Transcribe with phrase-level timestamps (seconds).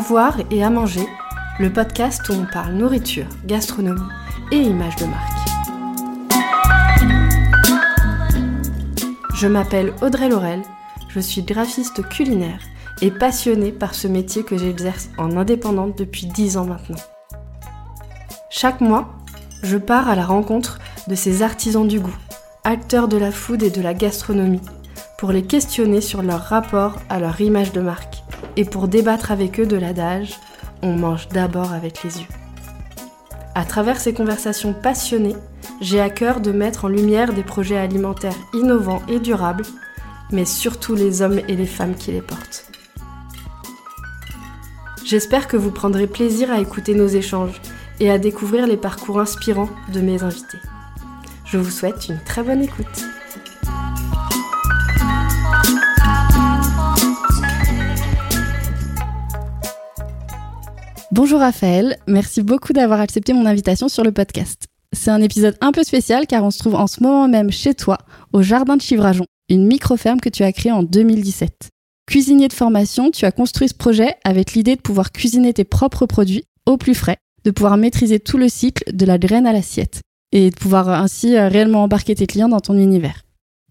[0.00, 1.04] voir et à manger,
[1.58, 4.00] le podcast où on parle nourriture, gastronomie
[4.52, 5.32] et images de marque.
[9.34, 10.62] Je m'appelle Audrey Laurel,
[11.08, 12.60] je suis graphiste culinaire
[13.02, 17.02] et passionnée par ce métier que j'exerce en indépendante depuis 10 ans maintenant.
[18.48, 19.08] Chaque mois,
[19.62, 20.78] je pars à la rencontre
[21.08, 22.16] de ces artisans du goût,
[22.64, 24.60] acteurs de la food et de la gastronomie,
[25.18, 28.22] pour les questionner sur leur rapport à leur image de marque
[28.56, 30.38] et pour débattre avec eux de l'adage
[30.82, 32.28] on mange d'abord avec les yeux.
[33.54, 35.36] À travers ces conversations passionnées,
[35.80, 39.64] j'ai à cœur de mettre en lumière des projets alimentaires innovants et durables,
[40.30, 42.71] mais surtout les hommes et les femmes qui les portent.
[45.04, 47.60] J'espère que vous prendrez plaisir à écouter nos échanges
[48.00, 50.58] et à découvrir les parcours inspirants de mes invités.
[51.44, 52.86] Je vous souhaite une très bonne écoute.
[61.10, 64.64] Bonjour Raphaël, merci beaucoup d'avoir accepté mon invitation sur le podcast.
[64.92, 67.74] C'est un épisode un peu spécial car on se trouve en ce moment même chez
[67.74, 67.98] toi,
[68.32, 71.71] au Jardin de Chivrajon, une micro-ferme que tu as créée en 2017.
[72.06, 76.06] Cuisinier de formation, tu as construit ce projet avec l'idée de pouvoir cuisiner tes propres
[76.06, 80.00] produits au plus frais, de pouvoir maîtriser tout le cycle de la graine à l'assiette
[80.32, 83.22] et de pouvoir ainsi euh, réellement embarquer tes clients dans ton univers.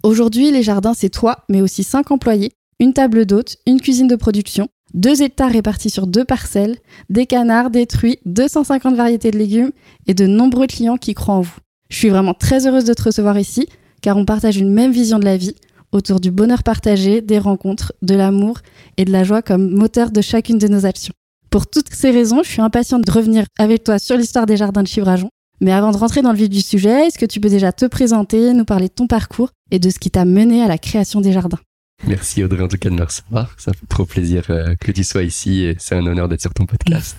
[0.03, 4.15] Aujourd'hui, les jardins, c'est toi, mais aussi cinq employés, une table d'hôtes, une cuisine de
[4.15, 6.77] production, deux hectares répartis sur deux parcelles,
[7.09, 9.71] des canards, des truies, 250 variétés de légumes
[10.07, 11.59] et de nombreux clients qui croient en vous.
[11.89, 13.67] Je suis vraiment très heureuse de te recevoir ici,
[14.01, 15.55] car on partage une même vision de la vie,
[15.91, 18.59] autour du bonheur partagé, des rencontres, de l'amour
[18.97, 21.13] et de la joie comme moteur de chacune de nos actions.
[21.49, 24.83] Pour toutes ces raisons, je suis impatiente de revenir avec toi sur l'histoire des jardins
[24.83, 25.29] de Chivrajon.
[25.59, 27.85] Mais avant de rentrer dans le vif du sujet, est-ce que tu peux déjà te
[27.85, 31.21] présenter, nous parler de ton parcours et de ce qui t'a mené à la création
[31.21, 31.59] des jardins?
[32.07, 33.53] Merci Audrey en tout cas de me recevoir.
[33.59, 36.53] Ça fait trop plaisir euh, que tu sois ici et c'est un honneur d'être sur
[36.53, 37.15] ton podcast.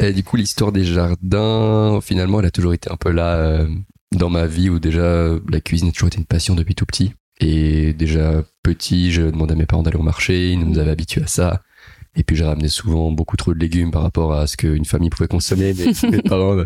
[0.00, 3.68] Et du coup, l'histoire des jardins, finalement, elle a toujours été un peu là euh,
[4.16, 7.12] dans ma vie où déjà la cuisine a toujours été une passion depuis tout petit.
[7.40, 11.22] Et déjà petit, je demandais à mes parents d'aller au marché, ils nous avaient habitués
[11.22, 11.62] à ça.
[12.16, 15.10] Et puis j'ai ramené souvent beaucoup trop de légumes par rapport à ce qu'une famille
[15.10, 16.64] pouvait consommer, mais mes parents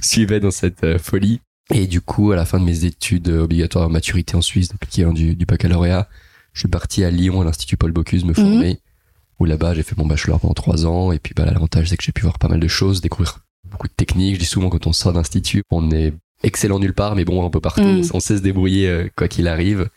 [0.00, 1.40] suivaient dans cette euh, folie.
[1.72, 4.80] Et du coup, à la fin de mes études obligatoires à maturité en Suisse, donc
[4.82, 6.08] l'équivalent du, du baccalauréat,
[6.52, 8.34] je suis parti à Lyon, à l'Institut Paul Bocuse, me mhm.
[8.34, 8.78] former.
[9.40, 11.10] Où là-bas, j'ai fait mon bachelor pendant trois ans.
[11.10, 13.88] Et puis, bah, l'avantage, c'est que j'ai pu voir pas mal de choses, découvrir beaucoup
[13.88, 14.36] de techniques.
[14.36, 16.12] Je dis souvent, quand on sort d'institut, on est
[16.44, 17.82] excellent nulle part, mais bon, un peu partout.
[17.82, 18.10] Mhm.
[18.12, 19.88] On sait se débrouiller euh, quoi qu'il arrive.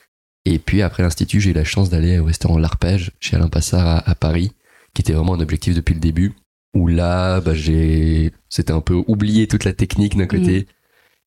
[0.45, 4.03] Et puis, après l'institut, j'ai eu la chance d'aller au restaurant L'Arpège, chez Alain Passard
[4.05, 4.53] à, Paris,
[4.93, 6.33] qui était vraiment un objectif depuis le début.
[6.73, 10.59] Où là, bah, j'ai, c'était un peu oublier toute la technique d'un côté.
[10.59, 10.65] Mhm.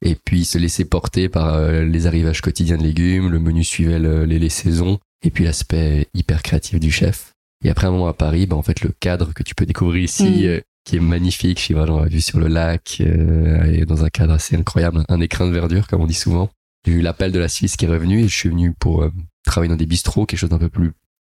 [0.03, 3.99] Et puis se laisser porter par euh, les arrivages quotidiens de légumes, le menu suivait
[3.99, 7.35] les, les saisons et puis l'aspect hyper créatif du chef.
[7.63, 10.03] Et après un moment à Paris, bah, en fait, le cadre que tu peux découvrir
[10.03, 10.47] ici, mm.
[10.47, 14.09] euh, qui est magnifique, je suis vraiment vu sur le lac, euh, et dans un
[14.09, 16.51] cadre assez incroyable, un écrin de verdure, comme on dit souvent.
[16.87, 19.13] J'ai eu l'appel de la Suisse qui est revenu et je suis venu pour euh,
[19.45, 20.93] travailler dans des bistrots, quelque chose d'un peu plus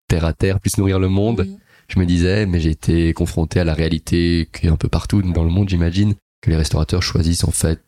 [0.07, 1.47] terre à terre, plus nourrir le monde.
[1.89, 5.21] Je me disais, mais j'ai été confronté à la réalité qui est un peu partout
[5.21, 7.81] dans le monde, j'imagine, que les restaurateurs choisissent en fait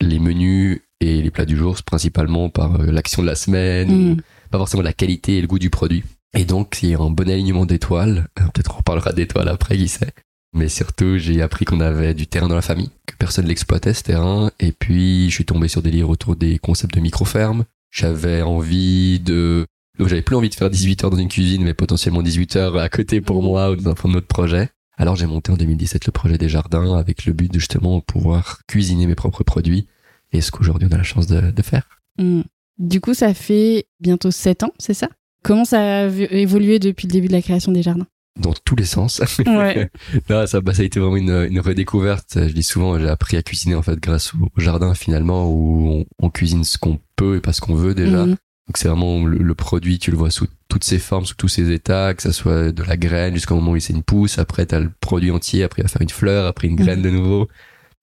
[0.00, 4.12] les menus et les plats du jour principalement par l'action de la semaine.
[4.12, 4.16] Mm
[4.50, 6.04] pas forcément la qualité et le goût du produit.
[6.36, 8.28] Et donc, il y a un bon alignement d'étoiles.
[8.38, 10.12] Euh, peut-être on reparlera d'étoiles après, qui sait.
[10.56, 14.02] Mais surtout, j'ai appris qu'on avait du terrain dans la famille, que personne l'exploitait ce
[14.02, 14.50] terrain.
[14.58, 17.66] Et puis, je suis tombé sur des livres autour des concepts de micro-ferme.
[17.90, 19.66] J'avais envie de...
[19.98, 22.78] Donc, j'avais plus envie de faire 18 heures dans une cuisine, mais potentiellement 18 heures
[22.78, 24.70] à côté pour moi ou dans un autre projet.
[24.96, 29.06] Alors, j'ai monté en 2017 le projet des jardins avec le but de pouvoir cuisiner
[29.06, 29.86] mes propres produits.
[30.32, 31.86] Et ce qu'aujourd'hui, on a la chance de, faire.
[32.18, 32.40] Mmh.
[32.78, 35.10] Du coup, ça fait bientôt 7 ans, c'est ça?
[35.42, 38.06] Comment ça a évolué depuis le début de la création des jardins?
[38.36, 39.22] Dans tous les sens.
[39.46, 39.90] Ouais.
[40.30, 42.32] non, ça, bah, ça a été vraiment une, une, redécouverte.
[42.34, 46.30] Je dis souvent, j'ai appris à cuisiner en fait grâce au, jardin finalement où on,
[46.30, 48.26] cuisine ce qu'on peut et pas ce qu'on veut déjà.
[48.26, 48.36] Mhm.
[48.66, 51.70] Donc c'est vraiment le, produit, tu le vois sous toutes ses formes, sous tous ses
[51.70, 54.38] états, que ça soit de la graine jusqu'au moment où il c'est une pousse.
[54.38, 55.62] Après, t'as le produit entier.
[55.62, 56.46] Après, il va faire une fleur.
[56.46, 57.04] Après, une graine mhm.
[57.04, 57.48] de nouveau.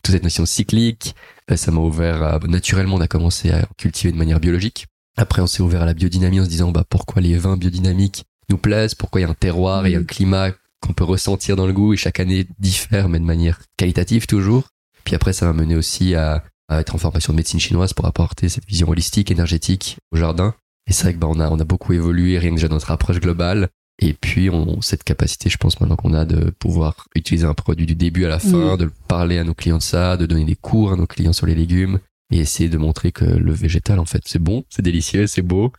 [0.01, 1.15] Toute cette notion cyclique.
[1.51, 4.87] Euh, ça m'a ouvert à, naturellement, on a commencé à cultiver de manière biologique.
[5.17, 8.25] Après, on s'est ouvert à la biodynamie en se disant, bah, pourquoi les vins biodynamiques
[8.49, 10.05] nous plaisent, pourquoi il y a un terroir et un mm.
[10.05, 10.51] climat
[10.81, 14.67] qu'on peut ressentir dans le goût et chaque année diffère, mais de manière qualitative toujours.
[15.05, 18.05] Puis après, ça m'a mené aussi à, à, être en formation de médecine chinoise pour
[18.05, 20.53] apporter cette vision holistique, énergétique au jardin.
[20.87, 22.75] Et c'est vrai que bah, on a, on a beaucoup évolué, rien que déjà dans
[22.75, 23.69] notre approche globale.
[23.99, 27.85] Et puis, on, cette capacité, je pense, maintenant qu'on a de pouvoir utiliser un produit
[27.85, 28.77] du début à la fin, Mm.
[28.77, 31.45] de parler à nos clients de ça, de donner des cours à nos clients sur
[31.45, 31.99] les légumes
[32.31, 35.71] et essayer de montrer que le végétal, en fait, c'est bon, c'est délicieux, c'est beau.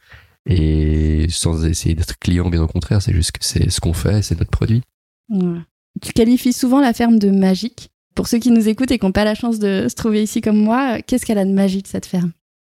[0.48, 4.22] Et sans essayer d'être client, bien au contraire, c'est juste que c'est ce qu'on fait,
[4.22, 4.82] c'est notre produit.
[5.30, 5.60] Ouais.
[6.02, 7.90] Tu qualifies souvent la ferme de magique.
[8.14, 10.40] Pour ceux qui nous écoutent et qui n'ont pas la chance de se trouver ici
[10.40, 12.32] comme moi, qu'est-ce qu'elle a de magique cette ferme?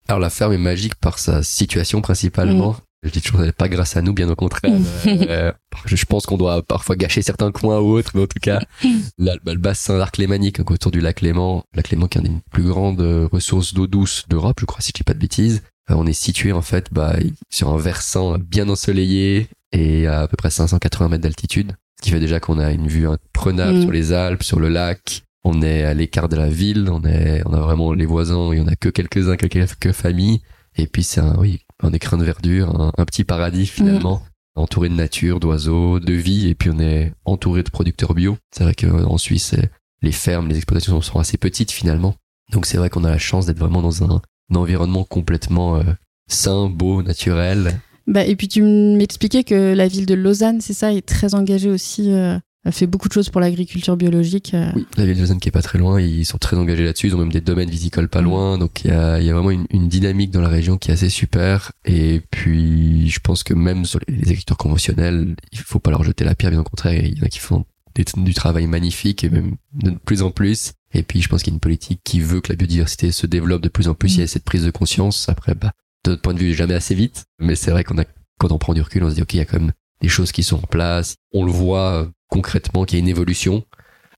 [0.08, 2.76] Alors, la ferme est magique par sa situation principalement.
[3.04, 4.72] Je dis toujours, pas grâce à nous, bien au contraire.
[4.72, 4.84] Mm.
[5.06, 5.52] Euh,
[5.84, 8.60] je pense qu'on doit parfois gâcher certains coins ou autres, mais en tout cas,
[9.18, 12.40] bah, le bassin d'Arc Lémanique, autour du lac Léman, lac Léman qui est une des
[12.50, 15.62] plus grandes euh, ressources d'eau douce d'Europe, je crois, si je dis pas de bêtises.
[15.90, 17.16] Euh, on est situé, en fait, bah,
[17.50, 21.72] sur un versant bien ensoleillé et à à peu près 580 mètres d'altitude.
[21.98, 23.82] Ce qui fait déjà qu'on a une vue imprenable Mm.
[23.82, 25.22] sur les Alpes, sur le lac.
[25.44, 28.58] On est à l'écart de la ville, on est, on a vraiment les voisins, il
[28.58, 30.40] y en a que quelques-uns, quelques, quelques familles.
[30.76, 34.22] Et puis c'est un, oui, un écrin de verdure, un, un petit paradis finalement,
[34.56, 36.48] entouré de nature, d'oiseaux, de vie.
[36.48, 38.36] Et puis on est entouré de producteurs bio.
[38.52, 39.54] C'est vrai qu'en Suisse,
[40.02, 42.14] les fermes, les exploitations sont assez petites finalement.
[42.52, 44.20] Donc c'est vrai qu'on a la chance d'être vraiment dans un
[44.56, 45.82] environnement complètement euh,
[46.28, 47.80] sain, beau, naturel.
[48.06, 51.70] bah, Et puis tu m'expliquais que la ville de Lausanne, c'est ça, est très engagée
[51.70, 54.52] aussi, euh, a fait beaucoup de choses pour l'agriculture biologique.
[54.52, 54.70] euh.
[54.74, 57.06] Oui, la ville de Lausanne qui est pas très loin, ils sont très engagés là-dessus.
[57.06, 58.24] Ils ont même des domaines viticoles pas Mm.
[58.24, 60.76] loin, donc il y a, il y a vraiment une, une dynamique dans la région
[60.76, 61.72] qui est assez super.
[61.86, 66.04] Et puis, je pense que même sur les, les agriculteurs conventionnels, il faut pas leur
[66.04, 66.92] jeter la pierre, bien au contraire.
[67.04, 67.64] Il y en a qui font
[68.04, 70.72] des- du travail magnifique et même de plus en plus.
[70.92, 73.26] Et puis, je pense qu'il y a une politique qui veut que la biodiversité se
[73.26, 74.12] développe de plus en plus.
[74.12, 74.14] Mm.
[74.16, 75.28] Il y a cette prise de conscience.
[75.28, 75.72] Après, bah,
[76.04, 77.26] de notre point de vue, jamais assez vite.
[77.38, 78.04] Mais c'est vrai qu'on a,
[78.38, 80.08] quand on prend du recul, on se dit, OK, il y a quand même des
[80.08, 81.16] choses qui sont en place.
[81.32, 83.64] On le voit euh, concrètement qu'il y a une évolution.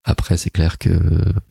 [0.05, 0.91] Après, c'est clair que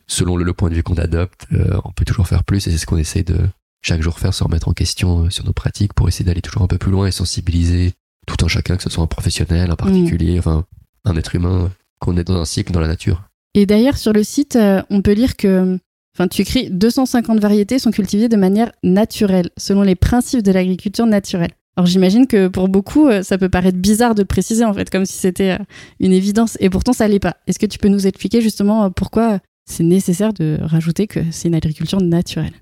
[0.06, 2.70] selon le, le point de vue qu'on adopte, euh, on peut toujours faire plus et
[2.70, 3.38] c'est ce qu'on essaie de
[3.82, 6.62] chaque jour faire, se remettre en question euh, sur nos pratiques pour essayer d'aller toujours
[6.62, 7.92] un peu plus loin et sensibiliser
[8.26, 10.64] tout un chacun, que ce soit un professionnel, un particulier, enfin
[11.04, 13.22] un être humain, qu'on est dans un cycle dans la nature.
[13.54, 15.78] Et d'ailleurs, sur le site, euh, on peut lire que
[16.16, 21.06] enfin, tu écris 250 variétés sont cultivées de manière naturelle, selon les principes de l'agriculture
[21.06, 21.52] naturelle.
[21.76, 24.90] Alors j'imagine que pour beaucoup, euh, ça peut paraître bizarre de le préciser, en fait,
[24.90, 25.64] comme si c'était euh,
[26.00, 27.36] une évidence, et pourtant ça l'est pas.
[27.46, 29.38] Est-ce que tu peux nous expliquer justement pourquoi
[29.68, 32.54] c'est nécessaire de rajouter que c'est une agriculture naturelle?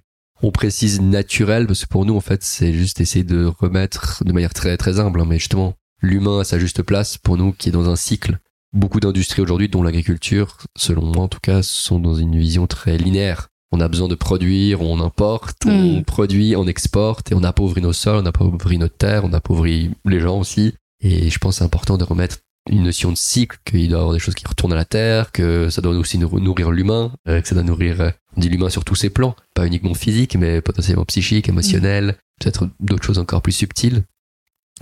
[0.43, 4.33] On précise naturel parce que pour nous, en fait, c'est juste essayer de remettre de
[4.33, 7.71] manière très très humble, hein, mais justement l'humain à sa juste place pour nous qui
[7.71, 8.39] est dans un cycle.
[8.73, 12.99] Beaucoup d'industries aujourd'hui, dont l'agriculture, selon moi en tout cas, sont dans une vision très
[12.99, 13.49] linéaire.
[13.73, 16.05] On a besoin de produire, on importe, on Mm.
[16.05, 20.21] produit, on exporte et on appauvrit nos sols, on appauvrit notre terre, on appauvrit les
[20.21, 20.75] gens aussi.
[21.01, 22.39] Et je pense que c'est important de remettre
[22.71, 25.33] une notion de cycle, qu'il doit y avoir des choses qui retournent à la terre,
[25.33, 28.85] que ça doit aussi nourrir l'humain, euh, que ça doit nourrir, on dit l'humain sur
[28.85, 33.53] tous ses plans, pas uniquement physique, mais potentiellement psychique, émotionnel, peut-être d'autres choses encore plus
[33.53, 34.05] subtiles.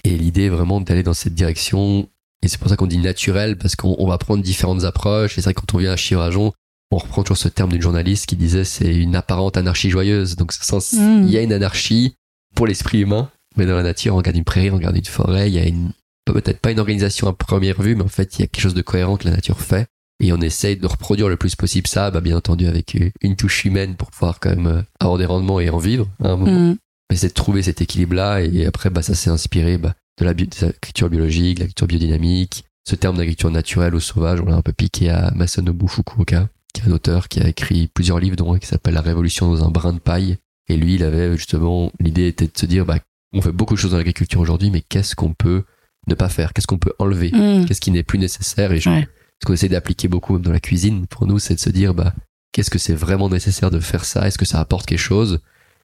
[0.05, 2.09] Et l'idée est vraiment d'aller dans cette direction.
[2.47, 5.33] Et c'est pour ça qu'on dit naturel, parce qu'on on va prendre différentes approches.
[5.37, 6.53] Et c'est vrai que quand on vient à Chivrajon,
[6.93, 10.37] on reprend toujours ce terme d'une journaliste qui disait c'est une apparente anarchie joyeuse.
[10.37, 11.25] Donc, c'est sens, Mm.
[11.25, 12.15] il y a une anarchie
[12.55, 15.51] pour l'esprit humain, mais dans la nature, on regarde une prairie, on regarde une forêt,
[15.51, 15.91] il y a une,
[16.25, 18.75] peut-être pas une organisation à première vue, mais en fait, il y a quelque chose
[18.75, 19.89] de cohérent que la nature fait.
[20.23, 23.65] Et on essaye de reproduire le plus possible ça, bah, bien entendu, avec une touche
[23.65, 26.71] humaine pour pouvoir quand même euh, avoir des rendements et en vivre à un moment.
[26.71, 26.77] Mm.
[27.11, 28.43] Mais c'est de trouver cet équilibre-là.
[28.43, 32.65] Et après, bah, ça s'est inspiré bah, de la l'agriculture biologique, de l'agriculture biodynamique.
[32.89, 36.83] Ce terme d'agriculture naturelle ou sauvage, on l'a un peu piqué à Masanobu Fukuoka, qui
[36.83, 39.65] est un auteur qui a écrit plusieurs livres, dont un qui s'appelle La Révolution dans
[39.65, 40.37] un brin de paille.
[40.69, 42.99] Et lui, il avait justement, l'idée était de se dire, bah,
[43.33, 45.65] on fait beaucoup de choses dans l'agriculture aujourd'hui, mais qu'est-ce qu'on peut
[46.07, 46.53] ne pas faire?
[46.53, 47.31] Qu'est-ce qu'on peut enlever?
[47.33, 47.67] Mm.
[47.67, 48.71] Qu'est-ce qui n'est plus nécessaire?
[48.73, 49.09] Et je- Ouais.
[49.43, 51.93] ce qu'on essaie d'appliquer beaucoup même dans la cuisine, pour nous, c'est de se dire,
[51.93, 52.15] bah,
[52.53, 54.27] qu'est-ce que c'est vraiment nécessaire de faire ça?
[54.29, 55.41] Est-ce que ça apporte quelque chose?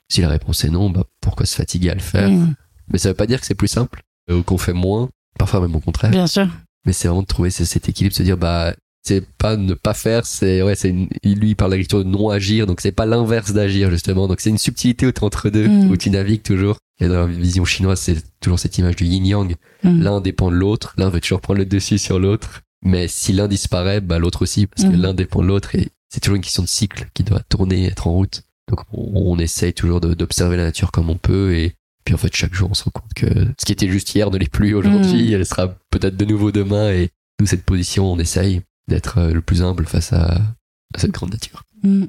[0.09, 2.31] Si la réponse est non, bah, pourquoi se fatiguer à le faire?
[2.31, 2.55] Mm.
[2.93, 4.03] Mais ça veut pas dire que c'est plus simple,
[4.35, 5.09] ou qu'on fait moins,
[5.39, 6.11] parfois même au contraire.
[6.11, 6.49] Bien sûr.
[6.87, 8.75] Mais c'est vraiment de trouver ce- cet équilibre, se dire, bah,
[9.05, 12.67] c'est pas ne pas faire, c'est, ouais, c'est une, lui, il parle de non agir,
[12.67, 14.29] donc c'est pas l'inverse d'agir, justement.
[14.29, 15.91] Donc c'est une subtilité entre deux, Mm.
[15.91, 16.77] où tu navigues toujours.
[17.01, 19.57] Et dans la vision chinoise, c'est toujours cette image du yin-yang.
[19.83, 20.03] Mm.
[20.03, 22.61] L'un dépend de l'autre, l'un veut toujours prendre le dessus sur l'autre.
[22.85, 25.01] Mais si l'un disparaît, bah, l'autre aussi, parce que Mhm.
[25.03, 28.09] l'un dépend de l'autre et c'est toujours une question de cycle qui doit tourner, être
[28.09, 28.43] en route.
[28.69, 32.19] Donc, on, on essaye toujours de- d'observer la nature comme on peut et puis en
[32.19, 33.27] fait, chaque jour, on se rend compte que
[33.59, 36.91] ce qui était juste hier ne l'est plus aujourd'hui, elle sera peut-être de nouveau demain
[36.93, 40.35] et nous, cette position, on essaye d'être euh, le plus humble face à,
[40.95, 41.63] à cette grande nature.
[41.83, 42.05] Mm.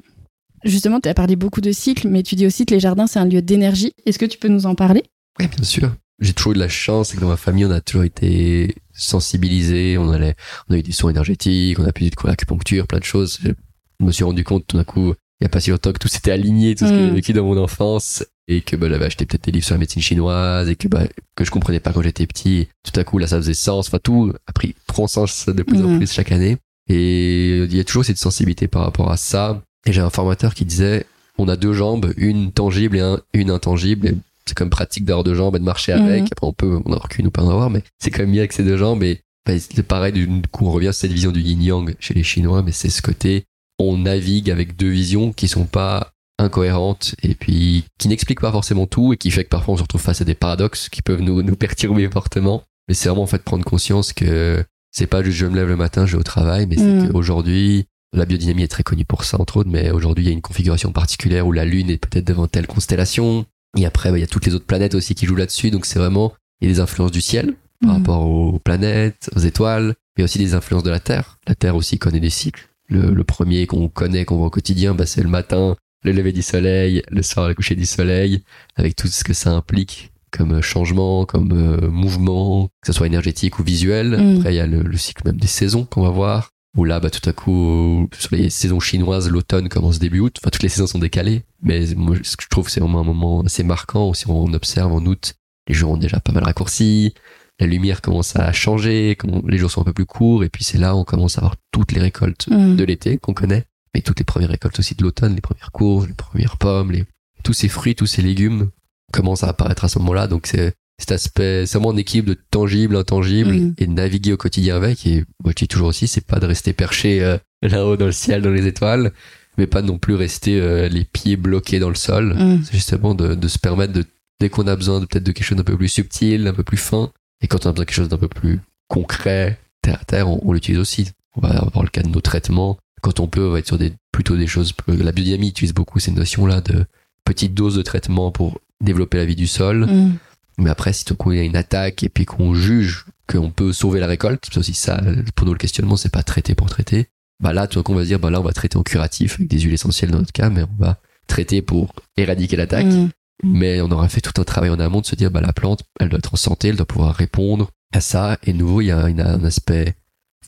[0.64, 3.18] Justement, tu as parlé beaucoup de cycles, mais tu dis aussi que les jardins, c'est
[3.18, 3.92] un lieu d'énergie.
[4.06, 5.02] Est-ce que tu peux nous en parler?
[5.38, 5.94] Oui, bien sûr.
[6.20, 8.74] J'ai toujours eu de la chance, c'est que dans ma famille, on a toujours été
[8.92, 10.36] sensibilisés, on allait,
[10.68, 13.38] on a eu des soins énergétiques, on a pu de l'acupuncture, plein de choses.
[13.42, 15.08] Je me suis rendu compte tout d'un coup,
[15.40, 16.96] il n'y a pas si longtemps que tout s'était aligné, tout ce Mm.
[16.96, 18.24] que j'ai vécu dans mon enfance.
[18.48, 21.04] Et que bah, j'avais acheté peut-être des livres sur la médecine chinoise et que bah,
[21.36, 22.68] que je comprenais pas quand j'étais petit.
[22.82, 23.88] Tout à coup là ça faisait sens.
[23.88, 25.98] Enfin tout a pris prend sens de plus en Mhm.
[25.98, 26.56] plus chaque année.
[26.88, 29.62] Et il y a toujours cette sensibilité par rapport à ça.
[29.86, 31.06] Et j'ai un formateur qui disait
[31.38, 34.06] on a deux jambes, une tangible et un- une intangible.
[34.08, 34.14] Et
[34.46, 36.20] c'est comme pratique d'avoir deux jambes et de marcher avec.
[36.22, 36.28] Mhm.
[36.32, 38.40] Après on peut en avoir qu'une ou pas en avoir, mais c'est quand même mieux
[38.40, 39.02] avec ces deux jambes.
[39.02, 42.22] Et bah, c'est pareil, du coup on revient sur cette vision du yin-yang chez les
[42.22, 43.44] Chinois, mais c'est ce côté
[43.80, 48.86] on navigue avec deux visions qui sont pas incohérentes et puis qui n'expliquent pas forcément
[48.86, 51.20] tout et qui fait que parfois on se retrouve face à des paradoxes qui peuvent
[51.20, 52.64] nous, nous perturber fortement.
[52.88, 55.76] Mais c'est vraiment en fait prendre conscience que c'est pas juste je me lève le
[55.76, 57.08] matin, je vais au travail, mais c'est Mm.
[57.12, 60.34] qu'aujourd'hui, la biodynamie est très connue pour ça entre autres, mais aujourd'hui il y a
[60.34, 63.46] une configuration particulière où la Lune est peut-être devant telle constellation.
[63.76, 65.84] Et après, bah, il y a toutes les autres planètes aussi qui jouent là-dessus, donc
[65.86, 67.96] c'est vraiment, il y a des influences du ciel par Mhm.
[67.98, 71.38] rapport aux planètes, aux étoiles, mais aussi des influences de la Terre.
[71.48, 72.68] La Terre aussi connaît des cycles.
[72.88, 76.32] Le, le premier qu'on connaît, qu'on voit au quotidien, bah, c'est le matin, le lever
[76.32, 78.42] du soleil, le soir, le coucher du soleil,
[78.76, 83.58] avec tout ce que ça implique comme changement, comme euh, mouvement, que ce soit énergétique
[83.58, 84.16] ou visuel.
[84.18, 84.36] Mm.
[84.38, 86.98] Après, il y a le, le cycle même des saisons qu'on va voir, où là,
[86.98, 90.36] bah, tout à coup, sur les saisons chinoises, l'automne commence début août.
[90.42, 93.04] Enfin, toutes les saisons sont décalées, mais moi, ce que je trouve, c'est vraiment un
[93.04, 94.12] moment assez marquant.
[94.12, 95.34] Si on observe en août,
[95.68, 97.14] les jours ont déjà pas mal raccourci,
[97.60, 100.78] la lumière commence à changer, les jours sont un peu plus courts, et puis c'est
[100.78, 102.74] là où on commence à avoir toutes les récoltes Mhm.
[102.74, 106.08] de l'été qu'on connaît, mais toutes les premières récoltes aussi de l'automne, les premières courges,
[106.08, 107.04] les premières pommes, les...
[107.42, 108.70] tous ces fruits, tous ces légumes
[109.12, 110.26] commencent à apparaître à ce moment-là.
[110.26, 113.74] Donc c'est cet aspect, c'est vraiment un équilibre de tangible, intangible, Mhm.
[113.78, 115.06] et de naviguer au quotidien avec.
[115.06, 118.12] Et moi je dis toujours aussi, c'est pas de rester perché euh, là-haut dans le
[118.12, 119.12] ciel, dans les étoiles,
[119.58, 122.34] mais pas non plus rester euh, les pieds bloqués dans le sol.
[122.34, 122.64] Mhm.
[122.64, 124.04] C'est justement de, de se permettre de,
[124.40, 126.64] dès qu'on a besoin de peut-être de quelque chose d'un peu plus subtil, un peu
[126.64, 127.10] plus fin,
[127.40, 130.28] et quand on a besoin de quelque chose d'un peu plus concret, terre à terre,
[130.28, 131.10] on, on l'utilise aussi.
[131.36, 132.78] On va avoir le cas de nos traitements.
[133.04, 135.98] Quand on peut, on va être sur des, plutôt des choses, la biodynamie utilise beaucoup
[135.98, 136.86] ces notions-là de
[137.26, 139.84] petites doses de traitement pour développer la vie du sol.
[139.84, 140.16] Mhm.
[140.56, 143.50] Mais après, si tout coup il y a une attaque et puis qu'on juge qu'on
[143.50, 145.02] peut sauver la récolte, c'est aussi ça,
[145.34, 147.08] pour nous le questionnement, c'est pas traiter pour traiter.
[147.42, 149.34] Bah là, tout coup on va se dire, bah là on va traiter en curatif
[149.34, 152.86] avec des huiles essentielles dans notre cas, mais on va traiter pour éradiquer l'attaque.
[152.86, 153.10] Mhm.
[153.42, 155.82] Mais on aura fait tout un travail en amont de se dire, bah la plante,
[156.00, 158.38] elle doit être en santé, elle doit pouvoir répondre à ça.
[158.44, 159.94] Et nouveau, il y a, il y a un aspect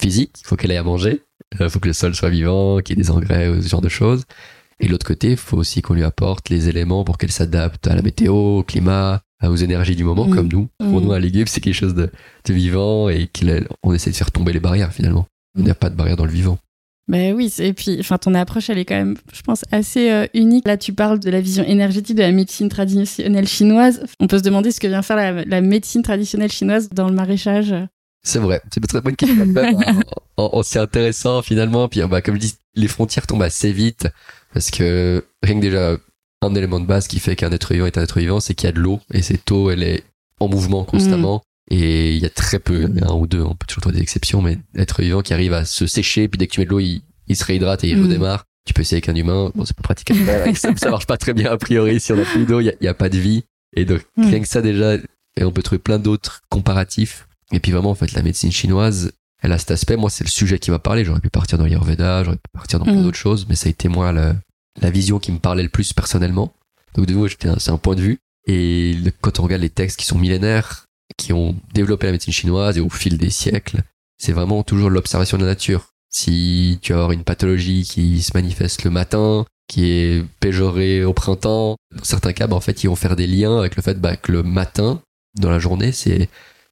[0.01, 1.23] physique, il faut qu'elle aille à manger,
[1.59, 3.81] il faut que le sol soit vivant, qu'il y ait des engrais, euh, ce genre
[3.81, 4.25] de choses.
[4.81, 7.87] Et de l'autre côté, il faut aussi qu'on lui apporte les éléments pour qu'elle s'adapte
[7.87, 10.35] à la météo, au climat, aux énergies du moment, Mm.
[10.35, 10.69] comme nous.
[10.79, 11.05] Pour Mm.
[11.05, 12.11] nous, un légume, c'est quelque chose de,
[12.47, 15.27] de vivant et qu'on essaie de faire tomber les barrières finalement.
[15.57, 16.59] Il n'y a pas de barrière dans le vivant.
[17.09, 20.27] Ben oui, et puis, enfin, ton approche, elle est quand même, je pense, assez euh,
[20.35, 20.67] unique.
[20.67, 24.05] Là, tu parles de la vision énergétique de la médecine traditionnelle chinoise.
[24.19, 27.15] On peut se demander ce que vient faire la, la médecine traditionnelle chinoise dans le
[27.15, 27.73] maraîchage.
[28.27, 29.55] C'est vrai, c'est une très bonne question.
[30.39, 31.89] En- c'est intéressant finalement.
[31.89, 34.07] Puis bah, comme je dis, les frontières tombent assez vite
[34.53, 35.97] parce que rien que déjà
[36.43, 38.67] un élément de base qui fait qu'un être vivant est un être vivant, c'est qu'il
[38.67, 40.05] y a de l'eau et cette eau, elle est
[40.41, 41.43] en mouvement constamment.
[41.71, 44.43] Et il y a très peu, un ou deux, on peut toujours trouver des exceptions,
[44.43, 46.81] mais être vivant qui arrive à se sécher, puis dès que tu mets de l'eau,
[46.81, 48.03] il, il se réhydrate et il Mm.
[48.05, 48.45] redémarre.
[48.67, 51.07] Tu peux essayer avec un humain, bon, c'est pas pratique à faire, ça, ça marche
[51.07, 51.99] pas très bien a priori.
[51.99, 53.45] Si on a plus d'eau, il y y a pas de vie.
[53.75, 54.27] Et donc, Mm.
[54.27, 57.26] rien que ça déjà, et on peut trouver plein d'autres comparatifs.
[57.53, 59.13] Et puis vraiment, en fait, la médecine chinoise,
[59.43, 59.97] elle a cet aspect.
[59.97, 61.05] Moi, c'est le sujet qui m'a parlé.
[61.05, 63.03] J'aurais pu partir dans l'Ayurveda, j'aurais pu partir dans plein Mm.
[63.05, 64.35] d'autres choses, mais ça a été moi la,
[64.81, 66.53] la vision qui me parlait le plus personnellement.
[66.95, 68.19] Donc, de nouveau, c'est un point de vue.
[68.49, 70.85] Et le- quand on regarde les textes qui sont millénaires,
[71.17, 73.83] qui ont développé la médecine chinoise et au fil des siècles,
[74.19, 75.89] c'est vraiment toujours l'observation de la nature.
[76.11, 81.77] Si tu as une pathologie qui se manifeste le matin, qui est péjorée au printemps,
[81.95, 84.17] dans certains cas, bah, en fait, ils vont faire des liens avec le fait bah,
[84.17, 85.01] que le matin,
[85.39, 86.29] dans la journée, c'est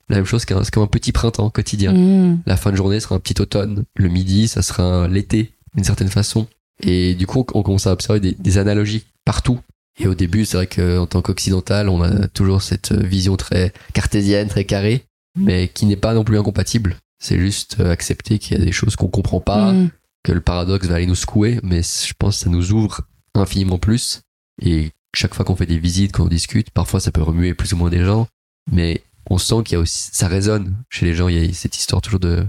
[0.09, 1.93] la même chose qu'un c'est comme un petit printemps quotidien.
[1.93, 2.41] Mhm.
[2.47, 3.85] La fin de journée sera un petit automne.
[3.97, 6.47] Le midi, ça sera l'été, d'une certaine façon.
[6.83, 9.61] Et du coup, on commence à observer des, des analogies partout.
[9.99, 14.49] Et au début, c'est vrai qu'en tant qu'occidental, on a toujours cette vision très cartésienne,
[14.49, 15.05] très carrée,
[15.39, 16.97] mais qui n'est pas non plus incompatible.
[17.23, 19.91] C'est juste euh, accepter qu'il y a des choses qu'on comprend pas, Mhm.
[20.25, 23.03] que le paradoxe va aller nous secouer, mais je pense que ça nous ouvre
[23.35, 24.23] infiniment plus.
[24.61, 27.77] Et chaque fois qu'on fait des visites, qu'on discute, parfois ça peut remuer plus ou
[27.77, 28.27] moins des gens,
[28.73, 31.29] mais on sent qu'il y a aussi, ça résonne chez les gens.
[31.29, 32.47] Il y a cette histoire toujours de,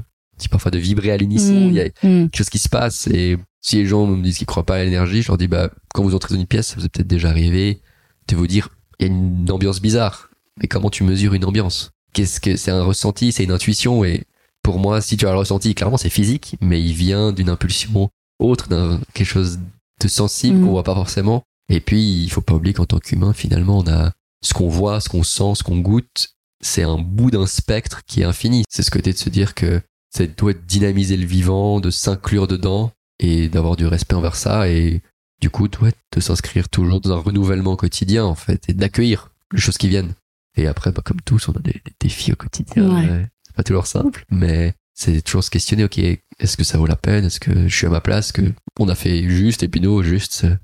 [0.52, 1.54] parfois de vibrer à l'unisson.
[1.54, 1.70] Mhm.
[1.70, 2.30] Il y a Mhm.
[2.30, 3.08] quelque chose qui se passe.
[3.08, 5.70] Et si les gens me disent qu'ils croient pas à l'énergie, je leur dis, bah,
[5.94, 7.82] quand vous entrez dans une pièce, ça vous est peut-être déjà arrivé
[8.28, 10.30] de vous dire, il y a une ambiance bizarre.
[10.62, 11.92] Mais comment tu mesures une ambiance?
[12.14, 14.24] Qu'est-ce que c'est un ressenti, c'est une intuition et
[14.64, 18.10] pour moi, si tu as le ressenti, clairement c'est physique, mais il vient d'une impulsion
[18.40, 19.60] autre, d'un quelque chose
[20.02, 20.66] de sensible Mhm.
[20.66, 21.44] qu'on voit pas forcément.
[21.70, 25.00] Et puis, il faut pas oublier qu'en tant qu'humain, finalement, on a ce qu'on voit,
[25.02, 26.35] ce qu'on sent, ce qu'on goûte.
[26.62, 28.64] C'est un bout d'un spectre qui est infini.
[28.70, 29.82] C'est ce côté de se dire que
[30.16, 35.02] ça doit dynamiser le vivant, de s'inclure dedans et d'avoir du respect envers ça et
[35.42, 39.60] du coup, ouais, de s'inscrire toujours dans un renouvellement quotidien, en fait, et d'accueillir les
[39.60, 40.14] choses qui viennent.
[40.58, 42.88] Et après, bah, comme tous, on a des, des défis au quotidien.
[42.90, 43.10] Ouais.
[43.10, 43.28] ouais.
[43.46, 46.96] C'est pas toujours simple, mais c'est toujours se questionner, ok, est-ce que ça vaut la
[46.96, 47.26] peine?
[47.26, 48.32] Est-ce que je suis à ma place?
[48.32, 48.42] Que
[48.80, 50.58] on a fait juste, et puis nous, juste, ça-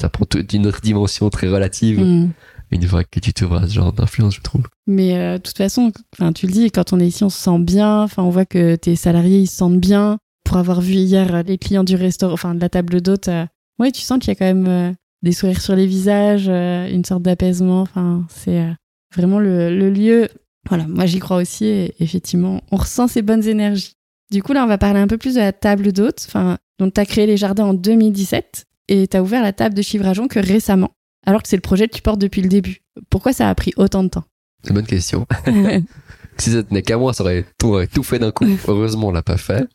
[0.00, 2.30] ça prend toute une autre dimension très relative Mm.
[2.72, 4.62] Une fois que tu t'ouvres à ce genre d'influence, je trouve.
[4.86, 5.92] Mais euh, de toute façon,
[6.34, 8.02] tu le dis, quand on est ici, on se sent bien.
[8.02, 10.18] Enfin, on voit que tes salariés, ils se sentent bien.
[10.44, 13.46] Pour avoir vu hier euh, les clients du restaurant, enfin de la table d'hôte, euh,
[13.92, 17.22] tu sens qu'il y a quand même euh, des sourires sur les visages, une sorte
[17.22, 17.82] d'apaisement.
[17.82, 18.66] Enfin, c'est
[19.14, 20.28] vraiment le, le lieu.
[20.68, 21.66] Voilà, moi j'y crois aussi.
[21.66, 23.94] Et effectivement, on ressent ces bonnes énergies.
[24.32, 26.24] Du coup, là, on va parler un peu plus de la table d'hôte.
[26.26, 29.74] Enfin, donc, tu as créé les jardins en 2017 et tu as ouvert la table
[29.74, 30.90] de chivrageon que récemment,
[31.26, 32.82] alors que c'est le projet que tu portes depuis le début.
[33.10, 34.24] Pourquoi ça a pris autant de temps
[34.62, 35.26] C'est une bonne question.
[36.38, 38.46] si ça tenait qu'à moi, ça aurait tout, aurait tout fait d'un coup.
[38.68, 39.66] Heureusement, on l'a pas fait.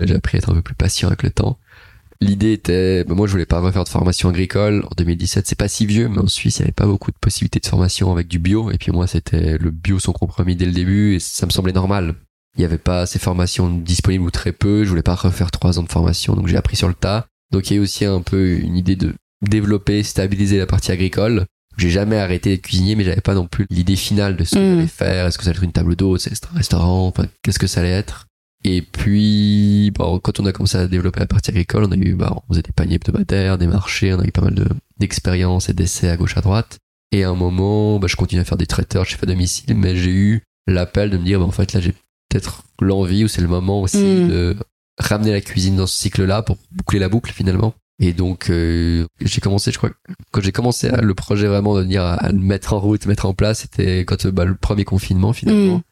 [0.00, 1.58] J'ai appris à être un peu plus patient avec le temps.
[2.20, 4.84] L'idée était, bah, moi, je voulais pas refaire de formation agricole.
[4.84, 7.18] En 2017, c'est pas si vieux, mais en Suisse, il y avait pas beaucoup de
[7.20, 8.70] possibilités de formation avec du bio.
[8.70, 11.72] Et puis moi, c'était le bio sans compromis dès le début et ça me semblait
[11.72, 12.14] normal.
[12.56, 14.84] Il y avait pas ces formations disponibles ou très peu.
[14.84, 17.26] Je voulais pas refaire trois ans de formation, donc j'ai appris sur le tas.
[17.50, 20.92] Donc il y a eu aussi un peu une idée de développer, stabiliser la partie
[20.92, 21.46] agricole.
[21.76, 24.60] J'ai jamais arrêté d'être cuisinier, mais j'avais pas non plus l'idée finale de ce que
[24.60, 24.74] Mm.
[24.76, 25.26] j'allais faire.
[25.26, 27.80] Est-ce que ça allait être une table d'hôte, c'est un restaurant, enfin, qu'est-ce que ça
[27.80, 28.26] allait être?
[28.62, 32.14] Et puis, bon, quand on a commencé à développer la partie agricole, on a eu,
[32.14, 35.68] bah, on faisait des paniers hebdomadaires, des marchés, on a eu pas mal de- d'expériences
[35.68, 36.78] et d'essais à gauche à droite.
[37.12, 39.74] Et à un moment, bah, je continuais à faire des traiteurs, je fais à domicile,
[39.76, 41.92] mais j'ai eu l'appel de me dire, bah, en fait, là, j'ai
[42.30, 44.28] peut-être l'envie ou c'est le moment aussi Mm.
[44.28, 44.56] de
[44.98, 47.74] ramener la cuisine dans ce cycle-là pour boucler la boucle finalement.
[48.00, 49.90] Et donc, euh, j'ai commencé, je crois,
[50.32, 53.06] quand j'ai commencé à, le projet vraiment de venir à, à le mettre en route,
[53.06, 55.78] mettre en place, c'était quand euh, bah, le premier confinement finalement.
[55.78, 55.82] Mm.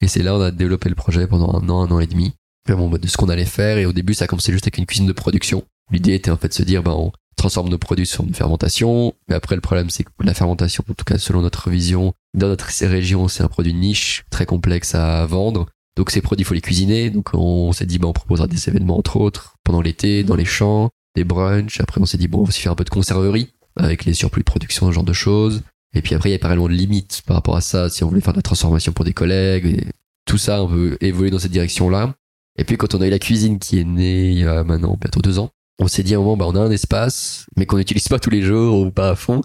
[0.00, 2.32] Et c'est là on a développé le projet pendant un an, un an et demi,
[2.66, 3.78] vraiment bah, de ce qu'on allait faire.
[3.78, 5.64] Et au début, ça a commencé juste avec une cuisine de production.
[5.90, 9.14] L'idée était en fait de se dire, ben, on transforme nos produits forme de fermentation.
[9.28, 12.48] Mais après, le problème, c'est que la fermentation, en tout cas selon notre vision, dans
[12.48, 15.66] notre région, c'est un produit niche, très complexe à vendre.
[15.96, 17.10] Donc ces produits, il faut les cuisiner.
[17.10, 20.46] Donc on s'est dit, ben, on proposera des événements entre autres pendant l'été, dans les
[20.46, 21.80] champs, des brunchs.
[21.80, 24.14] Après, on s'est dit, bon, on va aussi faire un peu de conserverie avec les
[24.14, 25.62] surplus de production, ce genre de choses.
[25.94, 28.08] Et puis après, il y a pas de limites par rapport à ça, si on
[28.08, 29.84] voulait faire de la transformation pour des collègues.
[30.24, 32.14] Tout ça, on veut évoluer dans cette direction-là.
[32.56, 34.98] Et puis quand on a eu la cuisine qui est née il y a maintenant
[35.00, 37.66] bientôt deux ans, on s'est dit à un moment, bah, on a un espace, mais
[37.66, 39.40] qu'on n'utilise pas tous les jours ou pas à fond.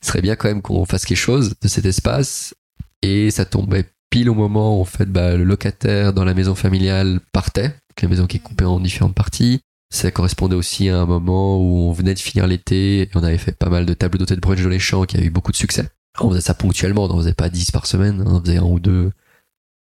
[0.00, 2.54] Ce serait bien quand même qu'on fasse quelque chose de cet espace.
[3.02, 6.54] Et ça tombait pile au moment où en fait, bah, le locataire dans la maison
[6.54, 9.60] familiale partait, la maison qui est coupée en différentes parties.
[9.96, 13.38] Ça correspondait aussi à un moment où on venait de finir l'été et on avait
[13.38, 15.52] fait pas mal de tables d'hôtel de brunch dans les champs qui a eu beaucoup
[15.52, 15.88] de succès.
[16.20, 18.64] On faisait ça ponctuellement, on en faisait pas 10 par semaine, on en faisait un
[18.64, 19.10] ou deux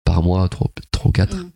[0.04, 1.38] par mois, trois, trois ou quatre.
[1.38, 1.52] Mm.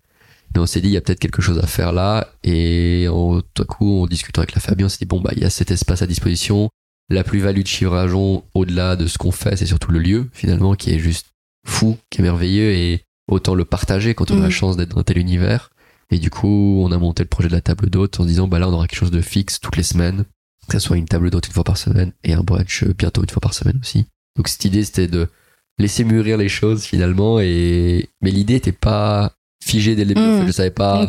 [0.53, 2.29] Mais on s'est dit, il y a peut-être quelque chose à faire là.
[2.45, 5.31] Et on, tout à coup, en discutant avec la Fabien, on s'est dit, bon, bah,
[5.35, 6.69] il y a cet espace à disposition.
[7.09, 10.91] La plus-value de Chivrajon, au-delà de ce qu'on fait, c'est surtout le lieu, finalement, qui
[10.93, 11.27] est juste
[11.67, 12.71] fou, qui est merveilleux.
[12.71, 14.43] Et autant le partager quand on a Mm.
[14.43, 15.71] la chance d'être dans tel univers.
[16.11, 18.47] Et du coup, on a monté le projet de la table d'hôte en se disant,
[18.47, 20.25] bah là, on aura quelque chose de fixe toutes les semaines.
[20.67, 23.21] Que ça soit une table d'hôte une fois par semaine et un brunch euh, bientôt
[23.21, 24.07] une fois par semaine aussi.
[24.35, 25.27] Donc cette idée, c'était de
[25.77, 27.39] laisser mûrir les choses finalement.
[27.39, 30.21] Et mais l'idée était pas figée dès le début.
[30.21, 30.33] Mm.
[30.33, 31.05] En fait, je savais pas.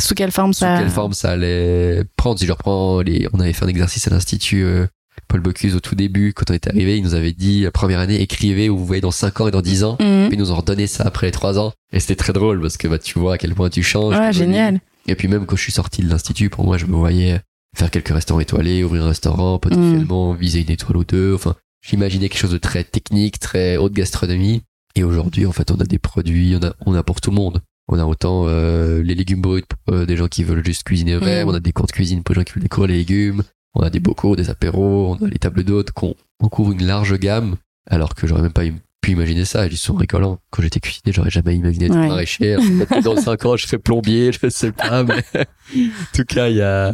[0.00, 2.38] Sous quelle forme sous ça quelle forme ça allait prendre.
[2.38, 4.86] Si je reprends les, on avait fait un exercice à l'institut euh,
[5.28, 8.00] Paul Bocuse au tout début quand on était arrivé, il nous avait dit la première
[8.00, 9.96] année écrivez où vous voyez dans 5 ans et dans 10 ans.
[10.00, 10.28] Mhm.
[10.28, 11.72] Puis ils nous ont redonné ça après les 3 ans.
[11.92, 14.16] Et c'était très drôle parce que bah, tu vois à quel point tu changes.
[14.16, 14.80] Ouais, génial.
[15.08, 17.40] Et puis même quand je suis sorti de l'institut, pour moi, je me voyais
[17.76, 21.34] faire quelques restaurants étoilés, ouvrir un restaurant, potentiellement viser une étoile ou deux.
[21.34, 21.54] Enfin,
[21.86, 24.62] j'imaginais quelque chose de très technique, très haute gastronomie.
[24.94, 27.36] Et aujourd'hui, en fait, on a des produits, on a, on a pour tout le
[27.36, 27.60] monde.
[27.88, 31.12] On a autant euh, les légumes bruts pour euh, des gens qui veulent juste cuisiner
[31.12, 33.42] eux-mêmes, on a des cours de cuisine pour les gens qui veulent décorer les légumes,
[33.76, 36.84] on a des bocaux, des apéros, on a les tables d'hôtes, qu'on on couvre une
[36.86, 37.56] large gamme,
[37.88, 38.62] alors que j'aurais même pas
[39.00, 39.66] pu imaginer ça.
[39.66, 40.38] Ils sont rigolant.
[40.50, 42.08] Quand j'étais cuisinier, j'aurais jamais imaginé être Ouais.
[42.08, 42.54] maraîcher.
[42.54, 45.84] Alors, peut-être que Dans 5 ans, je serai plombier, je sais pas, mais en
[46.14, 46.92] tout cas, il y a,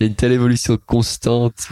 [0.00, 1.68] y a une telle évolution constante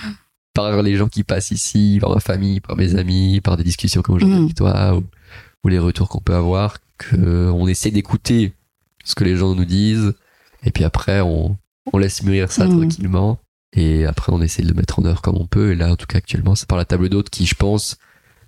[0.52, 4.02] par les gens qui passent ici, par ma famille, par mes amis, par des discussions
[4.02, 4.44] comme aujourd'hui Mhm.
[4.44, 5.04] avec toi, ou,
[5.64, 8.52] ou les retours qu'on peut avoir, qu'on essaie d'écouter
[9.04, 10.12] ce que les gens nous disent,
[10.64, 11.56] et puis après, on,
[11.92, 12.80] on laisse mûrir ça Mhm.
[12.80, 13.38] tranquillement,
[13.74, 15.96] et après, on essaie de le mettre en œuvre comme on peut, et là, en
[15.96, 17.96] tout cas, actuellement, c'est par la table d'hôte qui, je pense,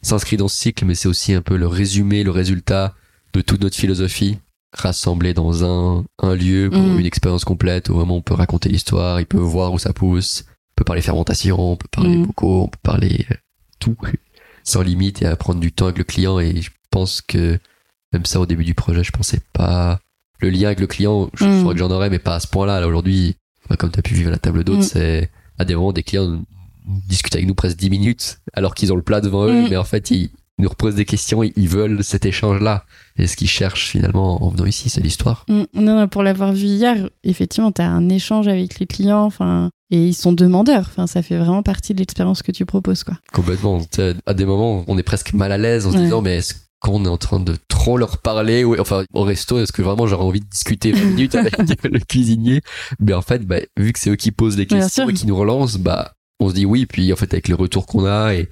[0.02, 2.94] s'inscrit dans ce cycle, mais c'est aussi un peu le résumé, le résultat
[3.34, 4.38] de toute notre philosophie
[4.76, 6.98] rassemblée dans un, un lieu pour Mhm.
[6.98, 10.44] une expérience complète où vraiment on peut raconter l'histoire, il peut voir où ça pousse,
[10.48, 12.26] on peut parler fermentation, on peut parler Mhm.
[12.26, 13.34] bocaux, on peut parler euh,
[13.78, 13.96] tout
[14.64, 17.58] sans limite et à prendre du temps avec le client et je pense que
[18.12, 20.00] même ça au début du projet, je pensais pas
[20.40, 22.80] le lien avec le client, je saurais que j'en aurais mais pas à ce point-là.
[22.80, 23.41] Là aujourd'hui, bah,
[23.78, 24.82] comme tu as pu vivre à la table d'hôte, Mhm.
[24.82, 26.42] c'est à des moments des clients
[27.08, 29.68] discutent avec nous presque 10 minutes, alors qu'ils ont le plat devant eux, Mm.
[29.70, 32.84] mais en fait, ils nous reposent des questions, ils veulent cet échange-là.
[33.16, 35.44] Et ce qu'ils cherchent finalement en venant ici, c'est l'histoire.
[35.48, 39.22] Mm, Non, non, pour l'avoir vu hier, effectivement, tu as un échange avec les clients,
[39.24, 40.86] enfin, et ils sont demandeurs.
[40.90, 43.14] Enfin, ça fait vraiment partie de l'expérience que tu proposes, quoi.
[43.32, 43.80] Complètement.
[44.26, 46.02] À des moments, on est presque mal à l'aise en se Ouais.
[46.04, 49.58] disant, mais est-ce qu'on est en train de trop leur parler ou enfin au resto
[49.58, 52.60] est-ce que vraiment j'aurais envie de discuter 20 minutes avec le cuisinier?
[53.00, 55.36] Mais en fait bah, vu que c'est eux qui posent les questions et qui nous
[55.36, 58.48] relancent bah on se dit oui puis en fait avec les retours qu'on a et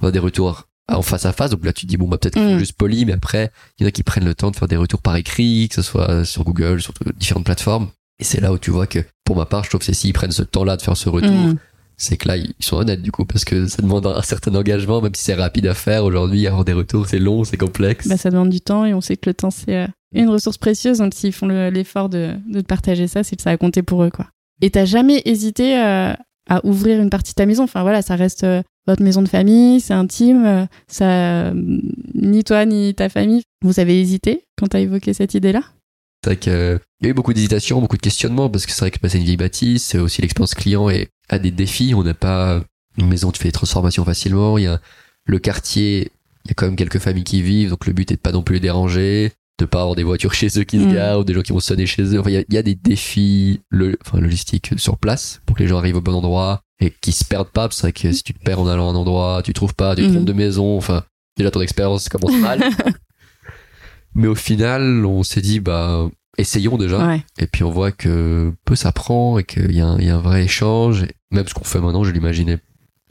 [0.00, 2.18] on a des retours en face à face donc là tu te dis bon bah
[2.18, 2.58] peut-être qu'ils sont Mm.
[2.58, 4.76] juste polis mais après il y en a qui prennent le temps de faire des
[4.76, 8.58] retours par écrit que ce soit sur Google sur différentes plateformes et c'est là où
[8.58, 10.82] tu vois que pour ma part je trouve que c'est s'ils prennent ce temps-là de
[10.82, 11.56] faire ce retour Mm.
[11.96, 15.00] C'est que là ils sont honnêtes du coup parce que ça demande un certain engagement
[15.00, 18.16] même si c'est rapide à faire aujourd'hui avoir des retours c'est long c'est complexe Bah,
[18.16, 20.98] ça demande du temps et on sait que le temps, c'est euh, une ressource précieuse.
[20.98, 24.02] Donc, s'ils font le- l'effort de, de partager ça, c'est que ça a compté pour
[24.04, 24.26] eux, quoi.
[24.62, 26.12] Et t'as jamais hésité euh,
[26.48, 29.28] à ouvrir une partie de ta maison Enfin, voilà, ça reste euh, votre maison de
[29.28, 30.68] famille, c'est intime.
[30.88, 31.52] ça,
[32.14, 33.42] ni toi, ni ta famille.
[33.62, 35.62] Vous avez hésité quand t'as évoqué cette idée-là?
[36.24, 38.90] C'est vrai qu'il y a eu beaucoup d'hésitations, beaucoup de questionnements, parce que c'est vrai
[38.90, 41.92] que passer une vieille bâtisse, c'est aussi l'expérience client et a des défis.
[41.94, 42.62] On n'a pas
[42.96, 44.56] une maison où tu fais des transformations facilement.
[44.56, 44.80] Il y a
[45.26, 46.10] le quartier,
[46.46, 48.32] il y a quand même quelques familles qui vivent, donc le but est de pas
[48.32, 50.94] non plus les déranger, de pas avoir des voitures chez eux qui se Mm.
[50.94, 52.20] garent ou des gens qui vont sonner chez eux.
[52.20, 55.56] Enfin, il y a, il y a des défis le, enfin, logistiques sur place pour
[55.56, 57.68] que les gens arrivent au bon endroit et qu'ils se perdent pas.
[57.68, 59.52] parce que C'est vrai que si tu te perds en allant à un endroit, tu
[59.52, 60.12] trouves pas, tu te Mm.
[60.14, 60.76] trompes de maison.
[60.78, 61.04] Enfin,
[61.36, 62.64] déjà ton expérience commence mal.
[64.14, 67.06] Mais au final, on s'est dit, bah, essayons déjà.
[67.06, 67.24] Ouais.
[67.38, 70.10] Et puis on voit que peu ça prend et qu'il y, a un- il y
[70.10, 71.02] a un vrai échange.
[71.02, 72.58] Et même ce qu'on fait maintenant, je l'imaginais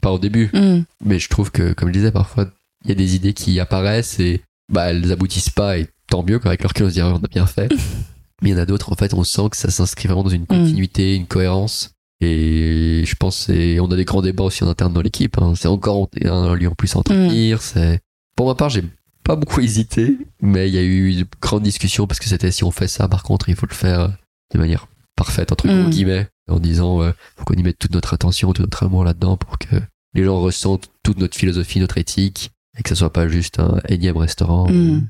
[0.00, 0.50] pas au début.
[0.52, 0.84] Mm.
[1.04, 2.46] Mais je trouve que, comme je disais, parfois,
[2.84, 5.78] il y a des idées qui apparaissent et bah, elles aboutissent pas.
[5.78, 7.70] Et tant mieux qu'avec leur cœur, on se dit, Ah, on a bien fait.
[8.42, 10.28] Mais il y en a d'autres, en fait, on sent que ça s'inscrit vraiment dans
[10.30, 11.90] une continuité, une cohérence.
[12.20, 15.36] Et je pense que on a des grands débats aussi en interne dans l'équipe.
[15.40, 15.52] hein.
[15.56, 17.60] C'est encore un lieu en plus à entretenir.
[17.62, 18.00] C'est
[18.36, 18.82] Pour ma part, j'ai
[19.24, 22.62] pas beaucoup hésité, mais il y a eu de grandes discussions parce que c'était si
[22.64, 24.12] on fait ça, par contre, il faut le faire
[24.52, 25.90] de manière parfaite, entre Mm.
[25.90, 29.36] guillemets, en disant euh, faut qu'on y mette toute notre attention, tout notre amour là-dedans
[29.36, 29.76] pour que
[30.14, 33.80] les gens ressentent toute notre philosophie, notre éthique, et que ça soit pas juste un
[33.88, 35.08] énième restaurant Mm.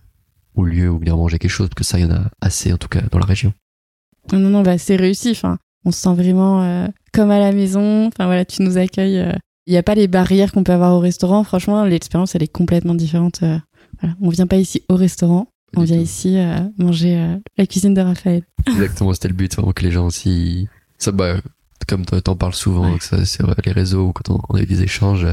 [0.57, 2.73] ou lieu où venir manger quelque chose, parce que ça, il y en a assez,
[2.73, 3.53] en tout cas, dans la région.
[4.33, 5.31] Non, non, non, bah, c'est réussi.
[5.33, 8.07] Enfin, on se sent vraiment euh, comme à la maison.
[8.07, 9.19] Enfin, voilà, tu nous accueilles.
[9.19, 9.33] euh.
[9.67, 11.43] Il n'y a pas les barrières qu'on peut avoir au restaurant.
[11.43, 13.43] Franchement, l'expérience, elle est complètement différente.
[14.05, 14.17] Voilà.
[14.21, 15.49] On vient pas ici au restaurant.
[15.73, 16.03] Pas On vient tout.
[16.03, 18.43] ici euh, manger euh, la cuisine de Raphaël.
[18.67, 20.69] Exactement, c'était le but, vraiment que les gens aussi.
[20.99, 21.37] Ça, bah,
[21.89, 22.99] comme toi, t'en parles souvent, Ouais.
[22.99, 25.27] que ça, vrai, les réseaux, quand on, on a eu des échanges,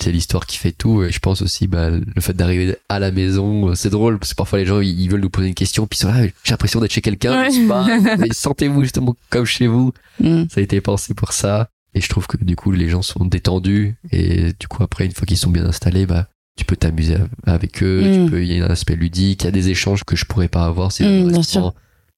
[0.00, 1.02] c'est l'histoire qui fait tout.
[1.02, 4.30] Et je pense aussi, bah, le fait d'arriver à la maison, euh, c'est drôle, parce
[4.32, 6.50] que parfois les gens, ils veulent nous poser une question, puis ils sont là, j'ai
[6.50, 8.16] l'impression d'être chez quelqu'un, Ouais.
[8.18, 9.92] mais sentez-vous justement comme chez vous.
[10.20, 10.44] Mm.
[10.50, 11.68] Ça a été pensé pour ça.
[11.94, 13.96] Et je trouve que du coup, les gens sont détendus.
[14.12, 17.16] Et du coup, après, une fois qu'ils sont bien installés, bah, tu peux t'amuser
[17.46, 18.02] avec eux.
[18.02, 18.24] Mm.
[18.24, 19.42] Tu peux, il y a un aspect ludique.
[19.42, 21.74] Il y a des échanges que je pourrais pas avoir si Mm, restaurant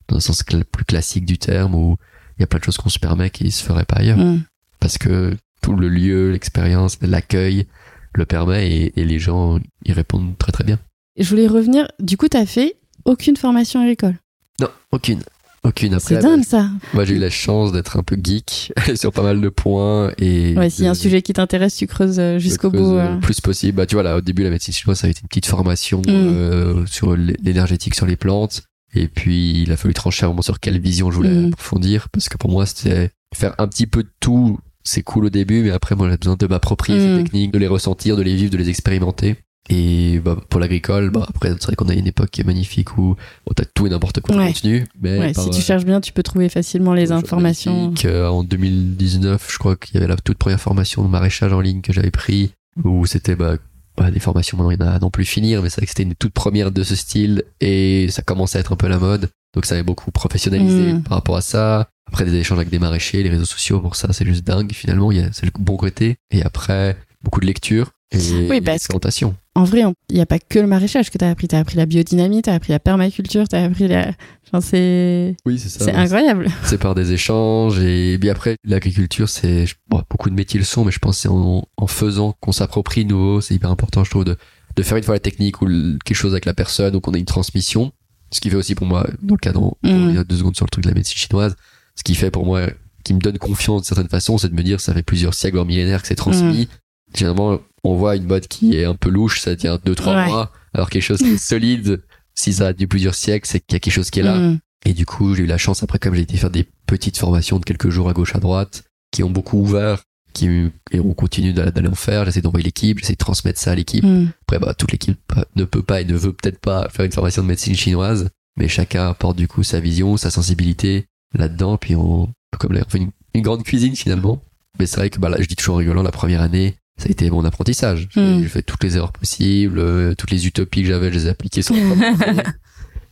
[0.08, 1.96] dans un sens plus classique du terme où
[2.38, 4.18] il y a plein de choses qu'on se permet qui se feraient pas ailleurs.
[4.18, 4.42] Mm.
[4.80, 7.66] Parce que tout le lieu, l'expérience, l'accueil
[8.14, 10.78] le permet et, et les gens y répondent très très bien.
[11.18, 11.86] Je voulais revenir.
[12.00, 14.16] Du coup, t'as fait aucune formation agricole?
[14.58, 15.20] Non, aucune.
[15.62, 15.92] Aucune.
[15.94, 16.70] Après, C'est dingue, ça.
[16.94, 20.54] moi j'ai eu la chance d'être un peu geek sur pas mal de points et
[20.56, 22.78] Ouais, s'il y a un sujet qui t'intéresse, tu creuses euh, jusqu'au bout.
[22.94, 23.14] euh, euh.
[23.16, 23.76] le plus possible.
[23.76, 25.98] Bah, tu vois, là, au début, la médecine chinoise, ça a été une petite formation
[26.00, 26.04] Mm.
[26.08, 28.62] euh, sur l'énergétique sur les plantes.
[28.94, 31.48] Et puis, il a fallu trancher un moment sur quelle vision je voulais Mm.
[31.52, 32.08] approfondir.
[32.08, 34.58] Parce que pour moi, c'était faire un petit peu de tout.
[34.82, 37.16] C'est cool au début, mais après, moi, j'ai besoin de m'approprier Mm.
[37.18, 39.36] ces techniques, de les ressentir, de les vivre, de les expérimenter.
[39.70, 42.98] Et bah, pour l'agricole, bah, après, c'est vrai qu'on a une époque qui est magnifique
[42.98, 44.48] où on t'as tout et n'importe quoi de Ouais.
[44.48, 44.86] contenu.
[45.00, 47.94] Mais Ouais, par, si tu euh, cherches bien, tu peux trouver facilement les informations.
[48.04, 51.60] euh, en 2019, je crois qu'il y avait la toute première formation de maraîchage en
[51.60, 52.52] ligne que j'avais pris,
[52.84, 53.56] où c'était bah,
[53.96, 55.86] bah, des formations, maintenant il y en a à non plus finir, mais c'est vrai
[55.86, 58.88] que c'était une toute première de ce style, et ça commençait à être un peu
[58.88, 61.02] la mode, donc ça avait beaucoup professionnalisé Mm.
[61.02, 61.88] par rapport à ça.
[62.08, 65.12] Après des échanges avec des maraîchers, les réseaux sociaux, pour ça c'est juste dingue finalement,
[65.12, 66.16] il y a- c'est le bon côté.
[66.32, 69.34] Et après, beaucoup de lecture et Oui, parce que- d'expérimentation.
[69.54, 71.48] En vrai, on- il n'y a pas que le maraîchage que tu as appris.
[71.48, 74.12] Tu as appris la biodynamie, tu as appris la permaculture, tu as appris la.
[74.46, 75.84] Enfin, c'est Oui, c'est ça.
[75.84, 76.48] c'est incroyable.
[76.64, 80.84] c'est par des échanges et bien après l'agriculture c'est bon, beaucoup de métiers le sont
[80.84, 84.02] mais je pense que c'est en, en faisant qu'on s'approprie de nouveau c'est hyper important
[84.02, 84.36] je trouve de,
[84.76, 87.12] de faire une fois la technique ou le- quelque chose avec la personne ou qu'on
[87.14, 87.92] ait une transmission
[88.32, 89.88] ce qui fait aussi pour moi dans le cadre pour Mm.
[90.02, 91.54] revenir deux secondes sur le truc de la médecine chinoise
[91.94, 92.66] ce qui fait pour moi
[93.04, 95.56] qui me donne confiance de certaine façon c'est de me dire ça fait plusieurs siècles
[95.58, 96.68] voire millénaires que c'est transmis
[97.14, 100.26] généralement on voit une mode qui est un peu louche ça tient deux trois Ouais.
[100.26, 102.02] mois alors quelque chose qui est solide
[102.34, 104.36] si ça a tenu plusieurs siècles c'est qu'il y a quelque chose qui est là
[104.38, 104.58] Mm.
[104.86, 107.58] et du coup, j'ai eu la chance, après, comme j'ai été faire des petites formations
[107.58, 110.02] de quelques jours à gauche, à droite, qui ont beaucoup ouvert.
[110.32, 110.46] qui,
[110.92, 112.24] et on continue d'a- d'aller en faire.
[112.24, 114.04] J'essaie d'envoyer l'équipe, j'essaie de transmettre ça à l'équipe.
[114.04, 114.28] Mm.
[114.42, 117.10] Après, bah, toute l'équipe euh, ne peut pas et ne veut peut-être pas faire une
[117.12, 121.94] formation de médecine chinoise, mais chacun apporte du coup sa vision, sa sensibilité là-dedans, puis
[121.96, 124.40] on, comme là, on fait une, une grande cuisine finalement.
[124.78, 127.08] Mais c'est vrai que bah, là, je dis toujours en rigolant, la première année, ça
[127.08, 128.08] a été mon apprentissage.
[128.10, 128.42] J'ai Mm.
[128.42, 131.30] j'ai fait toutes les erreurs possibles, euh, toutes les utopies que j'avais, je les ai
[131.30, 131.74] appliquées sur.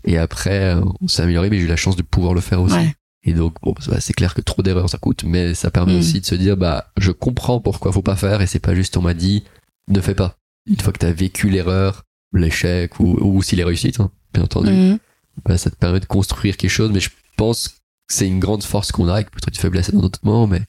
[0.04, 2.62] Et après, euh, on s'est amélioré, mais j'ai eu la chance de pouvoir le faire
[2.62, 2.76] aussi.
[2.76, 2.94] Ouais.
[3.24, 5.98] Et donc, bon, bah, c'est clair que trop d'erreurs, ça coûte, mais ça permet Mm.
[5.98, 8.96] aussi de se dire, bah, je comprends pourquoi faut pas faire, et c'est pas juste
[8.96, 9.44] on m'a dit,
[9.88, 10.36] ne fais pas.
[10.66, 14.70] Une fois que t'as vécu l'erreur, l'échec, ou, ou aussi les réussites, hein, bien entendu,
[14.70, 14.98] Mm.
[15.44, 17.74] bah, ça te permet de construire quelque chose, mais je pense que
[18.08, 20.62] c'est une grande force qu'on a, et peut-être une faiblesse dans d'autres moments, mais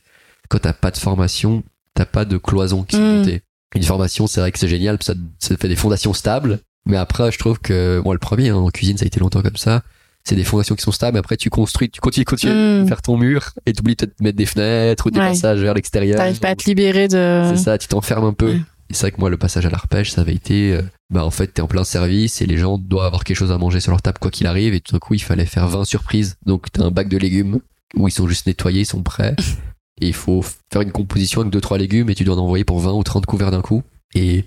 [0.49, 1.63] quand t'as pas de formation,
[1.99, 3.17] t'as pas de cloison qui sont Mm.
[3.17, 3.41] montées.
[3.75, 7.31] Une formation, c'est vrai que c'est génial, ça, ça fait des fondations stables, mais après,
[7.31, 9.83] je trouve que, moi, le premier, hein, en cuisine, ça a été longtemps comme ça,
[10.23, 12.83] c'est des fondations qui sont stables, après, tu construis, tu continues, continues Mm.
[12.83, 15.27] à faire ton mur, et t'oublies peut-être de mettre des fenêtres ou des Ouais.
[15.29, 16.17] passages vers l'extérieur.
[16.17, 17.43] T'arrives pas à te libérer de.
[17.49, 18.53] C'est ça, tu t'enfermes un peu.
[18.91, 20.81] Et c'est vrai que moi, le passage à l'arpège, ça avait été, euh,
[21.13, 23.57] bah, en fait, t'es en plein service et les gens doivent avoir quelque chose à
[23.59, 24.73] manger sur leur table quoi qu'il arrive.
[24.73, 26.37] Et tout d'un coup, il fallait faire 20 surprises.
[26.47, 27.59] Donc, t'as un bac de légumes
[27.95, 29.35] où ils sont juste nettoyés, ils sont prêts.
[30.01, 32.63] et il faut faire une composition avec deux, trois légumes et tu dois en envoyer
[32.63, 33.83] pour 20 ou 30 couverts d'un coup.
[34.15, 34.45] Et,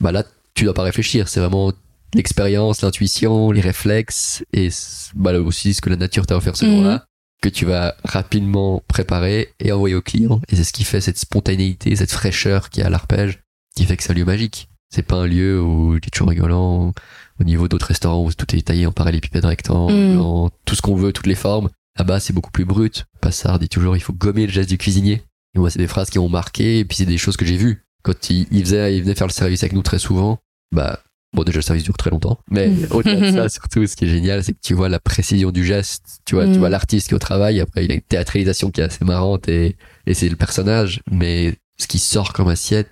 [0.00, 0.24] bah, là,
[0.54, 1.28] tu dois pas réfléchir.
[1.28, 1.72] C'est vraiment
[2.14, 4.68] l'expérience, l'intuition, les réflexes et,
[5.14, 6.72] bah, là aussi ce que la nature t'a offert ce Mhm.
[6.72, 7.04] jour-là
[7.42, 10.42] que tu vas rapidement préparer et envoyer au client.
[10.50, 13.38] Et c'est ce qui fait cette spontanéité, cette fraîcheur qu'il y a à l'arpège,
[13.74, 14.68] qui fait que c'est un lieu magique.
[14.92, 16.92] C'est pas un lieu où, je dis toujours rigolant,
[17.40, 20.20] au niveau d'autres restaurants où tout est taillé en parallélépipède rectangle, Mm.
[20.20, 21.70] en tout ce qu'on veut, toutes les formes.
[21.96, 23.06] Là-bas, c'est beaucoup plus brut.
[23.20, 25.22] Passard dit toujours, il faut gommer le geste du cuisinier.
[25.54, 27.56] Et moi, c'est des phrases qui m'ont marqué, et puis c'est des choses que j'ai
[27.56, 27.84] vues.
[28.02, 30.38] Quand il, il faisait, il venait faire le service avec nous très souvent,
[30.72, 31.00] bah,
[31.34, 32.38] bon, déjà, le service dure très longtemps.
[32.50, 32.86] Mais Mm.
[32.92, 35.64] au-delà de ça, surtout, ce qui est génial, c'est que tu vois la précision du
[35.64, 36.20] geste.
[36.24, 36.58] Tu vois, tu Mm.
[36.58, 37.60] vois l'artiste qui est au travail.
[37.60, 41.00] Après, il a une théâtralisation qui est assez marrante et, et c'est le personnage.
[41.10, 42.88] Mais ce qui sort comme assiette,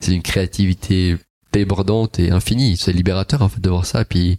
[0.00, 1.16] c'est une créativité
[1.52, 2.76] débordante et infinie.
[2.76, 4.04] C'est libérateur, en fait, de voir ça.
[4.04, 4.38] Puis,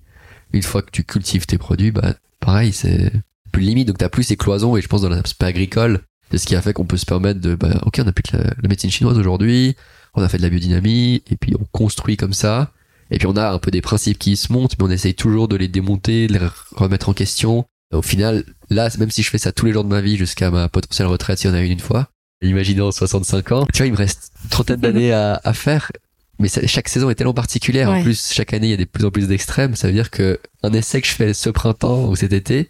[0.53, 3.11] une fois que tu cultives tes produits, bah, pareil, c'est
[3.53, 3.87] plus limite.
[3.87, 6.61] Donc, t'as plus ces cloisons et je pense dans l'aspect agricole, c'est ce qui a
[6.61, 9.75] fait qu'on peut se permettre de, bah, ok, on applique la, la médecine chinoise aujourd'hui.
[10.15, 12.71] On a fait de la biodynamie et puis on construit comme ça.
[13.11, 15.47] Et puis on a un peu des principes qui se montent, mais on essaye toujours
[15.47, 16.39] de les démonter, de les
[16.75, 17.65] remettre en question.
[17.93, 20.49] Au final, là, même si je fais ça tous les jours de ma vie jusqu'à
[20.49, 22.09] ma potentielle retraite, si on a une une fois,
[22.41, 25.91] imaginons 65 ans, tu vois, il me reste une trentaine d'années à, à faire.
[26.39, 27.89] Mais ça- chaque saison est tellement particulière.
[27.91, 27.99] Ouais.
[27.99, 29.75] En plus, chaque année, il y a de plus en plus d'extrêmes.
[29.75, 32.69] Ça veut dire que un essai que je fais ce printemps ou cet été,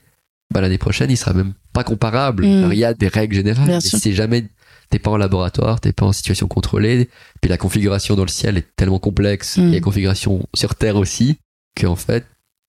[0.51, 2.45] bah, l'année prochaine, il sera même pas comparable.
[2.45, 2.57] Mm.
[2.59, 3.81] Alors, il y a des règles générales.
[3.81, 4.45] C'est jamais,
[4.89, 7.09] t'es pas en laboratoire, t'es pas en situation contrôlée.
[7.41, 9.69] Puis la configuration dans le ciel est tellement complexe, Mm.
[9.69, 11.37] et la configuration sur Terre aussi,
[11.79, 12.25] qu'en fait,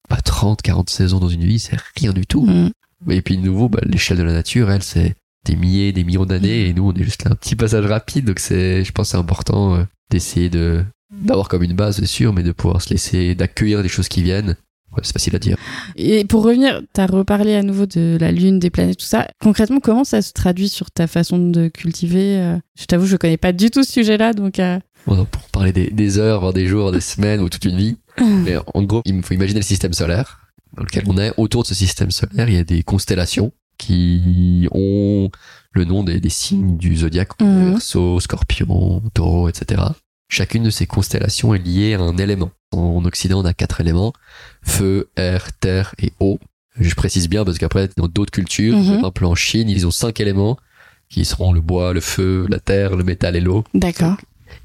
[0.09, 2.47] bah, 30, 40 saisons dans une vie, c'est rien du tout.
[2.47, 2.71] Mm.
[3.11, 6.25] Et puis de nouveau, bah, l'échelle de la nature, elle, c'est des milliers, des millions
[6.25, 8.25] d'années, et nous, on est juste là, un petit passage rapide.
[8.25, 12.33] Donc c'est, je pense, c'est important euh, d'essayer de d'avoir comme une base, c'est sûr,
[12.33, 14.57] mais de pouvoir se laisser, d'accueillir des choses qui viennent.
[14.95, 15.57] Ouais, c'est facile à dire.
[15.97, 19.29] Et pour revenir, t'as reparlé à nouveau de la Lune, des planètes, tout ça.
[19.43, 23.37] Concrètement, comment ça se traduit sur ta façon de cultiver euh Je t'avoue, je connais
[23.37, 24.59] pas du tout ce sujet-là, donc.
[24.59, 27.97] euh, pour parler des, des heures, voire des jours, des semaines ou toute une vie.
[28.45, 30.41] Mais en gros, il faut imaginer le système solaire
[30.77, 31.33] dans lequel on est.
[31.37, 35.29] Autour de ce système solaire, il y a des constellations qui ont
[35.73, 37.71] le nom des, des signes du zodiaque, Mhm.
[37.73, 39.83] Verseau, Scorpion, Taureau, etc.
[40.35, 42.51] Chacune de ces constellations est liée à un élément.
[42.73, 44.13] En Occident, on a quatre éléments
[44.65, 46.41] feu, air, terre et eau.
[46.77, 48.85] Je précise bien parce qu'après, dans d'autres cultures, Mhm.
[48.87, 50.59] par exemple en Chine, ils ont cinq éléments
[51.09, 53.63] qui seront le bois, le feu, la terre, le métal et l'eau.
[53.75, 54.17] D'accord.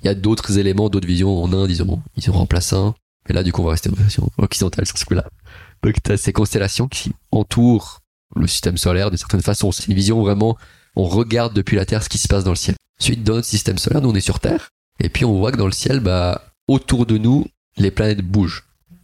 [0.02, 1.38] Il y a d'autres éléments, d'autres visions.
[1.44, 2.96] En Inde, ils ont, ils ont remplacé un.
[3.28, 5.26] Mais là, du coup, on va rester en version occidentale sur ce coup-là.
[5.84, 8.00] Donc, tu as ces constellations qui entourent
[8.36, 9.72] le système solaire de certaine façon.
[9.72, 10.58] C'est une vision vraiment,
[10.96, 12.76] on regarde depuis la Terre ce qui se passe dans le ciel.
[13.00, 14.70] Ensuite, dans notre système solaire, nous, on est sur Terre.
[15.02, 17.46] Et puis, on voit que dans le ciel, bah, autour de nous,
[17.78, 18.64] les planètes bougent.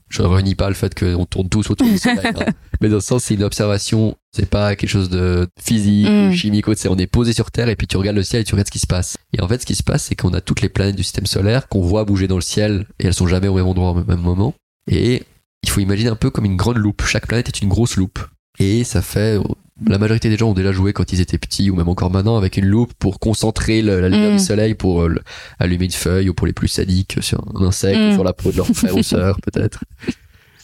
[0.10, 2.20] Je ne renie pas le fait qu'on tourne tous autour du soleil.
[2.26, 2.46] hein.
[2.82, 4.16] Mais dans le sens, c'est une observation.
[4.36, 6.30] C'est pas quelque chose de physique, Mm.
[6.30, 6.80] ou chimique, ou autre.
[6.80, 8.68] C'est on est posé sur Terre et puis tu regardes le ciel et tu regardes
[8.68, 9.18] ce qui se passe.
[9.34, 11.26] Et en fait, ce qui se passe, c'est qu'on a toutes les planètes du système
[11.26, 14.04] solaire qu'on voit bouger dans le ciel et elles sont jamais au même endroit au
[14.04, 14.54] même moment.
[14.90, 15.24] Et
[15.64, 17.02] il faut imaginer un peu comme une grande loupe.
[17.06, 18.20] Chaque planète est une grosse loupe.
[18.60, 19.40] Et ça fait,
[19.88, 22.38] la majorité des gens ont déjà joué quand ils étaient petits ou même encore maintenant
[22.38, 24.38] avec une loupe pour concentrer le- la lumière Mm.
[24.38, 25.16] du soleil pour euh,
[25.60, 28.10] allumer une feuille ou pour les plus sadiques sur un insecte Mm.
[28.12, 29.84] ou sur la peau de leur frère ou sœur peut-être.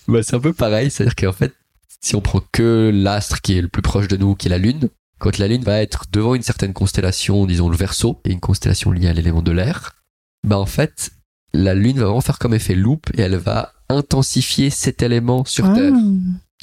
[0.08, 1.54] Bah, c'est un peu pareil, c'est-à-dire qu'en fait,
[2.00, 4.58] si on prend que l'astre qui est le plus proche de nous, qui est la
[4.58, 8.40] Lune, quand la Lune va être devant une certaine constellation, disons le Verseau, et une
[8.40, 9.94] constellation liée à l'élément de l'air,
[10.48, 11.12] bah en fait,
[11.54, 15.66] la Lune va vraiment faire comme effet loupe et elle va intensifier cet élément sur
[15.66, 15.76] Ah.
[15.76, 15.94] Terre.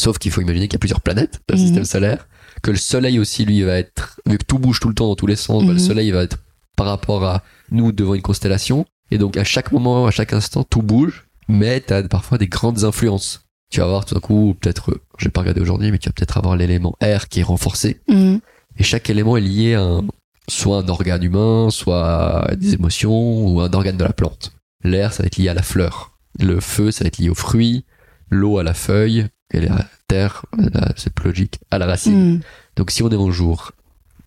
[0.01, 1.67] Sauf qu'il faut imaginer qu'il y a plusieurs planètes dans le Mhm.
[1.67, 2.27] système solaire,
[2.63, 5.17] que le Soleil aussi, lui, va être, vu que tout bouge tout le temps dans
[5.17, 5.87] tous les sens, bah, le Mhm.
[5.87, 6.39] Soleil va être
[6.77, 8.87] par rapport à nous devant une constellation.
[9.11, 12.47] Et donc à chaque moment, à chaque instant, tout bouge, mais tu as parfois des
[12.49, 13.45] grandes influences.
[13.71, 16.13] Tu vas avoir tout d'un coup, peut-être, je vais pas regarder aujourd'hui, mais tu vas
[16.13, 18.01] peut-être avoir l'élément air qui est renforcé.
[18.09, 18.41] Mhm.
[18.79, 20.05] Et chaque élément est lié à un,
[20.49, 24.53] soit un organe humain, soit à des émotions, ou un organe de la plante.
[24.85, 26.13] L'air, ça va être lié à la fleur.
[26.39, 27.85] Le feu, ça va être lié au fruit.
[28.31, 29.27] L'eau à la feuille.
[29.53, 32.33] Et la terre, là, c'est plus logique, à la racine.
[32.33, 32.41] Mhm.
[32.77, 33.73] Donc si on est en jour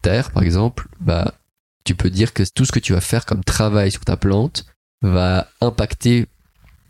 [0.01, 1.33] terre, par exemple, bah,
[1.83, 4.65] tu peux dire que tout ce que tu vas faire comme travail sur ta plante
[5.01, 6.27] va impacter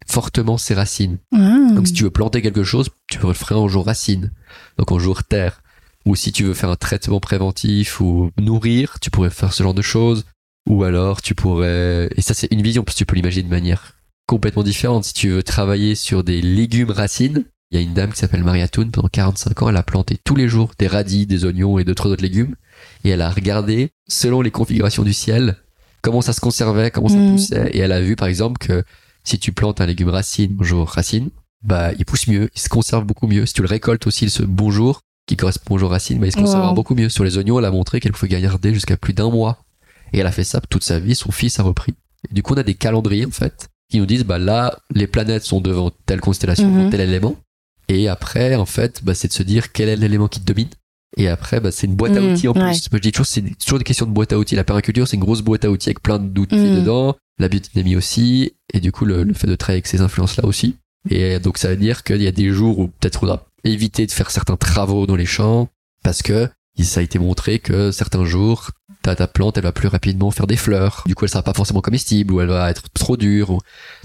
[0.08, 1.18] fortement ses racines.
[1.34, 1.72] Ah.
[1.74, 4.32] Donc si tu veux planter quelque chose, tu le ferais en jour racine,
[4.78, 5.62] donc en jour terre.
[6.06, 9.76] Ou si tu veux faire un traitement préventif ou nourrir, tu pourrais faire ce genre
[9.76, 10.26] de choses.
[10.68, 12.10] Ou alors tu pourrais...
[12.16, 13.94] Et ça c'est une vision, parce que tu peux l'imaginer de manière
[14.28, 15.06] complètement différente.
[15.06, 18.44] Si tu veux travailler sur des légumes racines, il y a une dame qui s'appelle
[18.44, 21.80] Maria Toon, pendant 45 ans, elle a planté tous les jours des radis, des oignons
[21.80, 22.56] et d'autres autres légumes.
[23.04, 25.56] Et elle a regardé, selon les configurations du ciel,
[26.02, 27.32] comment ça se conservait, comment ça Mhm.
[27.32, 27.70] poussait.
[27.74, 28.84] Et elle a vu par exemple que
[29.24, 31.30] si tu plantes un légume racine, bonjour racine,
[31.64, 33.46] bah il pousse mieux, il se conserve beaucoup mieux.
[33.46, 36.38] Si tu le récoltes aussi ce bonjour, qui correspond au jour racine, bah il se
[36.38, 36.76] conservera Wow.
[36.76, 37.08] beaucoup mieux.
[37.08, 39.64] Sur les oignons, elle a montré qu'elle pouvait garder jusqu'à plus d'un mois.
[40.12, 41.94] Et elle a fait ça toute sa vie, son fils a repris.
[42.30, 45.08] Et du coup, on a des calendriers, en fait, qui nous disent, bah là, les
[45.08, 46.90] planètes sont devant telle constellation, Mhm.
[46.90, 47.38] tel élément.
[47.94, 50.70] Et après, en fait, bah, c'est de se dire quel est l'élément qui te domine.
[51.18, 52.62] Et après, bah, c'est une boîte à Mhm, outils en plus.
[52.62, 52.68] ouais.
[52.72, 54.56] Moi, je dis toujours, c'est toujours des questions de boîte à outils.
[54.56, 56.76] La permaculture, c'est une grosse boîte à outils avec plein d'outils Mhm.
[56.76, 57.16] dedans.
[57.38, 58.54] La biodynamie aussi.
[58.74, 60.78] Et du coup, le, le fait de travailler avec ces influences-là aussi.
[61.10, 64.06] Et donc, ça veut dire qu'il y a des jours où peut-être on va éviter
[64.06, 65.68] de faire certains travaux dans les champs
[66.04, 66.48] parce que
[66.80, 68.72] ça a été montré que certains jours,
[69.04, 71.04] ta, ta plante, elle va plus rapidement faire des fleurs.
[71.06, 73.58] Du coup, elle sera pas forcément comestible ou elle va être trop dure.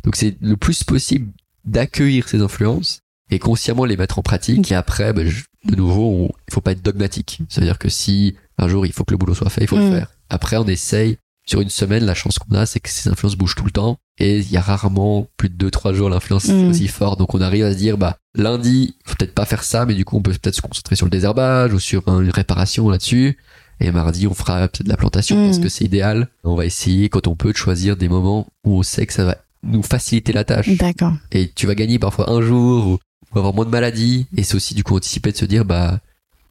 [0.04, 1.30] Donc, c'est le plus possible
[1.64, 4.70] d'accueillir ces influences et consciemment les mettre en pratique.
[4.70, 7.40] Et après, ben, je- de nouveau, il faut pas être dogmatique.
[7.48, 9.90] C'est-à-dire que si un jour il faut que le boulot soit fait, il faut Mm.
[9.90, 10.08] le faire.
[10.30, 11.18] Après, on essaye.
[11.48, 13.98] Sur une semaine, la chance qu'on a, c'est que ces influences bougent tout le temps.
[14.18, 16.70] Et il y a rarement plus de deux, trois jours l'influence Mm.
[16.70, 17.18] aussi forte.
[17.20, 20.04] Donc on arrive à se dire, bah, lundi, faut peut-être pas faire ça, mais du
[20.04, 23.36] coup, on peut peut-être se concentrer sur le désherbage ou sur une réparation là-dessus.
[23.78, 25.46] Et mardi, on fera peut-être de la plantation Mm.
[25.46, 26.28] parce que c'est idéal.
[26.44, 29.24] On va essayer, quand on peut, de choisir des moments où on sait que ça
[29.24, 31.12] va nous faciliter la tâche D'accord.
[31.32, 32.98] et tu vas gagner parfois un jour ou,
[33.34, 34.26] ou avoir moins de maladies.
[34.36, 36.00] Et c'est aussi du coup anticiper de se dire bah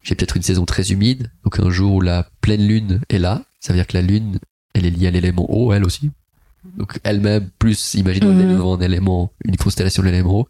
[0.03, 1.31] j'ai peut-être une saison très humide.
[1.43, 4.39] Donc un jour où la pleine lune est là ça veut dire que la lune
[4.73, 6.11] elle est liée à l'élément eau elle aussi.
[6.77, 8.35] Donc elle-même plus imagine Mhm.
[8.35, 10.47] on est devant un élément une constellation de l'élément eau.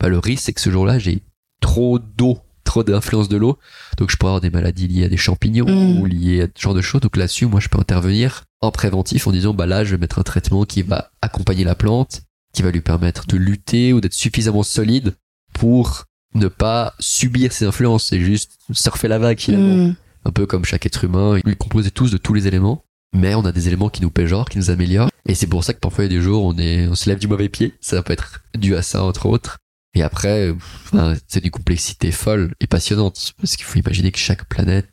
[0.00, 1.22] Bah le risque c'est que ce jour-là j'ai
[1.60, 3.58] trop d'eau trop d'influence de l'eau.
[3.98, 6.00] Donc je pourrais avoir des maladies liées à des champignons Mhm.
[6.00, 7.00] ou liées à ce genre de choses.
[7.00, 10.18] Donc là-dessus moi je peux intervenir en préventif en disant bah là je vais mettre
[10.20, 12.22] un traitement qui va accompagner la plante
[12.54, 15.14] qui va lui permettre de lutter ou d'être suffisamment solide
[15.62, 19.76] pour ne pas subir ces influences c'est juste surfer la vague finalement.
[19.86, 19.94] Mhm.
[20.24, 23.34] un peu comme chaque être humain il est composé tous de tous les éléments mais
[23.36, 25.78] on a des éléments qui nous péjorent qui nous améliorent et c'est pour ça que
[25.78, 27.74] parfois il y a des jours on est on se lève du mauvais pied.
[27.80, 29.58] Ça peut être dû à ça entre autres.
[29.94, 30.52] Et après
[30.86, 34.88] enfin, c'est d'une complexité folle et passionnante parce qu'il faut imaginer que chaque planète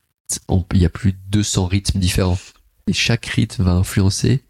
[0.50, 2.38] on- il y a plus de 200 rythmes différents.
[2.86, 4.44] Et chaque rythme va influencer.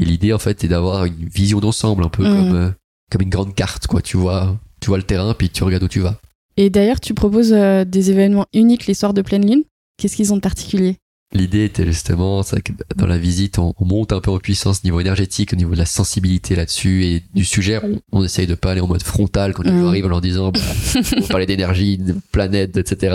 [0.00, 2.36] Et l'idée en fait est d'avoir une vision d'ensemble un peu Mhm.
[2.36, 2.70] comme euh,
[3.10, 5.88] comme une grande carte quoi tu vois tu vois le terrain puis tu regardes où
[5.88, 6.20] tu vas
[6.56, 9.64] Et d'ailleurs, tu proposes euh, des événements uniques l'histoire de pleine lune.
[9.98, 10.96] Qu'est-ce qu'ils ont de particulier?
[11.32, 14.78] L'idée était justement, c'est que dans la visite, on, on monte un peu en puissance
[14.78, 17.78] au niveau énergétique, au niveau de la sensibilité là-dessus et du sujet.
[17.84, 19.80] On, on essaye de pas aller en mode frontal quand les Mhm.
[19.82, 20.58] gens arrivent en leur disant, bah,
[21.18, 23.14] on parler d'énergie, de planète, etc.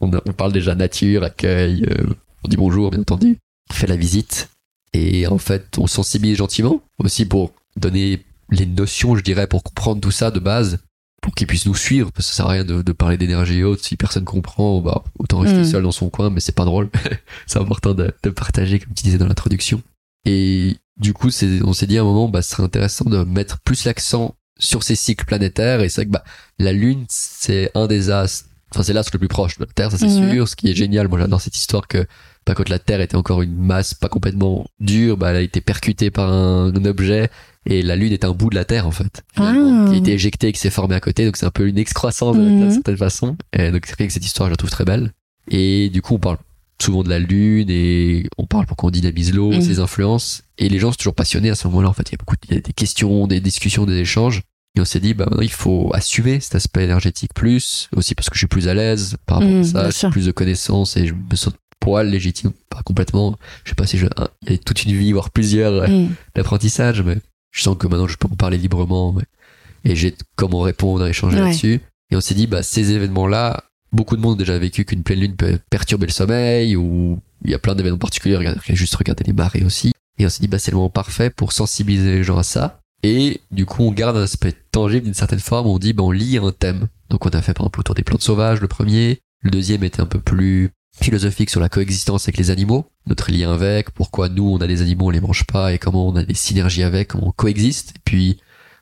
[0.00, 2.04] On, on parle déjà nature, accueil, euh,
[2.44, 3.38] on dit bonjour, bien entendu.
[3.70, 4.48] On fait la visite
[4.92, 8.20] et en fait, on sensibilise gentiment aussi pour donner
[8.52, 10.78] les notions, je dirais, pour comprendre tout ça de base
[11.22, 13.62] pour qu'ils puissent nous suivre, parce que ça sert à rien de, de parler d'énergie
[13.62, 13.80] haute.
[13.82, 15.64] Si personne comprend, bah, autant rester Mm.
[15.64, 16.90] seul dans son coin, mais c'est pas drôle.
[17.46, 19.82] c'est important de, de partager, comme tu disais dans l'introduction.
[20.24, 23.22] Et du coup, c'est, on s'est dit à un moment, bah, ce serait intéressant de
[23.24, 25.80] mettre plus l'accent sur ces cycles planétaires.
[25.80, 26.24] Et c'est vrai que bah,
[26.58, 29.90] la Lune, c'est un des astres, enfin, c'est l'astre le plus proche de la Terre,
[29.92, 30.32] ça c'est Mhm.
[30.32, 30.48] sûr.
[30.48, 32.04] Ce qui est génial, moi j'adore cette histoire que
[32.46, 35.60] bah, quand la Terre était encore une masse pas complètement dure, bah, elle a été
[35.60, 37.30] percutée par un, un objet
[37.66, 39.52] et la Lune est un bout de la Terre en fait, Ah.
[39.88, 41.24] qui a été éjecté et qui s'est formé à côté.
[41.24, 42.60] Donc c'est un peu une excroissance de Terre Mhm.
[42.62, 43.36] d'une certaine façon.
[43.52, 45.12] Et donc c'est vrai que cette histoire, je la trouve très belle.
[45.50, 46.38] Et du coup, on parle
[46.80, 49.62] souvent de la Lune et on parle pour qu'on dynamise l'eau, Mhm.
[49.62, 50.42] ses influences.
[50.58, 51.88] Et les gens sont toujours passionnés à ce moment-là.
[51.88, 54.42] En fait, il y a beaucoup, il y a des questions, des discussions, des échanges.
[54.76, 58.30] Et on s'est dit, bah maintenant, il faut assumer cet aspect énergétique plus, aussi parce
[58.30, 60.32] que je suis plus à l'aise par rapport Mhm, à ça, bien j'ai plus de
[60.32, 61.52] connaissances et je me sens
[61.82, 63.36] poil légitime, pas complètement.
[63.64, 65.88] Je sais pas si je, hein, il y a toute une vie, voire plusieurs euh,
[65.88, 66.10] Mhm.
[66.36, 67.18] d'apprentissage, mais
[67.50, 69.14] je sens que maintenant je peux en parler librement
[69.84, 71.44] et j'ai comment répondre, échanger Ouais.
[71.48, 71.80] là-dessus.
[72.10, 75.20] Et on s'est dit, bah, ces événements-là, beaucoup de monde a déjà vécu qu'une pleine
[75.20, 79.24] lune peut perturber le sommeil ou il y a plein d'événements particuliers, regarde, juste regarder
[79.24, 79.92] les marées aussi.
[80.18, 82.78] Et on s'est dit, bah, c'est le moment parfait pour sensibiliser les gens à ça.
[83.02, 85.66] Et du coup, on garde un aspect tangible d'une certaine forme.
[85.66, 86.86] On dit, bah, on lit un thème.
[87.10, 89.18] Donc, on a fait par exemple autour des plantes sauvages, le premier.
[89.42, 90.70] Le deuxième était un peu plus
[91.00, 94.82] philosophique sur la coexistence avec les animaux, notre lien avec, pourquoi nous on a des
[94.82, 97.94] animaux, on les mange pas et comment on a des synergies avec, comment on coexiste.
[97.96, 98.38] Et puis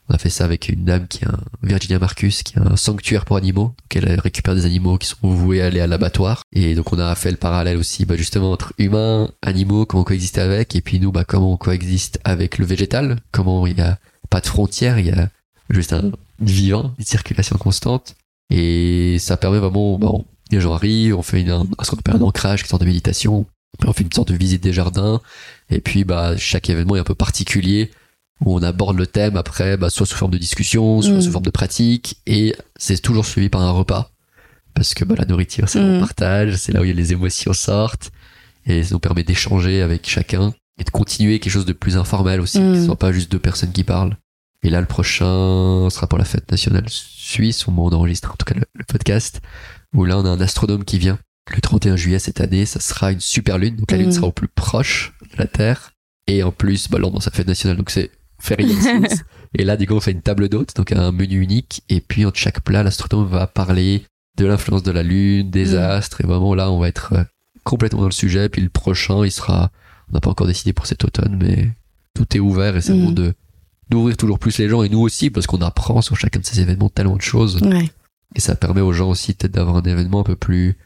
[0.09, 2.77] on a fait ça avec une dame qui est un Virginia Marcus, qui a un
[2.77, 3.75] sanctuaire pour animaux.
[3.79, 6.43] Donc elle récupère des animaux qui sont voués à aller à l'abattoir.
[6.53, 10.05] Et donc on a fait le parallèle aussi, bah, justement entre humains, animaux, comment on
[10.05, 13.83] coexiste avec, et puis nous, bah, comment on coexiste avec le végétal, comment il y
[13.83, 13.99] a
[14.31, 15.29] pas de frontières, il y a
[15.69, 18.17] juste un vivant, une circulation constante.
[18.51, 22.17] Et ça permet vraiment, bon, les gens arrivent, on fait une, un, ce qu'on appelle
[22.17, 23.47] un ancrage, une sorte de méditation.
[23.87, 25.21] On fait une sorte de visite des jardins.
[25.71, 27.91] Et puis, bah, chaque événement est un peu particulier
[28.45, 31.21] où on aborde le thème après, bah, soit sous forme de discussion, soit Mm.
[31.23, 32.17] sous forme de pratique.
[32.27, 34.11] Et c'est toujours suivi par un repas.
[34.75, 35.97] Parce que, bah, la nourriture, c'est Mm.
[35.97, 38.11] un partage, c'est là où les émotions sortent.
[38.67, 42.41] Et ça nous permet d'échanger avec chacun et de continuer quelque chose de plus informel
[42.41, 42.73] aussi, Mm.
[42.75, 44.17] que ce soit pas juste deux personnes qui parlent.
[44.63, 48.31] Et là, le prochain sera pour la fête nationale suisse, au moment où on enregistre
[48.31, 49.41] en tout cas le, le podcast,
[49.95, 51.19] où là, on a un astronome qui vient.
[51.55, 54.13] Le 31 juillet cette année, ça sera une super lune, donc la lune Mm.
[54.13, 55.93] sera au plus proche de la Terre.
[56.27, 58.11] Et en plus, bah, de sa fête nationale, donc c'est
[58.41, 58.75] férié.
[59.59, 61.83] Et là, du coup, on fait une table d'hôtes, donc un menu unique.
[61.89, 64.05] Et puis, entre chaque plat, l'astronome va parler
[64.39, 65.79] de l'influence de la Lune, des Mm.
[65.79, 66.21] astres.
[66.21, 67.25] Et vraiment, là, on va être euh,
[67.65, 68.49] complètement dans le sujet.
[68.49, 69.71] Puis le prochain, il sera,
[70.09, 71.71] on n'a pas encore décidé pour cet automne, mais
[72.15, 72.97] tout est ouvert et c'est Mm.
[72.97, 73.35] vraiment de
[73.91, 76.61] d'ouvrir toujours plus les gens et nous aussi parce qu'on apprend sur chacun de ces
[76.61, 77.91] événements tellement de choses Ouais.
[78.35, 80.77] Et ça permet aux gens aussi peut-être d'avoir un événement un peu plus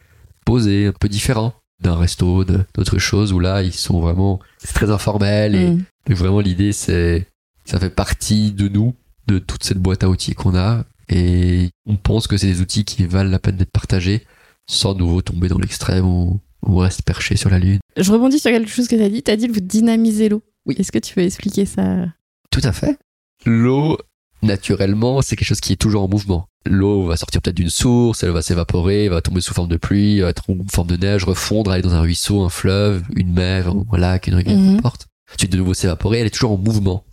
[0.45, 4.91] posé, un peu différent d'un resto, d'autres choses où là ils sont vraiment c'est très
[4.91, 5.85] informel et, Mm.
[6.11, 7.27] et vraiment l'idée c'est
[7.65, 8.95] ça fait partie de nous,
[9.27, 12.85] de toute cette boîte à outils qu'on a et on pense que c'est des outils
[12.85, 14.25] qui valent la peine d'être partagés
[14.67, 17.81] sans nouveau tomber dans l'extrême ou, ou rester perché sur la lune.
[17.99, 19.23] Je rebondis sur quelque chose que tu as dit.
[19.23, 20.43] Tu as dit que vous dynamisez l'eau.
[20.65, 20.75] Oui.
[20.79, 22.07] Est-ce que tu peux expliquer ça?
[22.51, 22.97] Tout à fait.
[23.45, 23.99] L'eau,
[24.43, 26.49] naturellement, c'est quelque chose qui est toujours en mouvement.
[26.67, 30.21] L'eau va sortir peut-être d'une source, elle va s'évaporer, va tomber sous forme de pluie,
[30.21, 33.73] va être en forme de neige, refondre, aller dans un ruisseau, un fleuve, une mer,
[33.93, 34.77] un lac, une rivière, peu Mhm.
[34.79, 35.07] importe.
[35.35, 37.05] Ensuite, de nouveau s'évaporer, elle est toujours en mouvement.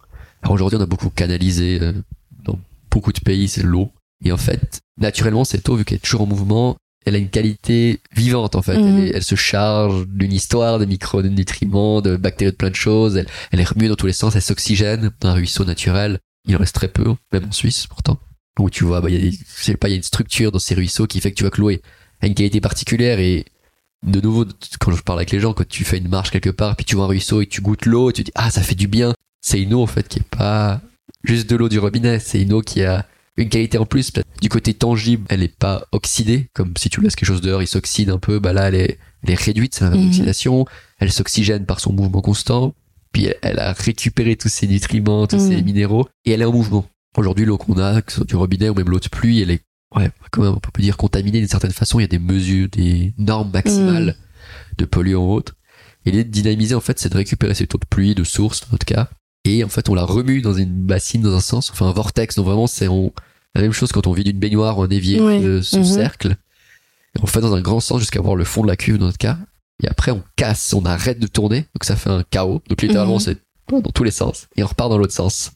[0.44, 1.94] Alors aujourd'hui, on a beaucoup canalisé euh,
[2.46, 2.58] dans
[2.90, 3.92] beaucoup de pays, c'est l'eau.
[4.24, 6.76] Et en fait, naturellement, cette eau, vu qu'elle est toujours en mouvement,
[7.06, 8.78] elle a une qualité vivante, en fait.
[8.78, 8.88] Mhm.
[8.88, 13.18] Elle, est- elle se charge d'une histoire, de micronutriments, de bactéries, de plein de choses.
[13.18, 16.20] Elle, elle est remuée dans tous les sens, elle s'oxygène dans un ruisseau naturel.
[16.48, 18.18] Il en reste très peu, même en Suisse, pourtant.
[18.60, 20.04] Où tu vois, bah, il y a, des- je sais pas, il y a une
[20.04, 23.20] structure dans ces ruisseaux qui fait que tu vois que l'eau a une qualité particulière
[23.20, 23.46] et
[24.06, 24.46] de nouveau,
[24.80, 26.96] quand je parle avec les gens, quand tu fais une marche quelque part, puis tu
[26.96, 29.14] vois un ruisseau et tu goûtes l'eau, tu dis, ah, ça fait du bien.
[29.42, 30.82] C'est une eau, en fait, qui est pas
[31.24, 32.20] juste de l'eau du robinet.
[32.20, 33.06] C'est une eau qui a
[33.38, 34.12] une qualité en plus.
[34.42, 37.68] Du côté tangible, elle est pas oxydée, comme si tu laisses quelque chose dehors, il
[37.68, 38.40] s'oxyde un peu.
[38.40, 40.04] Bah là, elle est, elle est réduite, c'est Mhm.
[40.06, 40.66] l'oxydation.
[41.00, 42.74] Elle s'oxygène par son mouvement constant.
[43.14, 45.50] Puis elle, elle a récupéré tous ses nutriments, tous Mhm.
[45.58, 46.86] ses minéraux, et elle est en mouvement.
[47.18, 49.52] Aujourd'hui, l'eau qu'on a, que ce soit du robinet ou même l'eau de pluie, elle
[49.52, 49.62] est,
[49.96, 52.00] ouais, quand même, on peut dire contaminée d'une certaine façon.
[52.00, 54.16] Il y a des mesures, des normes maximales
[54.78, 55.56] de polluants ou autres.
[56.06, 58.62] Et l'idée de dynamiser, en fait, c'est de récupérer cette eau de pluie, de source,
[58.62, 59.10] dans notre cas.
[59.44, 62.36] Et en fait, on la remue dans une bassine, dans un sens, enfin un vortex.
[62.36, 63.12] Donc vraiment, c'est on-
[63.56, 65.40] la même chose quand on vit d'une baignoire ou un évier Ouais.
[65.42, 65.86] de son Mhm.
[65.86, 66.36] cercle.
[67.16, 69.06] Et on fait dans un grand sens jusqu'à voir le fond de la cuve, dans
[69.08, 69.38] notre cas.
[69.84, 71.62] Et après, on casse, on arrête de tourner.
[71.76, 72.62] Donc ça fait un chaos.
[72.70, 73.20] Donc littéralement, Mhm.
[73.20, 73.38] c'est
[73.70, 74.48] dans tous les sens.
[74.56, 75.52] Et on repart dans l'autre sens.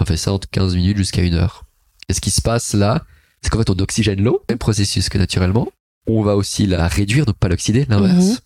[0.00, 1.64] On fait ça entre 15 minutes jusqu'à une heure.
[2.08, 3.04] Et ce qui se passe là,
[3.42, 5.68] c'est qu'en fait, on oxygène l'eau, même processus que naturellement.
[6.06, 8.26] On va aussi la réduire, donc pas l'oxyder, l'inverse.
[8.26, 8.36] Mhm.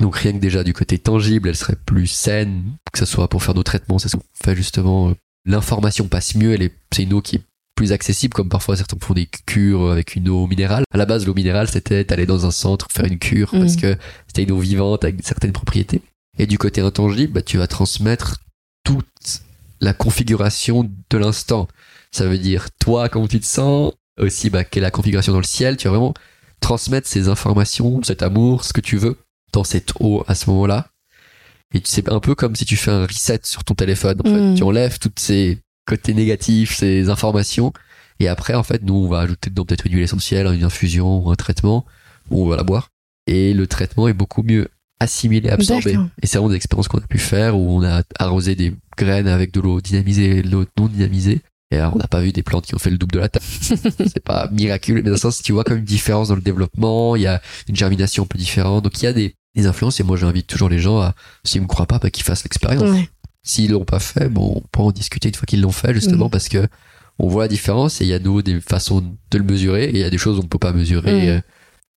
[0.00, 2.62] Donc rien que déjà du côté tangible, elle serait plus saine,
[2.92, 5.10] que ce soit pour faire nos traitements, c'est ce qu'on fait justement.
[5.10, 5.14] euh,
[5.46, 7.42] L'information passe mieux, elle est, c'est une eau qui est
[7.76, 10.84] plus accessible, comme parfois certains font des cures avec une eau minérale.
[10.92, 13.60] À la base, l'eau minérale, c'était aller dans un centre faire une cure Mhm.
[13.60, 16.00] parce que c'était une eau vivante avec certaines propriétés.
[16.38, 18.38] Et du côté intangible, bah, tu vas transmettre
[19.80, 21.68] la configuration de l'instant.
[22.12, 25.40] Ça veut dire toi, comment tu te sens, aussi bah, quelle est la configuration dans
[25.40, 25.76] le ciel?
[25.76, 26.14] Tu vas vraiment
[26.60, 29.18] transmettre ces informations, cet amour, ce que tu veux
[29.52, 30.88] dans cette eau à ce moment-là.
[31.74, 34.20] Et c'est un peu comme si tu fais un reset sur ton téléphone.
[34.20, 34.40] En fait.
[34.40, 34.54] Mm.
[34.54, 37.72] Tu enlèves toutes ces côtés négatifs, ces informations.
[38.20, 41.24] Et après, en fait, nous, on va ajouter dedans peut-être une huile essentielle, une infusion
[41.24, 41.84] ou un traitement,
[42.30, 42.90] ou on va la boire.
[43.26, 44.68] Et le traitement est beaucoup mieux
[45.04, 45.96] assimilé, absorbé.
[46.22, 49.28] Et c'est vraiment des expériences qu'on a pu faire où on a arrosé des graines
[49.28, 51.40] avec de l'eau dynamisée et de l'eau non dynamisée.
[51.70, 53.28] Et alors, on n'a pas vu des plantes qui ont fait le double de la
[53.28, 53.42] taille.
[53.62, 57.16] c'est pas miraculeux, mais dans le sens, tu vois comme une différence dans le développement,
[57.16, 58.84] il y a une germination un peu différente.
[58.84, 61.62] Donc, il y a des, des influences, et moi, j'invite toujours les gens à, s'ils
[61.62, 62.90] me croient pas, bah, qu'ils fassent l'expérience.
[62.90, 63.08] Ouais.
[63.42, 66.26] S'ils l'ont pas fait, bon, on pourra en discuter une fois qu'ils l'ont fait, justement,
[66.26, 66.30] Mhm.
[66.30, 66.66] parce que
[67.18, 69.00] on voit la différence et il y a nouveau des façons
[69.30, 71.28] de le mesurer et il y a des choses où on peut pas mesurer Mhm.
[71.28, 71.40] euh,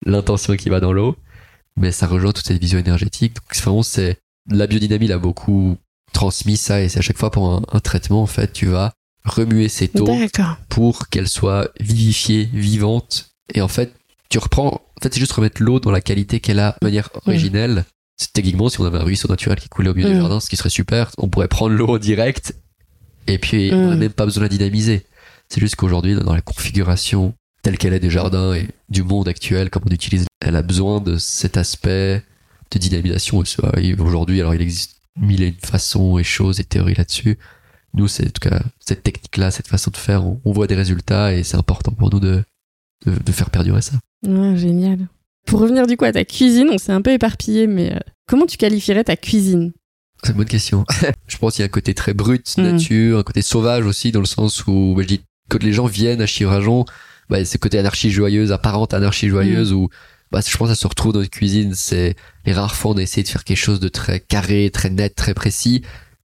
[0.06, 1.16] l'intention qui va dans l'eau.
[1.80, 3.36] Mais ça rejoint toute cette vision énergétique.
[3.36, 4.17] Donc vraiment, c'est
[4.49, 5.78] la biodynamie l'a beaucoup
[6.13, 8.93] transmis ça et c'est à chaque fois pour un, un, traitement en fait, tu vas
[9.26, 10.07] remuer ces taux
[10.69, 13.93] pour qu'elles soient vivifiées, vivantes et en fait,
[14.30, 14.82] tu reprends.
[14.97, 17.86] En fait, c'est juste remettre l'eau dans la qualité qu'elle a de manière originelle.
[18.34, 20.55] Techniquement, si on avait un ruisseau naturel qui coulait au milieu du jardin, ce qui
[20.55, 22.55] serait super, on pourrait prendre l'eau direct
[23.28, 25.05] et puis on n'a même pas besoin de la dynamiser.
[25.49, 27.34] C'est juste qu'aujourd'hui, dans la configuration
[27.66, 31.01] telle qu'elle est des jardins et du monde actuel, comme on utilise, elle a besoin
[31.01, 32.22] de cet aspect
[32.70, 33.43] de dynamisation.
[33.97, 37.39] Aujourd'hui, alors il existe mille et une façons et choses et théories là-dessus.
[37.95, 41.34] Nous, c'est en tout cas cette technique-là, cette façon de faire, on, voit des résultats
[41.34, 42.43] et c'est important pour nous de,
[43.07, 43.93] de, faire perdurer ça.
[44.28, 45.07] Ouais, génial.
[45.47, 48.45] Pour revenir du coup à ta cuisine, on s'est un peu éparpillé, mais euh, comment
[48.45, 49.74] tu qualifierais ta cuisine?
[50.22, 50.86] C'est une bonne question.
[51.28, 52.61] je pense qu'il y a un côté très brut, mm.
[52.61, 55.88] nature, un côté sauvage aussi, dans le sens où bah, je dis quand les gens
[55.88, 56.86] viennent à Chivrajon,
[57.30, 59.76] bah, c'est côté anarchie joyeuse, apparente anarchie joyeuse, mm.
[59.76, 59.89] où
[60.32, 61.73] bah, je pense que ça se retrouve dans une cuisine.
[61.73, 62.15] C'est
[62.45, 65.15] les rares fois on a essayé de faire quelque chose de très carré, très net,
[65.15, 65.84] très précis.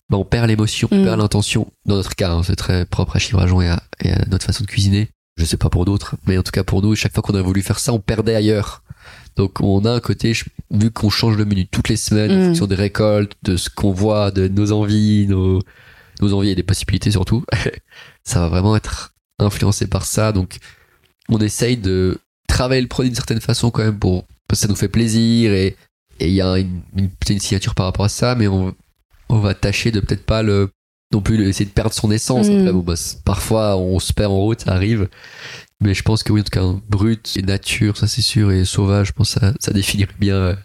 [0.10, 1.06] Bah, on perd l'émotion, on mm.
[1.06, 1.72] perd l'intention.
[1.86, 4.64] Dans notre cas, hein, c'est très propre à Chivrajon et à, et à notre façon
[4.64, 5.10] de cuisiner.
[5.38, 7.41] Je sais pas pour d'autres, mais en tout cas pour nous, chaque fois qu'on a
[7.41, 8.84] voulu faire ça, on perdait ailleurs.
[9.38, 10.34] Donc on a un côté,
[10.70, 12.45] vu qu'on change le menu toutes les semaines en mm.
[12.47, 15.62] fonction des récoltes, de ce qu'on voit, de nos envies, nos,
[16.22, 17.45] nos envies et des possibilités surtout,
[18.24, 20.32] ça va vraiment être influencé par ça.
[20.32, 20.58] Donc
[21.32, 24.68] on essaye de travailler le produit d'une certaine façon quand même pour parce que ça
[24.68, 25.76] nous fait plaisir et
[26.20, 28.76] il y a une, une, une, signature par rapport à ça, mais on,
[29.30, 30.70] on va tâcher de peut-être pas le
[31.14, 32.48] non plus essayer de perdre son essence.
[32.48, 32.60] Mm.
[32.60, 32.94] Après, bon, bah,
[33.26, 35.08] parfois on se perd en route, ça arrive.
[35.82, 38.66] Mais je pense que oui, en tout cas, brut et nature, ça c'est sûr, et
[38.66, 40.56] sauvage, je pense que ça, ça définirait bien.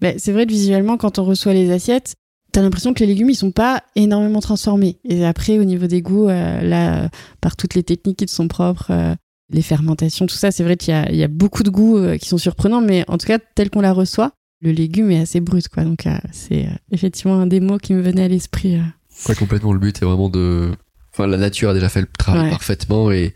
[0.00, 2.14] Bah, c'est vrai que visuellement, quand on reçoit les assiettes,
[2.52, 4.98] t'as l'impression que les légumes, ils sont pas énormément transformés.
[5.04, 7.08] Et après, au niveau des goûts, euh, là,
[7.40, 9.14] par toutes les techniques qui te sont propres, euh,
[9.50, 11.98] les fermentations, tout ça, c'est vrai qu'il y a, il y a beaucoup de goûts
[11.98, 15.20] euh, qui sont surprenants, mais en tout cas, tel qu'on la reçoit, le légume est
[15.20, 15.84] assez brut, quoi.
[15.84, 18.80] Donc, c'est effectivement un des mots qui me venait à l'esprit.
[19.28, 19.72] Ouais, complètement.
[19.72, 20.72] Le but est vraiment de.
[21.12, 23.34] Enfin, la nature a déjà fait le travail parfaitement et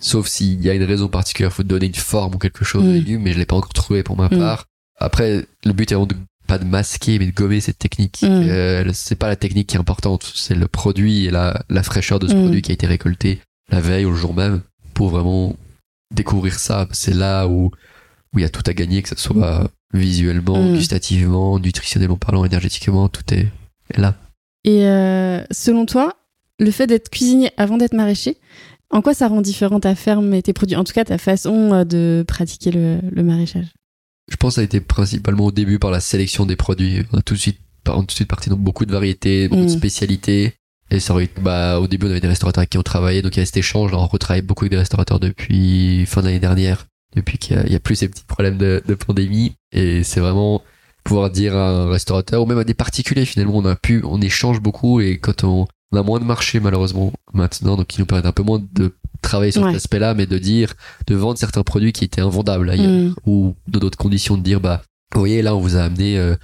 [0.00, 2.84] sauf s'il y a une raison particulière, il faut donner une forme ou quelque chose
[2.84, 4.66] au légume, mais je l'ai pas encore trouvé pour ma part.
[4.98, 8.20] Après, le but est vraiment de pas de masquer, mais de gommer cette technique.
[8.22, 12.18] Euh, c'est pas la technique qui est importante, c'est le produit et la, la fraîcheur
[12.18, 13.40] de ce produit qui a été récolté
[13.70, 14.60] la veille ou le jour même
[14.94, 15.56] pour vraiment
[16.14, 16.88] découvrir ça.
[16.92, 17.70] C'est là où
[18.34, 23.08] où il y a tout à gagner, que ce soit visuellement, gustativement, nutritionnellement parlant, énergétiquement,
[23.08, 23.46] tout est,
[23.90, 24.16] est là.
[24.64, 26.16] Et euh, selon toi,
[26.58, 28.38] le fait d'être cuisinier avant d'être maraîcher,
[28.90, 31.72] en quoi ça rend différent ta ferme et tes produits En tout cas, ta façon
[31.72, 33.66] euh, de pratiquer le, maraîchage?
[34.30, 37.04] Je pense que ça a été principalement au début par la sélection des produits.
[37.12, 39.62] On a tout de suite, on tout de suite parti dans beaucoup de variétés, beaucoup
[39.62, 39.78] de mm.
[39.78, 40.54] spécialités.
[40.94, 43.40] Et ça bah, au début, on avait des restaurateurs avec qui on travaillait, donc il
[43.40, 43.92] y a cet échange.
[43.92, 46.86] on retravaille beaucoup avec des restaurateurs depuis fin d'année dernière,
[47.16, 49.54] depuis qu'il y, a plus ces petits problèmes de, de pandémie.
[49.72, 50.62] Et c'est vraiment
[51.04, 54.20] pouvoir dire à un restaurateur ou même à des particuliers finalement on a pu on
[54.22, 58.26] échange beaucoup et quand on, a moins de marché malheureusement maintenant donc qui nous permet
[58.26, 60.72] un peu moins de travailler sur cet aspect là mais de dire
[61.06, 63.14] de vendre certains produits qui étaient invendables ailleurs mm.
[63.26, 64.82] ou dans d'autres conditions de dire bah
[65.14, 66.34] vous voyez là on vous a amené euh,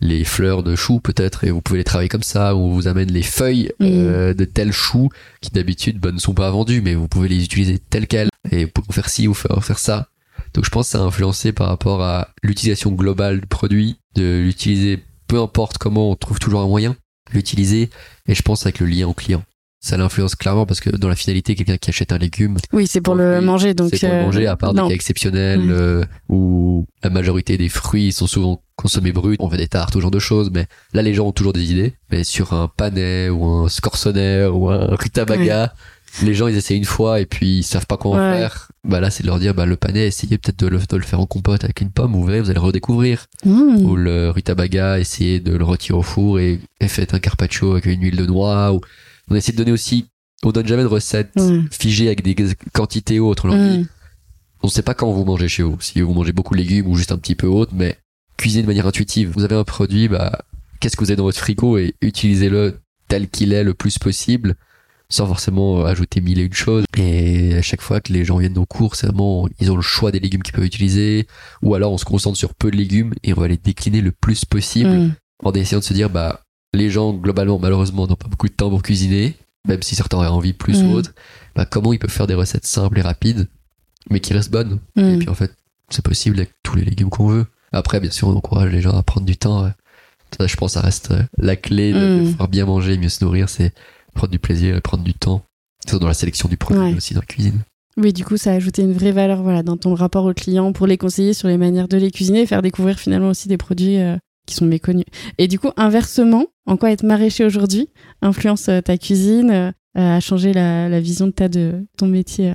[0.00, 2.88] les fleurs de choux peut-être et vous pouvez les travailler comme ça ou on vous
[2.88, 3.84] amène les feuilles mm.
[3.86, 5.08] euh, de tels choux
[5.40, 8.66] qui d'habitude bah, ne sont pas vendus mais vous pouvez les utiliser telles quelles et
[8.66, 10.08] pour faire ci ou faire, faire ça
[10.52, 14.40] donc je pense que ça a influencé par rapport à l'utilisation globale du produit, de
[14.44, 16.96] l'utiliser peu importe comment, on trouve toujours un moyen
[17.32, 17.90] l'utiliser,
[18.26, 19.42] et je pense avec le lien au client.
[19.84, 22.56] Ça l'influence clairement parce que dans la finalité, quelqu'un qui achète un légume.
[22.72, 23.90] Oui, c'est pour le manger, donc.
[23.92, 27.68] C'est pour le euh, manger, à part des cas exceptionnels euh, où la majorité des
[27.68, 29.36] fruits sont souvent consommés bruts.
[29.40, 30.64] On fait des tartes, ce genre de choses, mais
[30.94, 31.92] là, les gens ont toujours des idées.
[32.10, 35.74] Mais sur un panais ou un scorsonner ou un rutabaga,
[36.22, 39.10] les gens ils essaient une fois et puis ils savent pas comment faire bah là
[39.10, 41.26] c'est de leur dire bah le panais essayez peut-être de le, de le, faire en
[41.26, 43.84] compote avec une pomme vous verrez vous allez le redécouvrir mmh.
[43.84, 47.86] ou le rutabaga essayez de le retirer au four et, et faites un carpaccio avec
[47.86, 48.80] une huile de noix ou
[49.30, 50.06] on essaie de donner aussi
[50.42, 51.38] on donne jamais de recettes
[51.70, 52.34] figées avec des
[52.72, 53.86] quantités autres on mmh.
[54.62, 56.96] on sait pas quand vous mangez chez vous si vous mangez beaucoup de légumes ou
[56.96, 57.98] juste un petit peu autre mais
[58.36, 60.44] cuisinez de manière intuitive vous avez un produit bah
[60.80, 64.56] qu'est-ce que vous avez dans votre frigo et utilisez-le tel qu'il est le plus possible
[65.08, 66.84] sans forcément euh, ajouter mille et une choses.
[66.96, 69.82] Et à chaque fois que les gens viennent au cours, c'est vraiment, ils ont le
[69.82, 71.26] choix des légumes qu'ils peuvent utiliser,
[71.62, 74.12] ou alors on se concentre sur peu de légumes et on va les décliner le
[74.12, 75.14] plus possible mm.
[75.44, 76.40] en essayant de se dire, bah,
[76.74, 80.28] les gens, globalement, malheureusement, n'ont pas beaucoup de temps pour cuisiner, même si certains auraient
[80.28, 80.94] envie plus ou mm.
[80.94, 81.14] autre,
[81.54, 83.48] bah, comment ils peuvent faire des recettes simples et rapides,
[84.10, 84.80] mais qui restent bonnes?
[84.96, 85.00] Mm.
[85.00, 85.52] Et puis en fait,
[85.90, 87.46] c'est possible avec tous les légumes qu'on veut.
[87.72, 89.70] Après, bien sûr, on encourage les gens à prendre du temps.
[90.38, 93.24] Ça, je pense, ça reste euh, la clé de, de pouvoir bien manger, mieux se
[93.24, 93.72] nourrir, c'est
[94.14, 95.42] prendre du plaisir et prendre du temps.
[95.86, 97.60] C'est dans la sélection du produit aussi dans la cuisine.
[97.96, 100.72] Oui, du coup, ça a ajouté une vraie valeur voilà, dans ton rapport aux clients
[100.72, 103.56] pour les conseiller sur les manières de les cuisiner et faire découvrir finalement aussi des
[103.56, 104.16] produits euh,
[104.46, 105.06] qui sont méconnus.
[105.38, 107.88] Et du coup, inversement, en quoi être maraîcher aujourd'hui
[108.22, 112.52] influence euh, ta cuisine, euh, a changé la, la, vision de, ta, de ton métier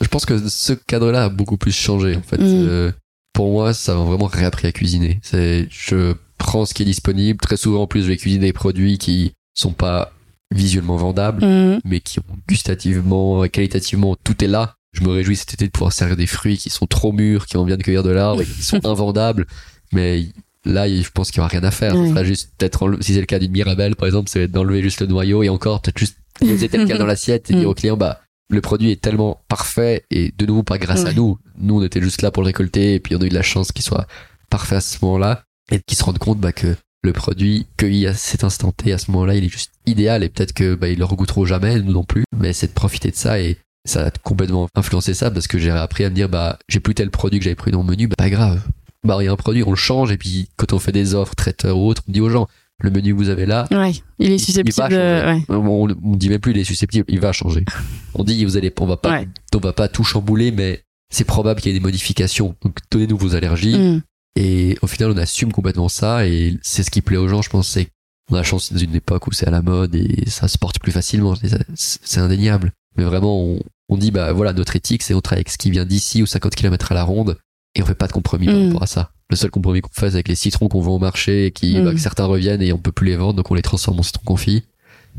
[0.00, 2.38] Je pense que ce cadre-là a beaucoup plus changé en fait.
[2.38, 2.92] Mm.
[3.32, 5.18] pour moi, ça m'a vraiment réappris à cuisiner.
[5.22, 7.40] C'est, je prends ce qui est disponible.
[7.40, 10.12] Très souvent, en plus, je vais cuisiner des produits qui sont pas
[10.54, 11.80] visuellement vendables, mm.
[11.84, 14.74] mais qui gustativement, qualitativement, tout est là.
[14.92, 17.56] Je me réjouis cet été de pouvoir servir des fruits qui sont trop mûrs, qui
[17.56, 19.46] ont vient de cueillir de l'arbre qui sont invendables.
[19.92, 20.26] Mais
[20.68, 21.94] là, je pense qu'il y aura rien à faire.
[22.14, 25.06] Ça juste peut-être, si c'est le cas d'une Mirabelle, par exemple, c'est d'enlever juste le
[25.06, 27.70] noyau et encore peut-être juste poser tel dans l'assiette et dire mm.
[27.70, 31.38] au client, bah, le produit est tellement parfait et de nouveau pas grâce à nous.
[31.58, 33.42] Nous, on était juste là pour le récolter et puis on a eu de la
[33.42, 34.06] chance qu'il soit
[34.50, 38.14] parfait à ce moment-là et qu'ils se rendent compte bah, que le produit cueilli à
[38.14, 40.98] cet instant T, à ce moment-là, il est juste idéal et peut-être que bah, ils
[40.98, 42.24] le regoutteront jamais, nous non plus.
[42.36, 45.70] Mais c'est de profiter de ça et ça a complètement influencé ça parce que j'ai
[45.70, 48.08] appris à me dire bah j'ai plus tel produit que j'avais pris dans le menu,
[48.08, 48.62] bah pas grave.
[49.06, 51.14] Bah il y a un produit, on le change et puis quand on fait des
[51.14, 52.48] offres traiteurs ou autres, on dit aux gens
[52.80, 54.94] le menu que vous avez là, ouais, il est susceptible.
[54.94, 55.42] ouais.
[55.48, 57.64] on, on, dit même plus il est susceptible, il va changer.
[58.14, 59.22] on dit vous allez, on va pas,
[59.54, 62.54] on va pas tout chambouler, mais c'est probable qu'il y ait des modifications.
[62.62, 63.76] Donc donnez-nous vos allergies.
[63.76, 64.02] Mm.
[64.36, 67.50] Et au final, on assume complètement ça et c'est ce qui plaît aux gens, je
[67.50, 67.88] pense, c'est
[68.30, 70.58] on a la chance dans une époque où c'est à la mode et ça se
[70.58, 71.34] porte plus facilement,
[71.74, 72.72] c'est indéniable.
[72.96, 75.70] Mais vraiment, on, on, dit, bah voilà, notre éthique, c'est on travaille avec ce qui
[75.70, 77.38] vient d'ici ou 50 km à la ronde
[77.78, 78.66] et on fait pas de compromis par mm.
[78.66, 79.12] rapport à ça.
[79.30, 81.80] Le seul compromis qu'on fait, c'est avec les citrons qu'on vend au marché et qui,
[81.80, 81.98] bah, mm.
[81.98, 84.64] certains reviennent et on peut plus les vendre, donc on les transforme en citron confit.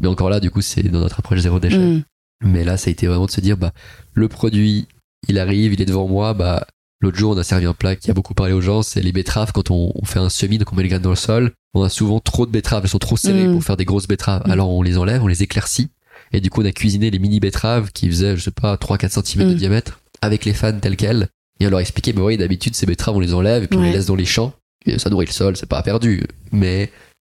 [0.02, 1.78] Mais encore là, du coup, c'est dans notre approche zéro déchet.
[1.78, 2.04] Mm.
[2.44, 3.72] Mais là, ça a été vraiment de se dire, bah,
[4.14, 4.88] le produit,
[5.28, 6.66] il arrive, il est devant moi, bah,
[7.02, 9.14] L'autre jour, on a servi un plat qui a beaucoup parlé aux gens, c'est les
[9.14, 9.54] betteraves.
[9.54, 11.88] Quand on, fait un semis, donc on met les graines dans le sol, on a
[11.88, 13.54] souvent trop de betteraves, elles sont trop serrées mm.
[13.54, 14.46] pour faire des grosses betteraves.
[14.46, 14.52] Mm.
[14.52, 15.90] Alors on les enlève, on les éclaircit.
[16.34, 19.24] Et du coup, on a cuisiné les mini betteraves qui faisaient, je sais pas, 3-4
[19.24, 19.58] cm de mm.
[19.58, 21.30] diamètre, avec les fans telles quelles.
[21.60, 23.78] Et on leur a expliqué, bah oui, d'habitude, ces betteraves, on les enlève et puis
[23.78, 24.54] on les laisse dans les champs.
[24.86, 26.24] Et ça nourrit le sol, c'est pas perdu.
[26.52, 26.92] Mais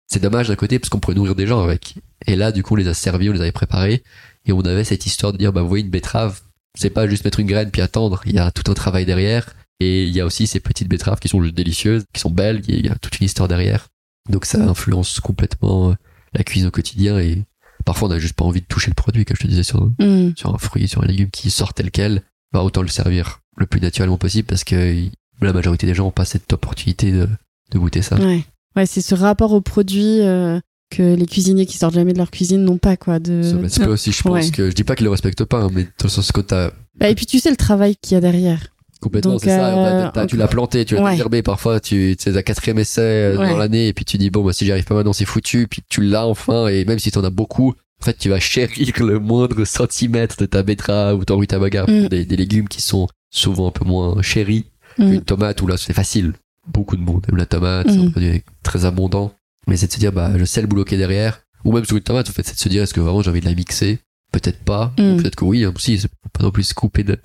[0.07, 1.97] c'est dommage d'un côté parce qu'on pourrait nourrir des gens avec.
[2.27, 4.03] Et là, du coup, on les a servis, on les avait préparés.
[4.47, 6.41] Et on avait cette histoire de dire, bah, vous voyez, une betterave,
[6.79, 8.21] c'est pas juste mettre une graine puis attendre.
[8.27, 9.55] Il y a tout un travail derrière.
[9.81, 12.63] Et il y a aussi ces petites betteraves qui sont délicieuses, qui sont belles.
[12.69, 13.89] Il y a toute une histoire derrière.
[14.31, 15.95] Donc ça influence complètement euh,
[16.33, 17.43] la cuisine au quotidien et
[17.85, 19.85] parfois on n'a juste pas envie de toucher le produit, comme je te disais sur,
[19.99, 20.35] mm.
[20.37, 22.23] sur un fruit, sur un légume qui sort tel quel.
[22.53, 24.95] Bah, autant le servir le plus naturellement possible parce que
[25.41, 27.29] la majorité des gens n'ont pas cette opportunité de,
[27.71, 28.17] de goûter ça.
[28.17, 28.45] Ouais,
[28.77, 32.31] ouais c'est ce rapport au produit euh, que les cuisiniers qui sortent jamais de leur
[32.31, 35.11] cuisine n'ont pas quoi de c'est aussi je pense que je dis pas qu'ils le
[35.11, 37.57] respectent pas hein, mais dans le sens que t'as bah, et puis tu sais le
[37.57, 38.67] travail qu'il y a derrière.
[39.01, 42.79] Complètement c'est ça euh, tu l'as planté tu l'as désherbé parfois tu c'est un quatrième
[42.79, 45.13] essai euh, dans l'année et puis tu dis bon bah si j'y arrive pas maintenant
[45.13, 48.29] c'est foutu puis tu l'as enfin et même si t'en as beaucoup en fait tu
[48.29, 52.09] vas chérir le moindre centimètre de ta betterave ou ton rutabaga mm.
[52.09, 54.67] des, des légumes qui sont souvent un peu moins chéris
[54.99, 55.11] mm.
[55.11, 56.35] qu'une tomate où là c'est facile
[56.69, 58.13] beaucoup de monde aime la tomate c'est un mm.
[58.13, 59.35] produit très abondant
[59.67, 61.41] mais c'est de se dire, bah, je sais le boulot qui est derrière.
[61.65, 63.31] Ou même sur une tomate, en fait, c'est de se dire, est-ce que vraiment j'ai
[63.31, 64.01] envie de la mixer?
[64.33, 64.93] Peut-être pas.
[64.99, 65.19] Mm.
[65.19, 67.19] Peut-être que oui, hein, c'est pas non plus se couper de,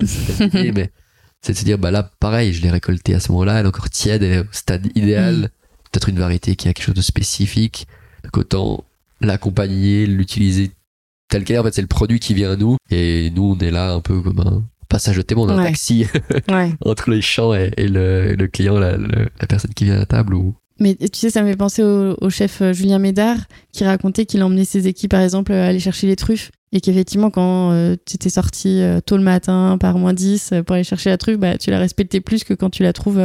[0.52, 0.92] mais
[1.40, 3.68] c'est de se dire, bah là, pareil, je l'ai récoltée à ce moment-là, elle est
[3.68, 5.36] encore tiède, elle est au stade idéal.
[5.36, 5.48] Mm.
[5.90, 7.86] Peut-être une variété qui a quelque chose de spécifique.
[8.22, 8.84] Donc autant
[9.20, 10.70] l'accompagner, l'utiliser
[11.28, 11.58] tel qu'elle est.
[11.58, 12.76] En fait, c'est le produit qui vient à nous.
[12.90, 16.06] Et nous, on est là un peu comme un passage de témoin dans un taxi
[16.84, 20.34] entre les champs et, le, le, client, la, la, personne qui vient à la table
[20.34, 23.38] ou, mais tu sais, ça me fait penser au, chef euh, Julien Médard
[23.72, 26.50] qui racontait qu'il emmenait ses équipes, par exemple, à aller chercher les truffes.
[26.70, 30.74] Et qu'effectivement, quand euh, tu étais sorti euh, tôt le matin, par moins 10, pour
[30.74, 33.20] aller chercher la truffe, bah, tu la respectais plus que quand tu la trouves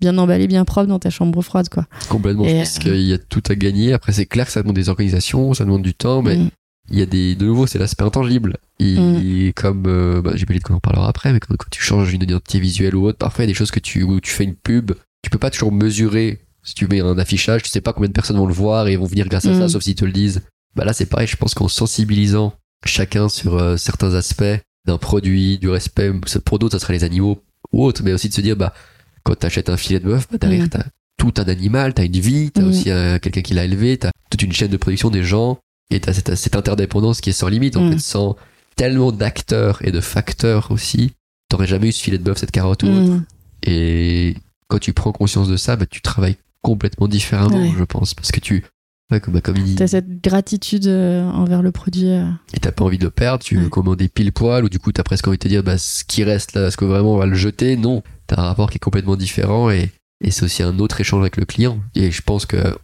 [0.00, 1.68] bien emballée, bien propre dans ta chambre froide.
[1.68, 1.86] Quoi.
[2.08, 2.44] Complètement.
[2.44, 3.92] je pense qu'il y a tout à gagner.
[3.92, 6.50] Après, c'est clair que ça demande des organisations, ça demande du temps, mais mm.
[6.90, 7.34] Il y a des.
[7.34, 8.58] De nouveau, c'est l'aspect intangible.
[8.78, 9.52] Et mm.
[9.54, 9.82] comme.
[10.22, 12.94] bah, J'ai pas dit qu'on en parlera après, mais quand, tu changes une identité visuelle
[12.94, 14.92] ou autre, parfois il y a des choses que tu, où tu fais une pub,
[15.22, 18.14] tu peux pas toujours mesurer si tu mets un affichage, tu sais pas combien de
[18.14, 19.68] personnes vont le voir et vont venir grâce à ça, mm.
[19.68, 20.42] sauf s'ils te le disent.
[20.74, 21.28] Bah là, c'est pareil.
[21.28, 22.54] Je pense qu'en sensibilisant
[22.84, 24.44] chacun sur euh, certains aspects
[24.86, 26.12] d'un produit, du respect,
[26.44, 28.74] pour d'autres, ça serait les animaux ou autres, mais aussi de se dire, bah,
[29.22, 30.70] quand t'achètes un filet de bœuf, bah, derrière, mm.
[30.70, 30.84] t'as
[31.16, 34.42] tout un animal, t'as une vie, t'as aussi euh, quelqu'un qui l'a élevé, t'as toute
[34.42, 35.58] une chaîne de production des gens,
[35.90, 38.36] et t'as cette, cette interdépendance qui est sans limite, en fait, sans
[38.76, 41.12] tellement d'acteurs et de facteurs aussi,
[41.48, 43.20] t'aurais jamais eu ce filet de bœuf, cette carotte ou autre.
[43.62, 44.36] Et
[44.68, 48.40] quand tu prends conscience de ça, bah, tu travailles complètement différemment, je pense, parce que
[48.40, 48.64] tu,
[49.10, 49.76] ouais, comme, bah, comme il...
[49.76, 52.08] T'as cette gratitude euh, envers le produit.
[52.08, 52.28] Euh.
[52.54, 54.90] Et t'as pas envie de le perdre, tu veux commander pile poil, ou du coup
[54.90, 57.18] t'as presque envie de te dire, bah, ce qui reste là, est-ce que vraiment on
[57.18, 57.76] va le jeter?
[57.76, 61.20] Non, t'as un rapport qui est complètement différent et, et c'est aussi un autre échange
[61.20, 61.78] avec le client.
[61.94, 62.76] Et je pense que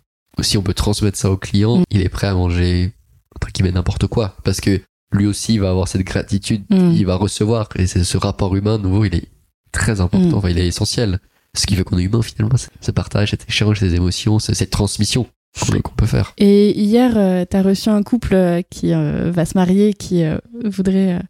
[0.42, 1.84] si on peut transmettre ça au client, mm.
[1.90, 2.92] il est prêt à manger
[3.36, 4.80] entre guillemets n'importe quoi, parce que
[5.12, 6.92] lui aussi va avoir cette gratitude, Mm.
[6.96, 7.68] il va recevoir.
[7.76, 9.28] Et c'est ce rapport humain, nouveau, il est
[9.72, 10.34] très important, Mm.
[10.34, 11.18] enfin, il est essentiel.
[11.54, 14.54] Ce qui fait qu'on est humain finalement, c'est ce partage, cet échange, ces émotions, c'est
[14.54, 15.26] cette transmission
[15.82, 16.32] qu'on peut faire.
[16.38, 20.38] Et hier, euh, t'as reçu un couple euh, qui euh, va se marier, qui euh,
[20.64, 21.20] voudrait.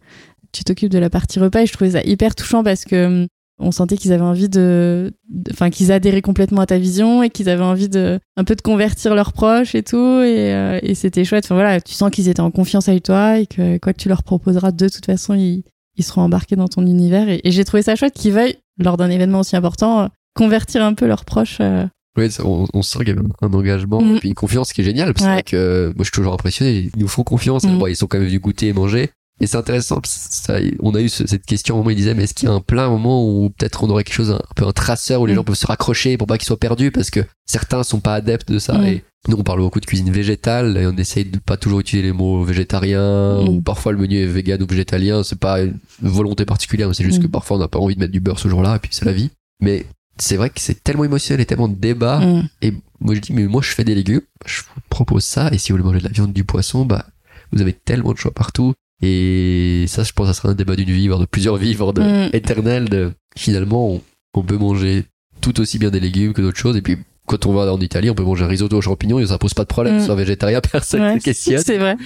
[0.52, 3.26] tu t'occupes de la partie repas et je trouvais ça hyper touchant parce que hum,
[3.60, 5.12] on sentait qu'ils avaient envie de,
[5.52, 8.62] enfin qu'ils adhéraient complètement à ta vision et qu'ils avaient envie de un peu de
[8.62, 11.44] convertir leurs proches et tout et, euh, et c'était chouette.
[11.44, 14.08] Enfin voilà, tu sens qu'ils étaient en confiance avec toi et que quoi que tu
[14.08, 15.62] leur proposeras, de toute façon ils,
[15.96, 18.96] ils seront embarqués dans ton univers et, et j'ai trouvé ça chouette qu'ils veuillent lors
[18.96, 21.58] d'un événement aussi important euh, convertir un peu leurs proches.
[21.60, 21.86] euh,
[22.16, 24.16] Oui, on, on sent qu'il y a un engagement Mm.
[24.16, 25.12] et puis une confiance qui est géniale.
[25.12, 25.42] Parce que Ouais.
[25.42, 26.90] que euh, moi, je suis toujours impressionné.
[26.96, 27.64] Ils nous font confiance.
[27.64, 27.78] Mm.
[27.78, 29.10] Bon, ils sont quand même venus goûter et manger.
[29.40, 30.00] Et c'est intéressant.
[30.04, 32.48] Ça, on a eu ce- cette question au moment où ils disaient, mais est-ce qu'il
[32.48, 34.72] y a un plein moment où peut-être on aurait quelque chose, un, un peu un
[34.72, 35.36] traceur où les Mm.
[35.36, 38.52] gens peuvent se raccrocher pour pas qu'ils soient perdus parce que certains sont pas adeptes
[38.52, 38.74] de ça.
[38.78, 38.84] Mm.
[38.84, 42.08] Et nous, on parle beaucoup de cuisine végétale et on essaye de pas toujours utiliser
[42.08, 43.48] les mots végétarien Mm.
[43.48, 45.22] ou parfois le menu est vegan ou végétalien.
[45.22, 48.00] C'est pas une volonté particulière, mais c'est juste que parfois on n'a pas envie de
[48.00, 49.30] mettre du beurre ce jour-là et puis c'est la vie.
[49.62, 49.86] Mais
[50.18, 52.20] c'est vrai que c'est tellement émotionnel et tellement de débats
[52.60, 55.56] et moi je dis mais moi je fais des légumes, je vous propose ça et
[55.56, 57.06] si vous voulez manger de la viande, du poisson, bah
[57.52, 60.90] vous avez tellement de choix partout et ça je pense ça sera un débat d'une
[60.90, 62.30] vie, voire de plusieurs vies, voire de Mm.
[62.32, 64.02] éternel de finalement on,
[64.34, 65.04] on peut manger
[65.40, 66.96] tout aussi bien des légumes que d'autres choses et puis
[67.26, 69.54] quand on va en Italie, on peut manger un risotto aux champignons et ça pose
[69.54, 70.04] pas de problème, Mm.
[70.06, 71.62] soit végétarien, personne ouais, ne questionne.
[71.64, 71.96] c'est vrai.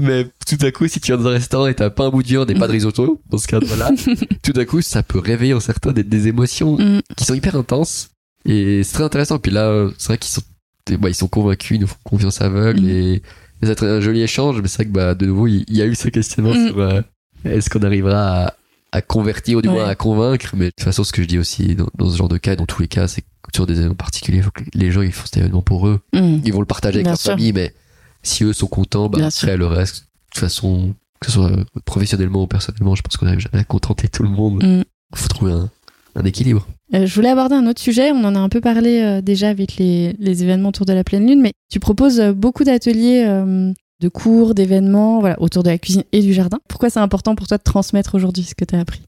[0.00, 2.22] Mais tout à coup, si tu vas dans un restaurant et t'as pas un bout
[2.22, 3.90] de viande et pas de risotto, dans ce cadre-là,
[4.44, 7.00] tout à coup, ça peut réveiller en certains des, des émotions Mm.
[7.16, 8.10] qui sont hyper intenses.
[8.44, 9.40] Et c'est très intéressant.
[9.40, 10.42] Puis là, c'est vrai qu'ils sont,
[11.00, 12.88] bah, ils sont convaincus, ils nous font confiance aveugle Mm.
[12.88, 13.22] et,
[13.62, 14.60] et ça a été un joli échange.
[14.60, 16.66] Mais c'est vrai que, bah, de nouveau, il, il y a eu ce questionnement Mm.
[16.68, 17.00] sur euh,
[17.44, 18.54] est-ce qu'on arrivera à,
[18.92, 19.90] à convertir ou du moins Ouais.
[19.90, 20.50] à convaincre?
[20.56, 22.56] Mais de toute façon, ce que je dis aussi dans, dans ce genre de cas,
[22.56, 25.02] dans tous les cas, c'est que sur des événements particuliers, il faut que les gens,
[25.02, 26.00] ils font cet événement pour eux.
[26.14, 26.40] Hum.
[26.44, 27.32] Ils vont le partager avec Bien leur sûr.
[27.32, 27.74] famille, mais
[28.22, 30.00] si eux sont contents, bah, après le reste, de
[30.34, 31.50] toute façon, que ce soit
[31.84, 34.62] professionnellement ou personnellement, je pense qu'on n'arrive jamais à contenter tout le monde.
[34.62, 34.82] Mm.
[35.14, 35.68] faut trouver un,
[36.16, 36.66] un équilibre.
[36.94, 38.10] Euh, je voulais aborder un autre sujet.
[38.12, 41.04] On en a un peu parlé euh, déjà avec les, les événements autour de la
[41.04, 45.70] pleine lune, mais tu proposes euh, beaucoup d'ateliers, euh, de cours, d'événements, voilà, autour de
[45.70, 46.58] la cuisine et du jardin.
[46.68, 49.02] Pourquoi c'est important pour toi de transmettre aujourd'hui ce que tu as appris?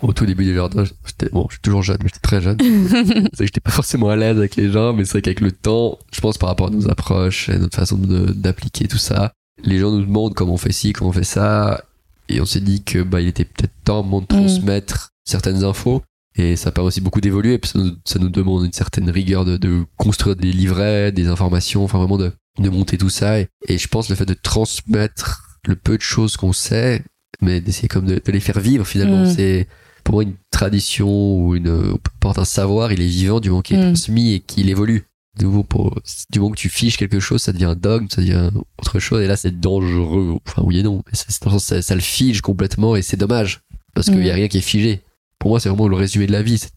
[0.00, 2.56] Au tout début du jardin, j'étais, bon, je suis toujours jeune, mais j'étais très jeune.
[3.32, 5.50] c'est que j'étais pas forcément à l'aise avec les gens, mais c'est vrai qu'avec le
[5.50, 9.32] temps, je pense par rapport à nos approches et notre façon de- d'appliquer tout ça,
[9.64, 11.82] les gens nous demandent comment on fait ci, comment on fait ça,
[12.28, 16.02] et on s'est dit que bah il était peut-être temps de transmettre certaines infos.
[16.40, 19.56] Et ça permet aussi beaucoup d'évoluer, ça nous, ça nous demande une certaine rigueur de,
[19.56, 23.40] de construire des livrets, des informations, enfin vraiment de, de monter tout ça.
[23.40, 27.02] Et, et je pense le fait de transmettre le peu de choses qu'on sait,
[27.42, 29.34] mais d'essayer comme de, de les faire vivre finalement, Mm.
[29.34, 29.68] c'est
[30.04, 31.08] pour moi une tradition
[31.38, 33.92] ou une peu importe un savoir, il est vivant du moment qu'il est Mm.
[33.94, 35.04] transmis et qu'il évolue.
[35.38, 38.20] De nouveau, pour, du moment que tu fiches quelque chose, ça devient un dogme, ça
[38.20, 40.36] devient autre chose, et là c'est dangereux.
[40.46, 43.60] Enfin oui et non, mais ça, ça le fige complètement et c'est dommage
[43.94, 44.22] parce qu'il Mm.
[44.24, 45.00] y a rien qui est figé.
[45.38, 46.70] Pour moi, c'est vraiment le résumé de la vie, c'est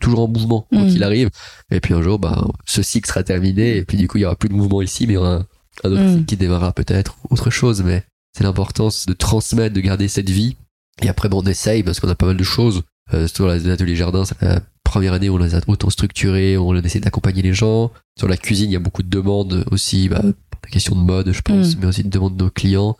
[0.00, 0.88] toujours en mouvement quoi Mm.
[0.90, 1.30] qu'il arrive.
[1.70, 4.24] Et puis un jour, bah, ce cycle sera terminé et puis du coup il y
[4.24, 5.46] aura plus de mouvement ici, mais il y aura un,
[5.84, 6.12] un autre Mm.
[6.12, 7.82] cycle qui démarrera peut-être autre chose.
[7.82, 8.04] Mais
[8.36, 10.56] c'est l'importance de transmettre, de garder cette vie.
[11.02, 12.82] Et après, bon, on essaye parce qu'on a pas mal de choses.
[13.14, 16.56] Euh, sur les ateliers jardin, c'est la première année où on les a autant structurés,
[16.58, 17.90] on a essayé d'accompagner les gens.
[18.18, 21.00] Sur la cuisine, il y a beaucoup de demandes aussi, bah, pour des questions de
[21.00, 21.78] mode, je pense, Mm.
[21.80, 22.96] mais aussi de demandes de nos clients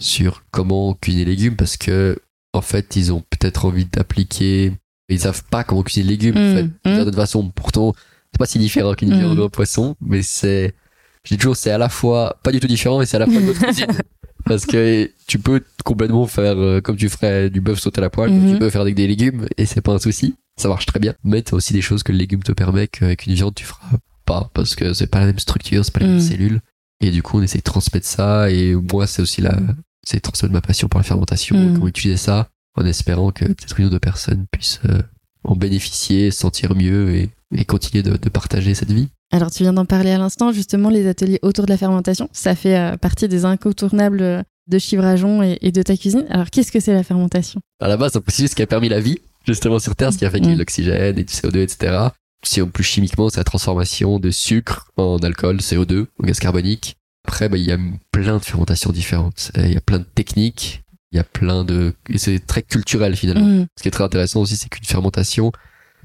[0.00, 2.18] sur comment cuisiner les légumes parce que,
[2.56, 4.72] en fait, ils ont peut-être envie d'appliquer,
[5.08, 6.54] ils savent pas comment cuisiner les légumes, en Mm.
[6.84, 6.98] fait, Mm.
[6.98, 7.50] de toute façon.
[7.50, 7.92] Pourtant,
[8.32, 9.18] c'est pas si différent qu'une Mm.
[9.18, 10.74] viande ou un poisson, mais c'est,
[11.24, 13.26] je dis toujours, c'est à la fois pas du tout différent et c'est à la
[13.26, 13.86] fois de notre cuisine.
[14.44, 18.10] Parce que tu peux complètement faire euh, comme tu ferais du bœuf sauté à la
[18.10, 20.36] poêle, tu peux faire avec des légumes et c'est pas un souci.
[20.56, 21.14] Ça marche très bien.
[21.24, 23.96] Mais t'as aussi des choses que le légume te permet qu'avec une viande tu feras
[24.24, 26.20] pas parce que c'est pas la même structure, c'est pas les mêmes Mhm.
[26.22, 26.60] cellules.
[27.00, 29.58] Et du coup, on essaie de transmettre ça et moi, c'est aussi la,
[30.08, 31.74] c'est de transmettre ma passion pour la fermentation, Mhm.
[31.74, 35.02] comment utiliser ça en espérant que peut-être une ou deux personnes puissent euh,
[35.44, 39.08] en bénéficier, se sentir mieux et, et continuer de, de partager cette vie.
[39.32, 42.28] Alors, tu viens d'en parler à l'instant, justement, les ateliers autour de la fermentation.
[42.32, 46.24] Ça fait euh, partie des incontournables euh, de Chivrajon et, et de ta cuisine.
[46.30, 47.60] Alors, qu'est-ce que c'est la fermentation?
[47.80, 50.18] À la base, c'est préciser ce qui a permis la vie, justement sur Terre, ce
[50.18, 50.56] qui a fait qu'il y ait Mm.
[50.56, 52.08] de l'oxygène et du CO2, etc.
[52.44, 56.96] Si on plus chimiquement, c'est la transformation de sucre en alcool, CO2, en gaz carbonique.
[57.26, 57.78] Après, bah, il y a
[58.12, 59.50] plein de fermentations différentes.
[59.56, 60.84] Et Il y a plein de techniques.
[61.10, 61.92] Il y a plein de...
[62.08, 63.46] Et c'est très culturel finalement.
[63.46, 63.66] Mm.
[63.76, 65.50] Ce qui est très intéressant aussi, c'est qu'une fermentation,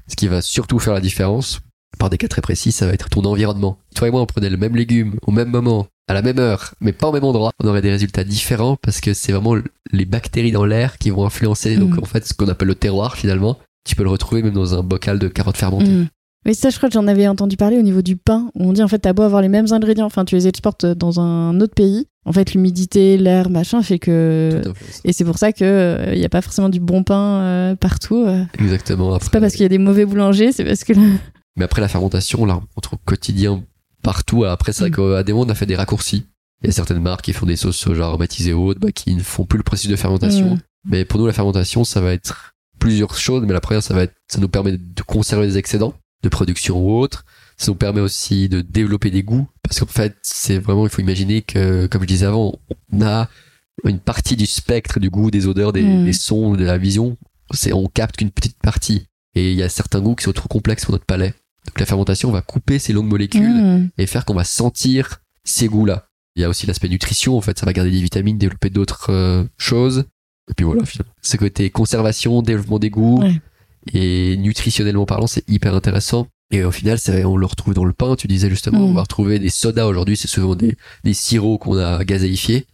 [0.08, 1.60] ce qui va surtout faire la différence,
[1.98, 3.78] par des cas très précis, ça va être ton environnement.
[3.94, 6.74] Toi et moi, on prenait le même légume au même moment, à la même heure,
[6.80, 7.52] mais pas au même endroit.
[7.62, 9.54] On aurait des résultats différents parce que c'est vraiment
[9.92, 11.76] les bactéries dans l'air qui vont influencer.
[11.76, 12.00] Donc Mhm.
[12.02, 14.82] en fait, ce qu'on appelle le terroir finalement, tu peux le retrouver même dans un
[14.82, 15.88] bocal de carottes fermentées.
[15.90, 16.08] Mm.
[16.44, 18.72] Oui, ça, je crois que j'en avais entendu parler au niveau du pain, où on
[18.72, 21.60] dit en fait, t'as beau avoir les mêmes ingrédients, enfin, tu les exportes dans un
[21.60, 22.06] autre pays.
[22.24, 24.60] En fait, l'humidité, l'air, machin, fait que.
[24.62, 25.00] Tout à fait.
[25.04, 25.66] Et c'est pour ça qu'il
[26.14, 28.24] n'y a pas forcément du bon pain euh, partout.
[28.26, 28.44] euh.
[28.58, 29.18] Exactement.
[29.20, 30.92] C'est pas parce qu'il y a des mauvais boulangers, c'est parce que.
[31.56, 33.62] Mais après, la fermentation, on la rencontre au quotidien
[34.02, 34.44] partout.
[34.44, 34.94] Après, c'est vrai Mm.
[35.16, 36.26] qu'à des moments, on a fait des raccourcis.
[36.62, 39.22] Il y a certaines marques qui font des sauces soja aromatisées hautes, bah, qui ne
[39.22, 40.54] font plus le processus de fermentation.
[40.54, 40.58] Mm.
[40.90, 43.42] Mais pour nous, la fermentation, ça va être plusieurs choses.
[43.46, 46.78] Mais la première, ça va être, ça nous permet de conserver des excédents de production
[46.80, 47.24] ou autre.
[47.56, 49.46] Ça nous permet aussi de développer des goûts.
[49.62, 52.58] Parce qu'en fait, c'est vraiment, il faut imaginer que, comme je disais avant,
[52.92, 53.28] on a
[53.84, 56.04] une partie du spectre du goût, des odeurs, des, Mm.
[56.04, 57.16] des sons, de la vision.
[57.52, 59.06] C'est, on capte qu'une petite partie.
[59.34, 61.34] Et il y a certains goûts qui sont trop complexes pour notre palais.
[61.66, 63.90] Donc la fermentation va couper ces longues molécules Mm.
[63.98, 66.08] et faire qu'on va sentir ces goûts-là.
[66.36, 69.10] Il y a aussi l'aspect nutrition, en fait, ça va garder des vitamines, développer d'autres
[69.12, 70.04] euh, choses.
[70.50, 71.12] Et puis voilà, finalement.
[71.22, 73.40] Ce côté conservation, développement des goûts, Ouais.
[73.92, 76.28] Et nutritionnellement parlant, c'est hyper intéressant.
[76.50, 78.90] Et au final, c'est, on le retrouve dans le pain, tu disais justement, Mm.
[78.90, 82.66] on va retrouver des sodas aujourd'hui, c'est souvent des, des sirops qu'on a gazéifiés.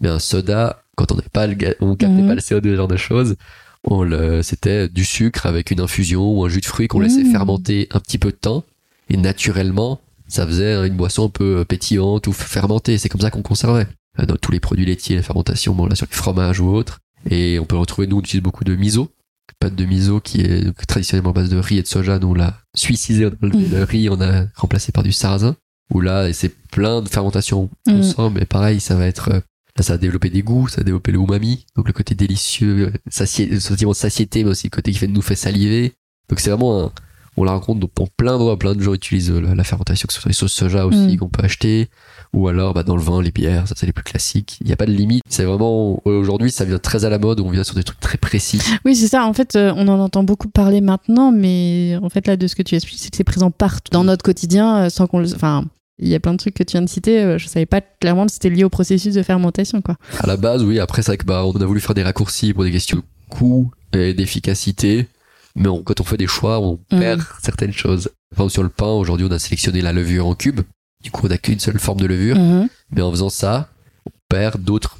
[0.00, 2.28] Mais un soda, quand on n'avait pas le, on captait Mhm.
[2.28, 3.36] pas le CO2, ce genre de choses,
[3.84, 7.22] on le, c'était du sucre avec une infusion ou un jus de fruits qu'on laissait
[7.24, 7.32] Mhm.
[7.32, 8.64] fermenter un petit peu de temps.
[9.10, 12.98] Et naturellement, ça faisait une boisson un peu pétillante ou fermentée.
[12.98, 13.86] C'est comme ça qu'on conservait.
[14.18, 16.98] Euh, Dans tous les produits laitiers, la fermentation, bon là sur les fromages ou autres.
[17.30, 19.10] Et on peut retrouver, nous, on utilise beaucoup de miso.
[19.58, 22.18] Pâte de miso qui est traditionnellement à base de riz et de soja.
[22.18, 25.56] Nous, on l'a suicidé, on a enlevé le riz, on a remplacé par du sarrasin.
[25.94, 27.98] Où là, c'est plein de fermentation Mhm.
[28.00, 28.40] ensemble.
[28.40, 29.40] Mais pareil, ça va être, euh,
[29.76, 31.64] là, ça va développer des goûts, ça va développer le umami.
[31.76, 34.98] Donc le côté délicieux, euh, satié, le sentiment de satiété, mais aussi le côté qui
[34.98, 35.94] fait, nous fait saliver.
[36.28, 36.92] Donc c'est vraiment un,
[37.38, 40.06] on la rencontre donc, pour plein de plein de gens utilisent euh, la, la fermentation,
[40.06, 41.16] que ce soit les sauces soja aussi Mm.
[41.18, 41.88] qu'on peut acheter,
[42.36, 44.58] ou alors bah, dans le vin, les bières, ça c'est les plus classiques.
[44.60, 45.22] Il n'y a pas de limite.
[45.28, 47.40] C'est vraiment aujourd'hui, ça vient très à la mode.
[47.40, 48.60] On vient sur des trucs très précis.
[48.84, 49.24] Oui, c'est ça.
[49.26, 52.54] En fait, euh, on en entend beaucoup parler maintenant, mais en fait, là, de ce
[52.54, 55.34] que tu expliques, c'est que c'est présent partout dans notre quotidien, euh, sans qu'on le.
[55.34, 55.64] Enfin,
[55.98, 57.20] il y a plein de trucs que tu viens de citer.
[57.22, 59.96] euh, je savais pas clairement que c'était lié au processus de fermentation, quoi.
[60.20, 60.78] À la base, oui.
[60.78, 63.02] Après, c'est vrai que bah, on a voulu faire des raccourcis pour des questions de
[63.30, 65.06] coût et d'efficacité.
[65.54, 66.98] Mais on- quand on fait des choix, on Mm.
[67.00, 68.10] perd certaines choses.
[68.34, 70.60] Par exemple, sur le pain, aujourd'hui, on a sélectionné la levure en cube.
[71.06, 72.36] Du coup, on n'a qu'une seule forme de levure.
[72.36, 72.68] Mhm.
[72.90, 73.68] Mais en faisant ça,
[74.06, 74.98] on perd d'autres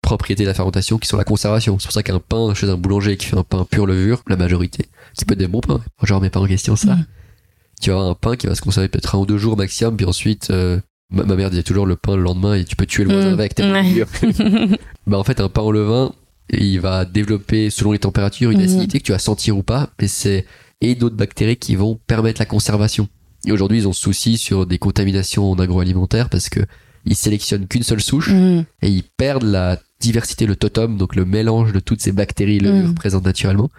[0.00, 1.78] propriétés de la fermentation qui sont la conservation.
[1.78, 4.36] C'est pour ça qu'un pain chez un boulanger qui fait un pain pure levure, la
[4.36, 5.74] majorité, c'est peut être des bons pains.
[5.74, 6.94] Moi, je remets pas en question ça.
[6.94, 7.04] Mhm.
[7.82, 9.94] Tu vas avoir un pain qui va se conserver peut-être un ou deux jours maximum,
[9.94, 10.80] puis ensuite, euh,
[11.10, 13.28] ma, ma mère disait toujours le pain le lendemain et tu peux tuer le voisin
[13.28, 13.34] Mhm.
[13.34, 14.06] avec, t'es Ouais.
[15.06, 16.12] bah en fait, un pain au levain,
[16.48, 20.08] il va développer selon les températures une acidité que tu vas sentir ou pas, mais
[20.08, 20.46] c'est
[20.80, 23.06] et d'autres bactéries qui vont permettre la conservation.
[23.46, 26.60] Et aujourd'hui, ils ont ce souci sur des contaminations en agroalimentaire parce que
[27.04, 28.64] ils sélectionnent qu'une seule souche Mhm.
[28.82, 32.90] et ils perdent la diversité, le totem, donc le mélange de toutes ces bactéries levures
[32.90, 32.94] Mm.
[32.94, 33.70] présentes naturellement.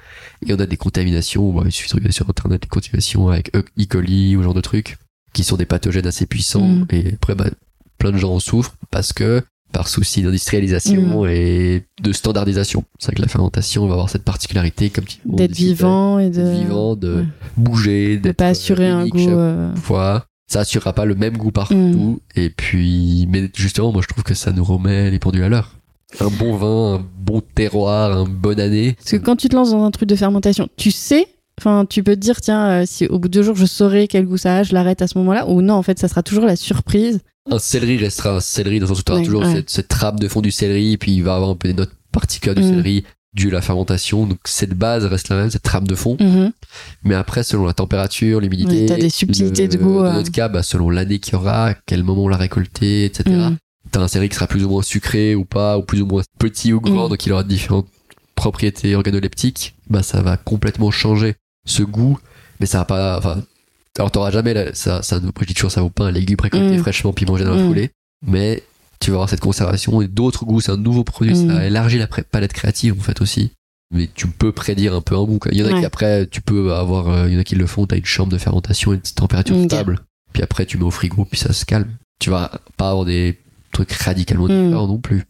[0.46, 3.56] Et on a des contaminations, bah, il suffit de regarder sur internet des contaminations avec
[3.56, 3.64] E.
[3.80, 3.86] E.
[3.86, 4.98] coli ou ce genre de trucs,
[5.34, 6.66] qui sont des pathogènes assez puissants.
[6.68, 6.88] Mm.
[6.92, 7.50] Et après, bah,
[7.98, 9.42] plein de gens en souffrent parce que
[9.74, 11.28] par souci d'industrialisation Mm.
[11.30, 12.86] et de standardisation.
[13.00, 16.42] C'est vrai que la fermentation va avoir cette particularité, comme D'être vivant et de.
[16.44, 17.26] vivant, de Ouais.
[17.58, 19.18] bouger, de pas assurer un goût.
[19.30, 20.26] euh, fois.
[20.48, 21.74] Ça assurera pas le même goût partout.
[21.76, 22.18] Mm.
[22.36, 25.72] Et puis, mais justement, moi, je trouve que ça nous remet les pendules à l'heure.
[26.20, 28.94] Un bon vin, un bon terroir, un bonne année.
[29.00, 31.28] Parce que quand tu te lances dans un truc de fermentation, tu sais,
[31.60, 34.08] enfin, tu peux te dire, tiens, euh, si au bout de deux jours je saurai
[34.08, 36.24] quel goût ça a, je l'arrête à ce moment-là, ou non, en fait, ça sera
[36.24, 37.20] toujours la surprise.
[37.52, 39.54] Un céleri restera un céleri dans le sens où tu auras Ouais, toujours ouais.
[39.54, 41.92] cette, cette trappe de fond du céleri, puis il va avoir un peu des notes
[42.12, 42.70] particulières du Mm.
[42.70, 44.26] céleri dû à la fermentation.
[44.28, 46.16] Donc, cette base reste la même, cette trappe de fond.
[46.20, 46.52] Mhm.
[47.04, 48.82] Mais après, selon la température, l'humidité.
[48.82, 50.14] Oui, t'as des subtilités de goût, Dans euh.
[50.14, 53.24] notre cas, bah, selon l'année qu'il y aura, à quel moment on l'a récolté, etc.
[53.28, 53.58] Mhm.
[53.92, 56.22] T'as un céleri qui sera plus ou moins sucré ou pas, ou plus ou moins
[56.40, 57.10] petit ou grand, Mm.
[57.10, 57.88] donc il aura différentes
[58.36, 59.76] propriétés organoleptiques.
[59.90, 61.36] Bah, ça va complètement changer
[61.66, 62.18] ce goût,
[62.60, 63.42] mais ça va pas, enfin,
[63.98, 66.78] alors t'auras jamais, la- ça, ça, je dis toujours ça vaut pas un légume récolté
[66.78, 66.80] Mm.
[66.82, 67.68] fraîchement puis mangé dans la Mm.
[67.68, 67.92] foulée,
[68.26, 68.64] mais
[69.00, 71.50] tu vas avoir cette conservation et d'autres goûts, c'est un nouveau produit, Mm.
[71.50, 73.52] ça élargit la palette créative, en fait, aussi.
[73.94, 75.52] Mais tu peux prédire un peu un goût, quoi.
[75.52, 75.80] Il y en a Ouais.
[75.82, 78.06] qui après, tu peux avoir, euh, il y en a qui le font, t'as une
[78.06, 79.66] chambre de fermentation et une température Ok.
[79.66, 80.00] stable.
[80.34, 81.90] Puis après, tu mets au frigo, puis ça se calme.
[82.20, 83.38] Tu vas pas avoir des
[83.72, 84.66] trucs radicalement Mm.
[84.66, 85.24] différents non plus.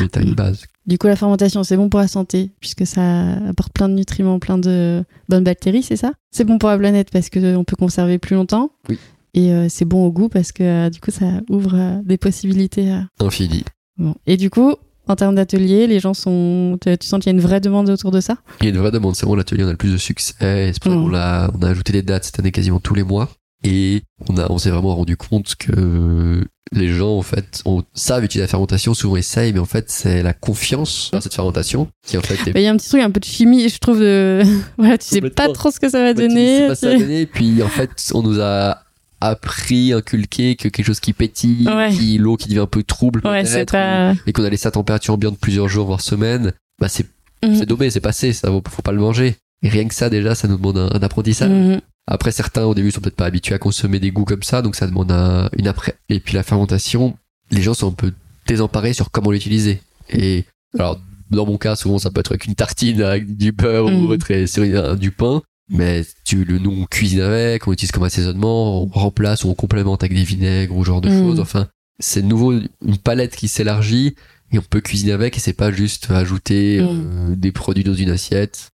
[0.00, 0.64] Mais t'as une base.
[0.88, 4.38] Du coup, la fermentation, c'est bon pour la santé, puisque ça apporte plein de nutriments,
[4.38, 6.12] plein de bonnes bactéries, c'est ça?
[6.30, 8.70] C'est bon pour la planète parce qu'on peut conserver plus longtemps.
[8.88, 8.98] Oui.
[9.34, 12.16] Et euh, c'est bon au goût parce que euh, du coup, ça ouvre euh, des
[12.16, 12.90] possibilités.
[12.90, 13.00] euh.
[13.20, 13.64] Infini.
[13.98, 14.14] Bon.
[14.26, 14.74] Et du coup,
[15.06, 16.78] en termes d'atelier, les gens sont.
[16.80, 18.38] Tu tu sens qu'il y a une vraie demande autour de ça?
[18.60, 19.14] Il y a une vraie demande.
[19.14, 20.70] C'est vraiment l'atelier, on a le plus de succès.
[20.72, 21.14] C'est pour Mm.
[21.14, 23.28] a, on a ajouté des dates cette année quasiment tous les mois.
[23.64, 28.24] Et on a, on s'est vraiment rendu compte que les gens en fait on savent
[28.24, 32.16] utiliser la fermentation, souvent essayent, mais en fait c'est la confiance dans cette fermentation qui
[32.18, 33.78] en fait est Bah, Il y a un petit truc, un peu de chimie, je
[33.78, 34.00] trouve.
[34.00, 34.42] De...
[34.78, 36.58] voilà, tu sais pas trop ce que ça va Bah, tu donner.
[36.60, 37.26] c'est pas ça à donner.
[37.26, 38.78] Puis en fait, on nous a
[39.20, 41.90] appris, inculqué que quelque chose qui pétille, Ouais.
[41.90, 44.12] qui l'eau qui devient un peu trouble, Ouais, c'est peut-être, pas.
[44.12, 47.06] ou- et qu'on a laissé à température ambiante plusieurs jours voire semaines, bah c'est
[47.44, 47.54] Mhm.
[47.56, 49.36] c'est dommé, c'est passé, ça vaut, faut pas le manger.
[49.62, 51.50] Et rien que ça déjà, ça nous demande un, un apprentissage.
[51.50, 51.80] Mhm.
[52.10, 54.74] Après certains au début sont peut-être pas habitués à consommer des goûts comme ça, donc
[54.76, 55.94] ça demande un- une après.
[56.08, 57.16] Et puis la fermentation,
[57.50, 58.12] les gens sont un peu
[58.46, 59.80] désemparés sur comment l'utiliser.
[60.10, 60.44] Et
[60.78, 60.98] alors
[61.30, 63.94] dans mon cas, souvent ça peut être avec une tartine avec du beurre Mm.
[64.06, 65.42] ou autre et sur une- du pain.
[65.70, 69.54] Mais tu le nous on cuisine avec, on utilise comme assaisonnement, on remplace ou on
[69.54, 71.18] complémente avec des vinaigres ou ce genre de Mm.
[71.20, 71.40] choses.
[71.40, 74.14] Enfin, c'est de nouveau une palette qui s'élargit
[74.50, 76.86] et on peut cuisiner avec et c'est pas juste ajouter Mm.
[76.88, 78.70] euh, des produits dans une assiette.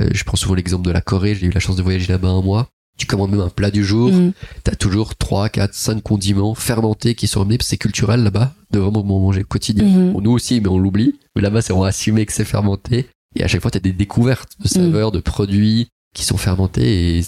[0.00, 2.28] Euh, je prends souvent l'exemple de la Corée, j'ai eu la chance de voyager là-bas
[2.28, 2.68] un mois.
[2.98, 4.32] Tu commandes même un plat du jour, Mhm.
[4.64, 8.54] t'as toujours 3, 4, 5 condiments fermentés qui sont amenés, parce que c'est culturel là-bas,
[8.70, 9.84] de vraiment manger au quotidien.
[10.12, 11.14] Bon, nous aussi, mais on l'oublie.
[11.34, 13.06] Mais là-bas, c'est vraiment assumé que c'est fermenté.
[13.34, 17.24] Et à chaque fois, t'as des découvertes de saveurs, de produits qui sont fermentés et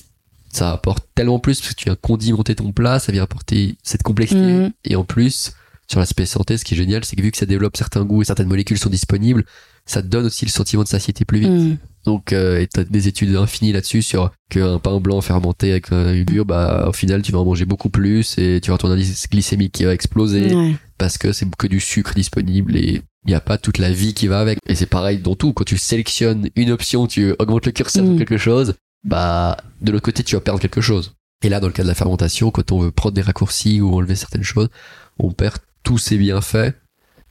[0.50, 4.02] ça apporte tellement plus parce que tu viens condimenter ton plat, ça vient apporter cette
[4.02, 4.40] complexité.
[4.40, 4.70] Mhm.
[4.86, 5.52] Et en plus,
[5.86, 8.22] sur l'aspect santé, ce qui est génial, c'est que vu que ça développe certains goûts
[8.22, 9.44] et certaines molécules sont disponibles,
[9.88, 11.50] ça te donne aussi le sentiment de satiété plus vite.
[11.50, 11.76] Mhm.
[12.04, 16.24] Donc, euh, et t'as des études infinies là-dessus sur qu'un pain blanc fermenté avec une
[16.24, 19.28] levure, bah, au final, tu vas en manger beaucoup plus et tu vas ton indice
[19.28, 20.74] glycémique qui va exploser Ouais.
[20.96, 24.14] parce que c'est que du sucre disponible et il n'y a pas toute la vie
[24.14, 24.58] qui va avec.
[24.68, 25.52] Et c'est pareil dans tout.
[25.52, 28.08] Quand tu sélectionnes une option, tu augmentes le curseur Mm.
[28.10, 28.74] sur quelque chose,
[29.04, 31.14] bah, de l'autre côté, tu vas perdre quelque chose.
[31.44, 33.94] Et là, dans le cas de la fermentation, quand on veut prendre des raccourcis ou
[33.94, 34.68] enlever certaines choses,
[35.18, 36.72] on perd tous ces bienfaits.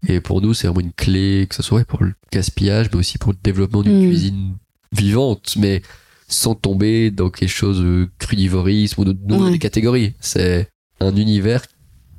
[0.08, 3.18] Et pour nous, c'est vraiment une clé, que ce soit pour le gaspillage, mais aussi
[3.18, 4.10] pour le développement d'une Mm.
[4.10, 4.56] cuisine
[4.92, 5.82] vivante, mais
[6.28, 9.58] sans tomber dans quelque chose de crudivorisme ou de nous Ouais.
[9.60, 10.14] catégories.
[10.20, 10.70] C'est
[11.00, 11.64] un univers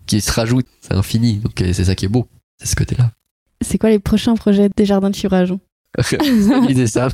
[0.07, 1.35] qui se rajoute, c'est infini.
[1.37, 2.26] Donc euh, c'est ça qui est beau,
[2.59, 3.12] c'est ce côté-là.
[3.61, 5.61] C'est quoi les prochains projets des jardins de Chivrajon
[6.68, 7.09] L'idée ça.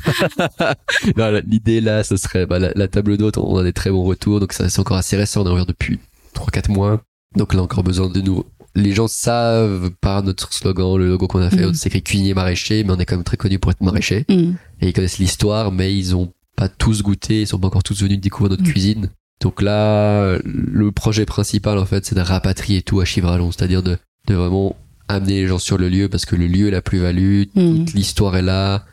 [1.17, 3.37] non, l'idée là, ce serait bah, la, la table d'hôte.
[3.37, 5.43] On a des très bons retours, donc c'est encore assez récent.
[5.43, 5.99] On a ouvert depuis
[6.35, 7.01] 3-4 mois,
[7.35, 8.43] donc là encore besoin de nous.
[8.75, 11.73] Les gens savent par notre slogan, le logo qu'on a fait, Mhm.
[11.73, 14.25] c'est écrit cuisinier maraîcher, mais on est quand même très connu pour être maraîcher.
[14.29, 14.55] Mhm.
[14.81, 18.01] Et ils connaissent l'histoire, mais ils ont pas tous goûté, ils sont pas encore tous
[18.01, 18.69] venus découvrir notre Mhm.
[18.71, 19.09] cuisine.
[19.41, 23.97] Donc là, le projet principal en fait, c'est de rapatrier tout à Chivralon, c'est-à-dire de,
[24.27, 24.75] de vraiment
[25.07, 27.85] amener les gens sur le lieu parce que le lieu est la plus-value, Mhm.
[27.85, 28.85] toute l'histoire est là.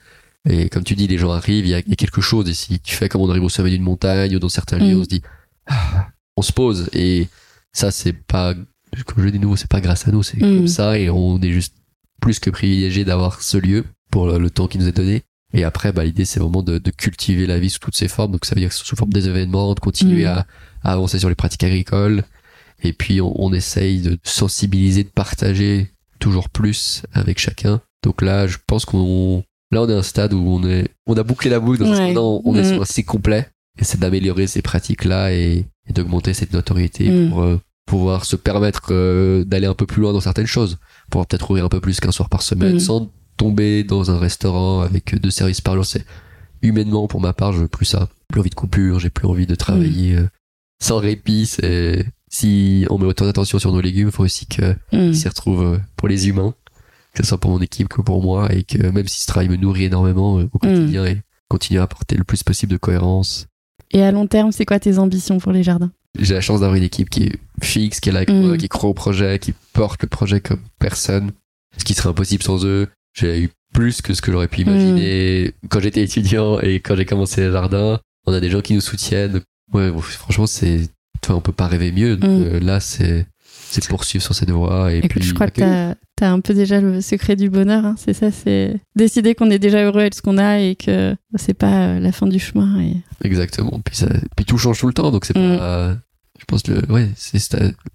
[0.49, 2.49] Et comme tu dis, les gens arrivent, il y a, il y a quelque chose.
[2.49, 4.97] Et si tu fais comme on arrive au sommet d'une montagne ou dans certains lieux,
[4.97, 5.01] Mm.
[5.01, 5.22] on se dit,
[5.68, 6.89] ah, on se pose.
[6.93, 7.28] Et
[7.72, 8.55] ça, c'est pas,
[9.07, 10.40] comme je dis nouveau, c'est pas grâce à nous, c'est Mm.
[10.59, 10.99] comme ça.
[10.99, 11.74] Et on est juste
[12.20, 15.22] plus que privilégié d'avoir ce lieu pour le, le temps qui nous est donné.
[15.55, 18.32] Et après, bah, l'idée, c'est vraiment de, de cultiver la vie sous toutes ses formes.
[18.32, 20.28] Donc ça veut dire sous forme des événements, de continuer Mm.
[20.28, 20.47] à,
[20.82, 22.24] à avancer sur les pratiques agricoles.
[22.84, 27.80] Et puis, on, on essaye de sensibiliser, de partager toujours plus avec chacun.
[28.03, 31.14] Donc là, je pense qu'on, là, on est à un stade où on est, on
[31.16, 31.82] a bouclé la boucle.
[31.82, 31.97] Ouais.
[31.97, 32.72] sens, non, on est Mm.
[32.74, 33.49] sur un cycle complet.
[33.78, 37.30] Et c'est d'améliorer ces pratiques-là et, et d'augmenter cette notoriété Mm.
[37.30, 37.61] pour euh,
[37.93, 40.78] pouvoir se permettre euh, d'aller un peu plus loin dans certaines choses.
[41.11, 42.80] Pouvoir peut-être ouvrir un peu plus qu'un soir par semaine Mm.
[42.80, 45.84] sans tomber dans un restaurant avec deux services par jour.
[45.84, 46.07] C'est
[46.62, 48.09] humainement, pour ma part, je veux plus ça.
[48.28, 50.26] Plus envie de coupure, j'ai plus envie de travailler euh,
[50.82, 51.45] sans répit.
[51.45, 55.12] C'est, si on met autant d'attention sur nos légumes, il faut aussi que Mhm.
[55.12, 56.55] s'y retrouve euh, pour les humains,
[57.14, 59.51] que ce soit pour mon équipe que pour moi, et que même si ce travail
[59.51, 61.18] me nourrit énormément au quotidien, et
[61.49, 63.49] continuer à apporter le plus possible de cohérence.
[63.90, 65.90] Et à long terme, c'est quoi tes ambitions pour les jardins?
[66.18, 68.46] J'ai la chance d'avoir une équipe qui est fixe, qui est là avec Mm.
[68.46, 71.30] moi, qui croit au projet, qui porte le projet comme personne,
[71.78, 72.88] ce qui serait impossible sans eux.
[73.14, 77.04] J'ai eu plus que ce que j'aurais pu imaginer quand j'étais étudiant et quand j'ai
[77.06, 78.00] commencé le jardin.
[78.26, 79.40] On a des gens qui nous soutiennent.
[79.72, 80.80] Ouais, bon, franchement, c'est,
[81.24, 82.16] enfin, on peut pas rêver mieux.
[82.16, 82.42] Donc, Mm.
[82.54, 83.26] euh, là, c'est,
[83.70, 85.94] c'est poursuivre sur cette voie et Écoute, puis je crois que t'as
[86.28, 87.84] as un peu déjà le secret du bonheur.
[87.84, 91.16] hein, c'est ça, c'est décider qu'on est déjà heureux avec ce qu'on a et que
[91.36, 92.80] c'est pas euh, la fin du chemin.
[92.82, 92.96] Et...
[93.24, 93.80] Exactement.
[93.84, 95.56] Puis, ça, puis tout change tout le temps, donc c'est Mm.
[95.58, 95.96] pas.
[96.43, 97.40] Je pense que ouais, c'est,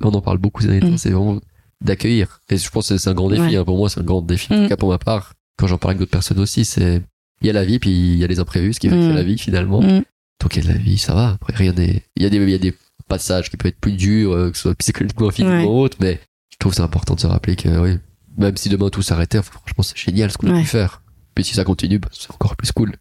[0.01, 0.87] on en parle beaucoup ces derniers temps.
[0.87, 0.97] Mm.
[0.97, 1.39] C'est vraiment
[1.83, 2.39] d'accueillir.
[2.49, 3.41] Et je pense que c'est un grand défi.
[3.41, 3.55] Ouais.
[3.57, 3.65] hein.
[3.65, 4.51] Pour moi, c'est un grand défi.
[4.53, 4.63] En Mm.
[4.63, 7.01] tout cas, pour ma part, quand j'en parle avec d'autres personnes aussi, c'est
[7.41, 8.99] il y a la vie, puis il y a les imprévus, ce qui fait que
[9.01, 9.09] Mm.
[9.09, 9.81] c'est la vie finalement.
[9.81, 10.03] Mm.
[10.41, 11.29] Donc il y a de la vie, ça va.
[11.41, 12.03] Après, rien n'est.
[12.15, 12.73] Il y a des, il y a des
[13.07, 15.65] passages qui peuvent être plus durs, euh, que ce soit psychologiquement, physiquement Ouais.
[15.65, 16.19] ou autre, mais
[16.51, 17.97] je trouve que c'est important de se rappeler que, oui,
[18.37, 20.61] même si demain tout s'arrêtait, franchement, c'est génial ce qu'on a Ouais.
[20.61, 21.01] pu faire.
[21.35, 22.95] Puis si ça continue, bah, c'est encore plus cool.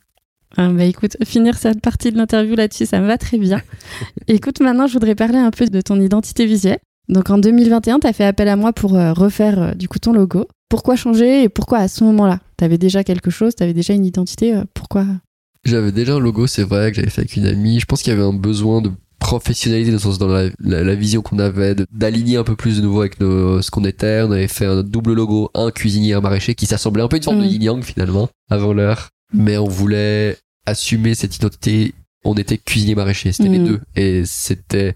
[0.58, 3.60] Ah, bah écoute, finir cette partie de l'interview là-dessus, ça me va très bien.
[4.28, 6.78] écoute, maintenant, je voudrais parler un peu de ton identité visuelle.
[7.08, 9.98] Donc en 2021, tu as fait appel à moi pour euh, refaire euh, du coup
[9.98, 10.46] ton logo.
[10.68, 12.40] Pourquoi changer et pourquoi à ce moment-là?
[12.58, 15.04] Tu avais déjà quelque chose, tu avais déjà une identité, euh, pourquoi?
[15.64, 17.78] J'avais déjà un logo, c'est vrai, que j'avais fait avec une amie.
[17.78, 18.90] Je pense qu'il y avait un besoin de
[19.20, 22.78] professionnalisé dans, le sens- dans la, la- la vision qu'on avait d'aligner un peu plus
[22.78, 24.22] de nouveau avec nos, ce qu'on était.
[24.26, 27.22] On avait fait un double logo, un cuisinier, un maraîcher, qui s'assemblait un peu une
[27.22, 27.48] forme de Mm.
[27.50, 29.08] yin yang finalement avant l'heure.
[29.32, 30.36] Mais on voulait
[30.66, 31.94] assumer cette identité.
[32.24, 33.64] On était cuisinier maraîcher, c'était les Mm.
[33.66, 34.94] deux, et c'était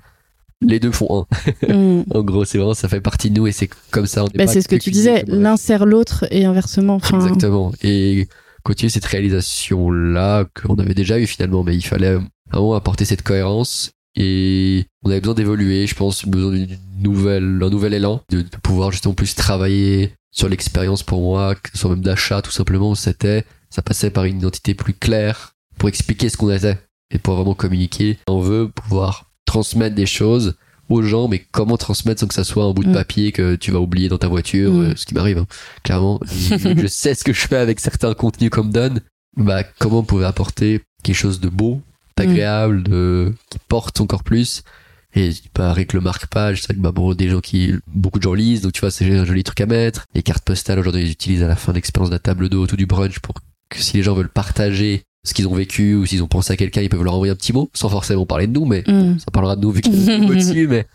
[0.62, 1.26] les deux font un.
[1.74, 2.04] Mm.
[2.14, 4.24] En gros, c'est vraiment ça fait partie de nous et c'est comme ça.
[4.24, 6.96] On Bah, c'est ce que tu disais, l'un sert l'autre et inversement.
[6.96, 7.72] Enfin, Exactement.
[7.82, 8.28] Et
[8.62, 12.18] continuer cette réalisation-là qu'on avait déjà eu finalement, mais il fallait
[12.52, 17.70] vraiment apporter cette cohérence et on avait besoin d'évoluer, je pense, besoin d'une nouvelle, un
[17.70, 21.90] nouvel élan, de, de pouvoir justement plus travailler sur l'expérience pour moi, que ce soit
[21.90, 26.37] même d'achat tout simplement, c'était, ça passait par une identité plus claire pour expliquer ce
[26.37, 26.78] qu'on était
[27.11, 28.18] et pour vraiment communiquer.
[28.28, 30.55] On veut pouvoir transmettre des choses
[30.91, 32.95] aux gens, mais comment transmettre sans que ça soit un bout de Mm.
[32.95, 34.81] papier que tu vas oublier dans ta voiture, Mm.
[34.83, 35.47] euh, ce qui m'arrive, hein.
[35.83, 36.20] clairement.
[36.26, 39.01] je sais ce que je fais avec certains contenus qu'on me donne.
[39.37, 41.81] Bah, comment on pouvait apporter quelque chose de beau,
[42.16, 44.62] d'agréable, de, qui porte encore plus?
[45.14, 48.24] Et bah, avec le marque-page, c'est vrai que bah, bon, des gens qui, beaucoup de
[48.24, 50.05] gens lisent, donc tu vois, c'est un joli truc à mettre.
[50.14, 52.72] Les cartes postales, aujourd'hui, ils utilisent à la fin de l'expérience de la table d'hôte
[52.72, 53.35] ou du brunch pour
[53.70, 56.56] que si les gens veulent partager ce qu'ils ont vécu ou s'ils ont pensé à
[56.56, 59.18] quelqu'un, ils peuvent leur envoyer un petit mot, sans forcément parler de nous, mais mm.
[59.18, 60.86] ça parlera de nous vu qu'il y a un mot dessus, mais,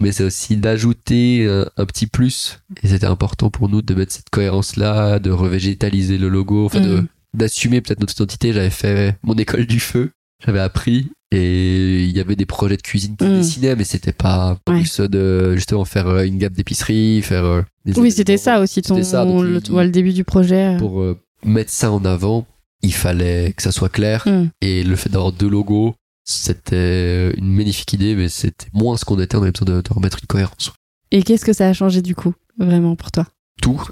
[0.00, 2.58] mais c'est aussi d'ajouter un, un petit plus.
[2.82, 6.96] Et c'était important pour nous de mettre cette cohérence-là, de revégétaliser le logo, enfin de,
[7.00, 7.06] Mm.
[7.34, 8.52] d'assumer peut-être notre identité.
[8.52, 10.10] J'avais fait mon école du feu,
[10.44, 13.36] j'avais appris, et il y avait des projets de cuisine qui Mm.
[13.36, 14.80] dessinaient, mais c'était pas Ouais.
[14.80, 18.82] plus de justement faire euh, une gamme d'épicerie, faire euh, des Oui, c'était ça aussi,
[18.82, 20.76] ton, ça, donc le, début du projet.
[20.78, 22.46] Pour euh, mettre ça en avant,
[22.82, 24.26] il fallait que ça soit clair.
[24.26, 24.50] Mm.
[24.60, 29.18] Et le fait d'avoir deux logos, c'était une magnifique idée, mais c'était moins ce qu'on
[29.20, 29.36] était.
[29.36, 30.72] On avait besoin de, de remettre une cohérence.
[31.10, 33.26] Et qu'est-ce que ça a changé du coup, vraiment pour toi?
[33.60, 33.82] Tout.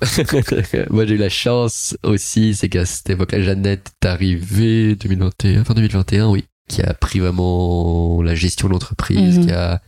[0.90, 5.74] Moi, j'ai eu la chance aussi, c'est qu'à cette époque-là, Jeannette est arrivée 2021, fin
[5.74, 9.46] 2021, oui, qui a pris vraiment la gestion de l'entreprise, Mhm.
[9.46, 9.82] qui a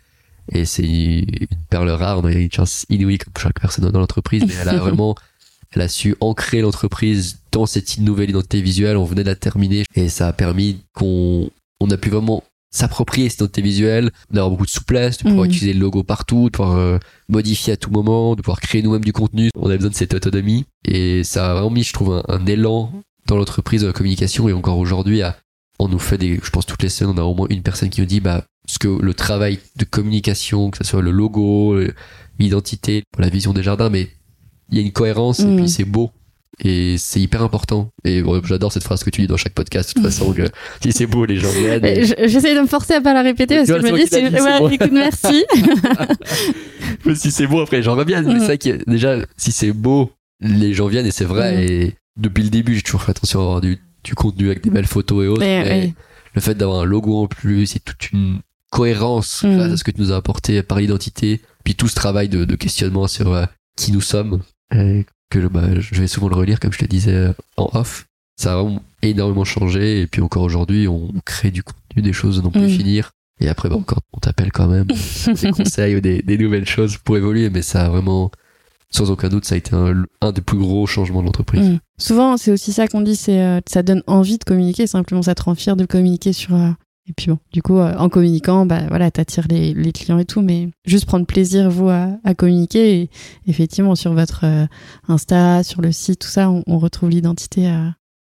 [0.53, 4.43] et c'est une perle rare, on a une chance inouïe comme chaque personne dans l'entreprise,
[4.47, 5.15] mais elle a vraiment,
[5.75, 8.97] elle a su ancrer l'entreprise dans cette nouvelle identité visuelle.
[8.97, 11.51] On venait de la terminer et ça a permis qu'on,
[11.81, 12.43] on a pu vraiment
[12.73, 15.51] s'approprier cette identité visuelle, d'avoir beaucoup de souplesse, de pouvoir Mhm.
[15.51, 16.99] utiliser le logo partout, de pouvoir euh,
[17.29, 19.51] modifier à tout moment, de pouvoir créer nous-mêmes du contenu.
[19.57, 22.47] On a besoin de cette autonomie et ça a vraiment mis, je trouve, un, un
[22.47, 22.93] élan
[23.27, 25.23] dans l'entreprise de la communication et encore aujourd'hui,
[25.81, 27.91] on nous fait des, je pense toutes les semaines, on a au moins une personne
[27.91, 31.77] qui nous dit, bah, ce que le travail de communication, que ce soit le logo,
[32.39, 34.11] l'identité, la vision des jardins, mais
[34.71, 36.11] il y a une cohérence et puis c'est beau.
[36.63, 37.91] Et c'est hyper important.
[38.05, 40.43] Et bon, j'adore cette phrase que tu dis dans chaque podcast, de toute façon, que
[40.83, 41.81] si c'est beau, les gens viennent.
[41.81, 43.97] Mais et- je- J'essaie de me forcer à pas la répéter parce que je me
[43.99, 45.45] dis, qui dit, ouais, c'est écoute, merci.
[47.07, 48.23] Mais si c'est beau, après, reviens.
[48.23, 48.39] Mais Mhm.
[48.41, 50.11] c'est vrai que déjà, si c'est beau,
[50.41, 51.53] les gens viennent et c'est vrai.
[51.55, 51.61] Mhm.
[51.71, 54.71] Et depuis le début, j'ai toujours fait attention à avoir du, du contenu avec des
[54.71, 55.41] belles photos et autres.
[55.41, 55.95] Mais, mais ouais.
[56.35, 58.41] le fait d'avoir un logo en plus et toute une
[58.71, 62.29] cohérence face à ce que tu nous as apporté par l'identité, puis tout ce travail
[62.29, 63.45] de, de questionnement sur euh,
[63.77, 64.41] qui nous sommes,
[64.75, 68.07] et que bah, je vais souvent le relire, comme je te disais euh, en off.
[68.41, 70.01] Ça a vraiment énormément changé.
[70.01, 72.69] Et puis encore aujourd'hui, on crée du contenu, des choses à non plus Mhm.
[72.69, 73.11] finir.
[73.41, 76.97] Et après, bah, encore, on t'appelle quand même des conseils ou des, des nouvelles choses
[76.99, 78.31] pour évoluer, mais ça a vraiment,
[78.91, 81.67] sans aucun doute, ça a été un, un des plus gros changements de l'entreprise.
[81.71, 81.79] Mm.
[81.99, 85.35] Souvent, c'est aussi ça qu'on dit, c'est euh, ça donne envie de communiquer, simplement ça
[85.35, 86.55] te rend fier de communiquer sur.
[86.55, 86.71] euh,
[87.11, 90.43] Et puis bon, du coup, euh, en communiquant, bah voilà, t'attires les, clients et tout,
[90.43, 93.01] mais juste prendre plaisir vous à, communiquer.
[93.01, 93.11] Et
[93.49, 94.67] effectivement, sur votre euh,
[95.09, 97.69] Insta, sur le site, tout ça, on, retrouve l'identité.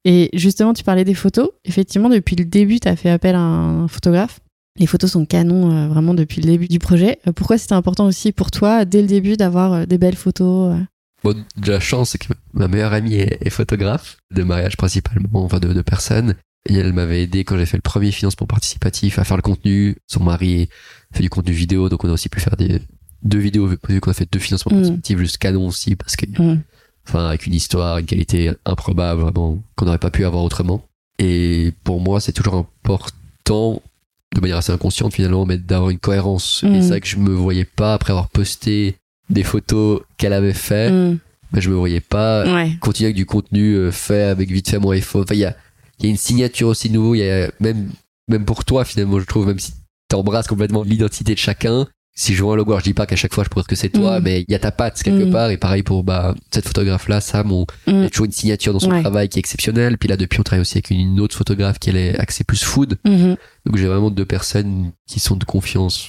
[0.05, 1.51] Et justement, tu parlais des photos.
[1.65, 4.41] Effectivement, depuis le début, t'as fait appel à un photographe.
[4.77, 7.21] Les photos sont canons euh, vraiment depuis le début du projet.
[7.37, 10.75] Pourquoi c'était important aussi pour toi, dès le début, d'avoir des belles photos
[11.25, 15.59] de la chance, c'est que ma meilleure amie est, est photographe, de mariage principalement, enfin
[15.59, 16.35] de, de personnes.
[16.69, 19.97] Et elle m'avait aidé quand j'ai fait le premier financement participatif à faire le contenu.
[20.07, 20.69] Son mari
[21.13, 22.81] fait du contenu vidéo, donc on a aussi pu faire des
[23.23, 24.81] deux vidéos, vu qu'on a fait deux financements Mm.
[24.83, 26.61] participatifs, juste canon aussi, parce que, Mm.
[27.09, 30.83] enfin, avec une histoire, une qualité improbable, vraiment, qu'on n'aurait pas pu avoir autrement.
[31.19, 33.83] Et pour moi, c'est toujours important,
[34.35, 36.63] de manière assez inconsciente finalement, mais d'avoir une cohérence.
[36.63, 36.75] Mm.
[36.75, 38.97] Et c'est vrai que je me voyais pas, après avoir posté
[39.29, 41.19] des photos qu'elle avait fait, Mm.
[41.55, 42.73] je me voyais pas Ouais.
[42.81, 45.23] continuer avec du contenu euh, fait avec vite fait mon iPhone.
[45.23, 45.57] Enfin, il y a,
[46.01, 47.15] il y a une signature aussi nouveau.
[47.15, 47.91] Il y a même,
[48.29, 49.73] même pour toi, finalement, je trouve, même si
[50.09, 51.87] t'embrasses complètement l'identité de chacun.
[52.17, 53.69] Si je vois un logo, alors je dis pas qu'à chaque fois je pourrais dire
[53.69, 54.23] que c'est toi, Mm.
[54.25, 55.31] mais il y a ta patte quelque Mm.
[55.31, 55.51] part.
[55.51, 58.03] Et pareil pour, bah, cette photographe-là, Sam, on, il y Mm.
[58.03, 59.01] a toujours une signature dans son Ouais.
[59.01, 59.97] travail qui est exceptionnelle.
[59.97, 62.63] Puis là, depuis, on travaille aussi avec une autre photographe qui elle est axée plus
[62.65, 62.99] food.
[63.05, 63.37] Mhm.
[63.67, 66.09] Donc j'ai vraiment deux personnes qui sont de confiance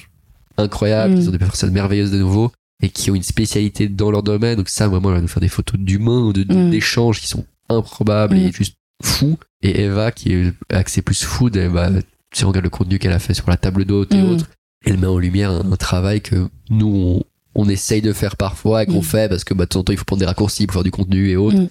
[0.58, 2.52] incroyable, qui sont des personnes merveilleuses de nouveau
[2.84, 4.56] et qui ont une spécialité dans leur domaine.
[4.58, 7.28] Donc ça, vraiment, elle va nous faire des photos d'humains ou de- de- d'échanges qui
[7.28, 8.76] sont improbables et juste
[9.06, 9.38] fous.
[9.62, 11.90] Et Eva, qui est axée plus food, elle va,
[12.34, 14.30] si on regarde le contenu qu'elle a fait sur la table d'hôte et Mm.
[14.30, 14.50] autres,
[14.86, 17.24] elle met en lumière un, un travail que nous, on,
[17.64, 19.04] on essaye de faire parfois et qu'on Mm.
[19.04, 20.84] fait parce que bah, de temps en temps, il faut prendre des raccourcis pour faire
[20.84, 21.58] du contenu et autres.
[21.58, 21.70] Mm.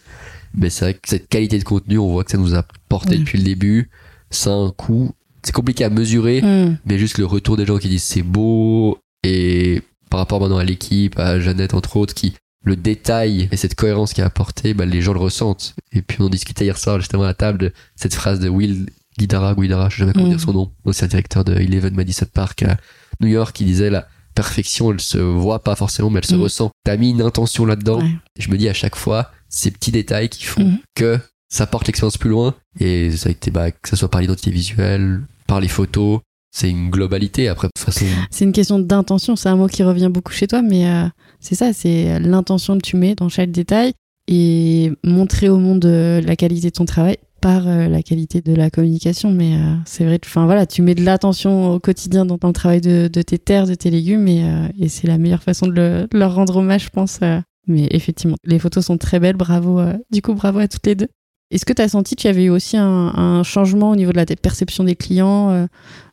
[0.55, 3.17] Mais c'est vrai que cette qualité de contenu, on voit que ça nous a porté
[3.19, 3.91] depuis le début.
[4.31, 5.11] Ça a un coût.
[5.43, 6.43] C'est compliqué à mesurer,
[6.85, 9.81] mais juste le retour des gens qui disent c'est beau et
[10.11, 14.13] par rapport maintenant à l'équipe, à Jeannette entre autres, qui le détail et cette cohérence
[14.13, 15.75] qui a apporté, bah, les gens le ressentent.
[15.93, 18.87] Et puis on discutait hier soir justement à la table de cette phrase de Will
[19.19, 20.31] Guidara, Guidara, je sais jamais comment Mm.
[20.31, 22.77] dire son nom, ancien directeur de Eleven Madison Park à
[23.21, 26.41] New York, qui disait la perfection, elle se voit pas forcément, mais elle se Mm.
[26.43, 26.71] ressent.
[26.85, 28.01] T'as mis une intention là-dedans.
[28.01, 28.11] Ouais.
[28.39, 30.79] Je me dis à chaque fois, ces petits détails qui font Mhm.
[30.95, 31.19] que
[31.49, 32.55] ça porte l'expérience plus loin.
[32.79, 36.21] Et ça a été, bah, que ce soit par l'identité visuelle, par les photos,
[36.53, 37.49] c'est une globalité.
[37.49, 40.47] Après, de toute façon, C'est une question d'intention, c'est un mot qui revient beaucoup chez
[40.47, 41.09] toi, mais euh,
[41.41, 43.93] c'est ça, c'est l'intention que tu mets dans chaque détail
[44.29, 48.55] et montrer au monde euh, la qualité de ton travail par euh, la qualité de
[48.55, 49.33] la communication.
[49.33, 52.53] Mais euh, c'est vrai, enfin voilà, tu mets de l'attention au quotidien dans, dans le
[52.55, 55.73] travail de, tes terres, de tes légumes, et, euh, et c'est la meilleure façon de,
[55.73, 57.19] le- de leur rendre hommage, je pense.
[57.23, 57.41] euh.
[57.67, 59.81] Mais effectivement, les photos sont très belles, bravo.
[60.11, 61.09] du coup, bravo à toutes les deux.
[61.51, 62.85] Est-ce que tu as senti qu'il y avait eu aussi un,
[63.15, 65.67] un changement au niveau de la perception des clients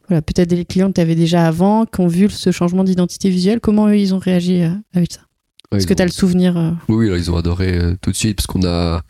[0.07, 3.29] voilà, peut-être des clients que tu avais déjà avant, qui ont vu ce changement d'identité
[3.29, 3.59] visuelle.
[3.59, 5.21] Comment eux, ils ont réagi euh, avec ça?
[5.71, 8.15] Ouais, Est-ce que tu as le souvenir euh, oui, ils ont adoré euh, tout de
[8.15, 9.01] suite parce qu'on a,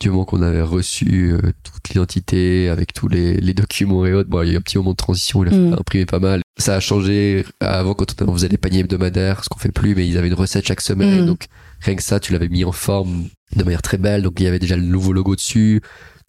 [0.00, 4.28] du moment qu'on avait reçu euh, toute l'identité avec tous les, les documents et autres,
[4.30, 5.74] bon, il y a eu un petit moment de transition, il a Mm.
[5.78, 6.40] imprimer pas mal.
[6.58, 10.08] Ça a changé avant quand on faisait les paniers hebdomadaires, ce qu'on fait plus, mais
[10.08, 11.26] ils avaient une recette chaque semaine, Mm.
[11.26, 11.44] donc
[11.80, 14.46] rien que ça, tu l'avais mis en forme de manière très belle, donc il y
[14.46, 15.80] avait déjà le nouveau logo dessus.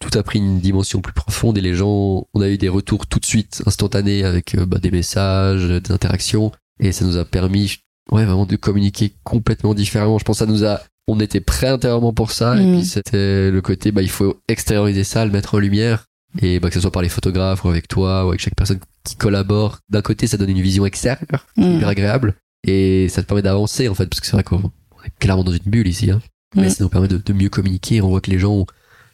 [0.02, 3.06] Tout a pris une dimension plus profonde et les gens, on a eu des retours
[3.06, 6.50] tout de suite instantanés avec euh, bah, des messages, des interactions
[6.80, 7.76] et ça nous a permis,
[8.10, 10.18] ouais, vraiment de communiquer complètement différemment.
[10.18, 12.72] Je pense que ça nous a, on était prêts intérieurement pour ça et Mm.
[12.78, 16.04] puis c'était le côté, bah il faut extérioriser ça, le mettre en lumière
[16.40, 18.80] et bah que ce soit par les photographes ou avec toi ou avec chaque personne
[19.04, 19.78] qui collabore.
[19.88, 22.34] D'un côté, ça donne une vision extérieure mm, hyper agréable
[22.66, 25.44] et ça te permet d'avancer en fait parce que c'est vrai qu'on on est clairement
[25.44, 26.20] dans une bulle ici hein.
[26.56, 26.70] mais Mm.
[26.70, 28.66] ça nous permet de, de mieux communiquer on voit que les gens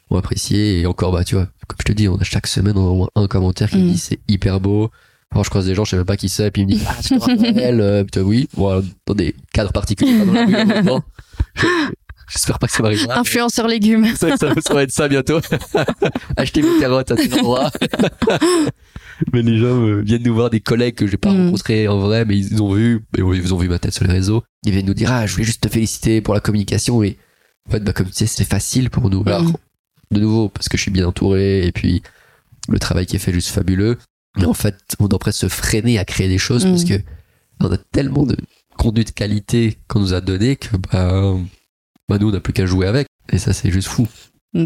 [0.09, 2.77] ont, apprécié et encore bah tu vois comme je te dis on a chaque semaine
[2.77, 3.91] on a au moins un commentaire qui Mm.
[3.91, 4.89] dit c'est hyper beau
[5.31, 6.85] alors je croise des gens je sais même pas qui c'est puis ils me disent
[6.87, 10.45] ah tu te rappelles euh, putain oui bon, dans des cadres particuliers pas dans la
[10.45, 11.01] rue.
[11.55, 11.65] Je-
[12.31, 14.05] j'espère pas que ça m'arrivera mais Influenceur légumes.
[14.15, 15.39] ça, ça, ça va être ça bientôt.
[16.37, 17.71] Acheter mes carottes à tel endroit.
[19.33, 21.45] mais les gens euh, viennent nous voir, des collègues que j'ai pas Mm.
[21.45, 24.05] rencontrés en vrai, mais ils ont vu, mais oui, ils ont vu ma tête sur
[24.05, 24.43] les réseaux.
[24.63, 27.01] Ils viennent nous dire, ah, je voulais juste te féliciter pour la communication.
[27.03, 27.17] Et
[27.67, 29.23] en fait, bah, comme tu sais, c'est facile pour nous.
[29.25, 29.53] Alors, Mm.
[30.11, 32.01] De nouveau, parce que je suis bien entouré et puis
[32.67, 33.97] le travail qui est fait est juste fabuleux.
[34.37, 36.69] Mais en fait, on doit presque se freiner à créer des choses Mm.
[36.69, 36.93] parce que
[37.61, 38.37] on a tellement de
[38.77, 41.33] contenu de qualité qu'on nous a donné que, bah,
[42.07, 43.07] bah nous, on n'a plus qu'à jouer avec.
[43.31, 44.07] Et ça, c'est juste fou.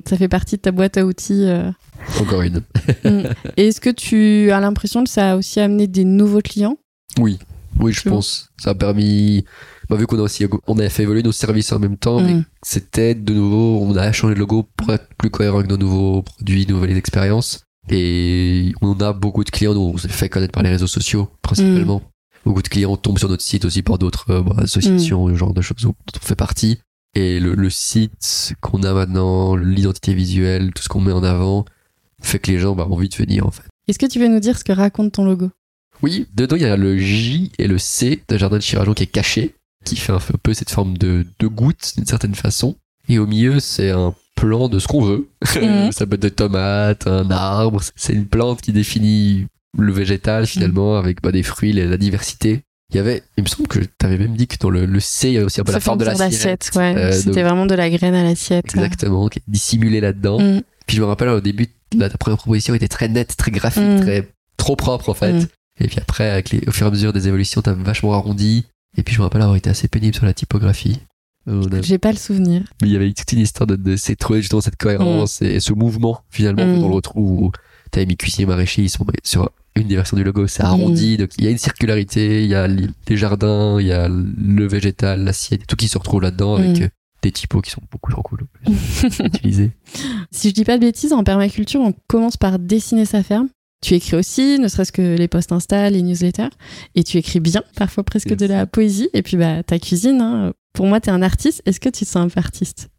[0.07, 1.45] Ça fait partie de ta boîte à outils.
[1.45, 1.71] euh.
[2.19, 2.61] Encore une.
[3.57, 6.77] Et est-ce que tu as l'impression que ça a aussi amené des nouveaux clients?
[7.19, 7.39] Oui,
[7.79, 8.49] oui, je pense.
[8.61, 9.43] Ça a permis,
[9.89, 12.45] bah, vu qu'on a aussi, on a fait évoluer nos services en même temps, Mm.
[12.61, 16.21] c'était de nouveau, on a changé le logo pour être plus cohérent avec nos nouveaux
[16.21, 17.63] produits, nouvelles expériences.
[17.89, 21.29] Et on a beaucoup de clients, nous, on s'est fait connaître par les réseaux sociaux,
[21.41, 22.01] principalement.
[22.45, 25.53] Beaucoup de clients tombent sur notre site aussi par d'autres euh, bah, associations, ce genre
[25.53, 26.79] de choses dont on fait partie.
[27.15, 31.63] Et le, le site qu'on a maintenant, l'identité visuelle, tout ce qu'on met en avant,
[32.21, 33.63] fait que les gens bah, ont envie de venir, en fait.
[33.87, 35.49] Est-ce que tu veux nous dire ce que raconte ton logo?
[36.01, 39.03] Oui, dedans il y a le J et le C de Jardin de Chirajon qui
[39.03, 42.75] est caché, qui fait un peu cette forme de, de goutte d'une certaine façon.
[43.09, 45.27] Et au milieu, c'est un plan de ce qu'on veut.
[45.55, 45.91] Mhm.
[45.91, 47.81] Ça peut être des tomates, un arbre.
[47.95, 49.45] C'est une plante qui définit
[49.77, 52.61] le végétal finalement avec bah, des fruits, la, la diversité.
[52.91, 54.99] Il y avait, il me semble que tu avais même dit que dans le, le
[54.99, 56.69] C, il y avait aussi un peu la forme de l'assiette.
[56.75, 56.93] ouais.
[56.95, 58.65] Euh, C'était donc- vraiment de la graine à l'assiette.
[58.75, 60.39] Exactement, qui est dissimulé là-dedans.
[60.39, 60.61] Mm.
[60.85, 64.01] Puis je me rappelle au début, la, ta première proposition était très nette, très graphique,
[64.01, 65.47] très trop propre en fait.
[65.79, 68.65] Et puis après, avec les, au fur et à mesure des évolutions, t'as vachement arrondi.
[68.97, 70.99] Et puis je me rappelle avoir été assez pénible sur la typographie.
[71.47, 72.63] On a- J'ai pas le souvenir.
[72.81, 75.73] Mais il y avait toute une histoire de, de trouver justement cette cohérence et, ce
[75.73, 76.81] mouvement finalement Mm.
[76.81, 77.51] qu'on le retrouve où
[77.91, 81.31] t'avais mis cuisinier maraîcher, ils sont sur une des versions du logo, c'est arrondi, donc
[81.37, 85.23] il y a une circularité, il y a les jardins, il y a le végétal,
[85.23, 86.83] l'assiette, tout qui se retrouve là-dedans avec Mm.
[86.83, 86.89] euh,
[87.23, 88.45] des typos qui sont beaucoup trop cool
[89.25, 89.71] utiliser.
[90.31, 93.47] Si je dis pas de bêtises, en permaculture, on commence par dessiner sa ferme.
[93.83, 96.49] Tu écris aussi, ne serait-ce que les posts Insta, les newsletters.
[96.95, 98.37] Et tu écris bien, parfois presque Yes.
[98.39, 99.09] de la poésie.
[99.13, 100.53] Et puis, bah, ta cuisine, hein.
[100.73, 101.61] pour moi, t'es un artiste.
[101.65, 102.89] Est-ce que tu te sens un peu artiste?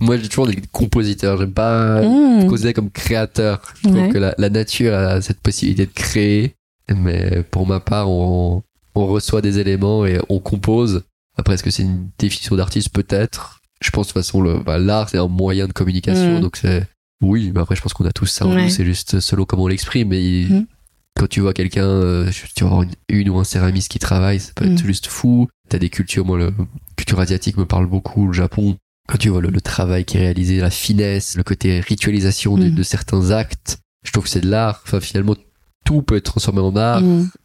[0.00, 2.46] Moi j'ai toujours des compositeurs, j'aime pas Mmh.
[2.48, 3.60] considéré comme créateur.
[3.82, 6.54] Je trouve que la, la nature a cette possibilité de créer,
[6.96, 8.62] mais pour ma part, on,
[8.94, 11.02] on reçoit des éléments et on compose.
[11.36, 12.88] Après, est-ce que c'est une définition d'artiste?
[12.88, 13.60] Peut-être.
[13.82, 16.40] Je pense de toute façon, bah, l'art, c'est un moyen de communication, Mm.
[16.40, 16.86] donc c'est...
[17.22, 18.68] Oui, mais après, je pense qu'on a tous ça Ouais.
[18.68, 20.08] c'est juste selon comment on l'exprime.
[20.08, 20.66] Mais Mm.
[21.14, 22.90] Quand tu vois quelqu'un, euh, tu vois une,
[23.20, 24.86] une ou un céramiste qui travaille, ça peut être Mm.
[24.86, 25.46] juste fou.
[25.68, 26.52] T'as des cultures, moi, le
[26.96, 28.76] culture asiatique me parle beaucoup, le Japon.
[29.08, 32.68] Quand tu vois le, le travail qui est réalisé, la finesse, le côté ritualisation de,
[32.68, 32.74] Mm.
[32.74, 34.80] de certains actes, je trouve que c'est de l'art.
[34.86, 35.36] Enfin, finalement,
[35.84, 37.02] tout peut être transformé en art.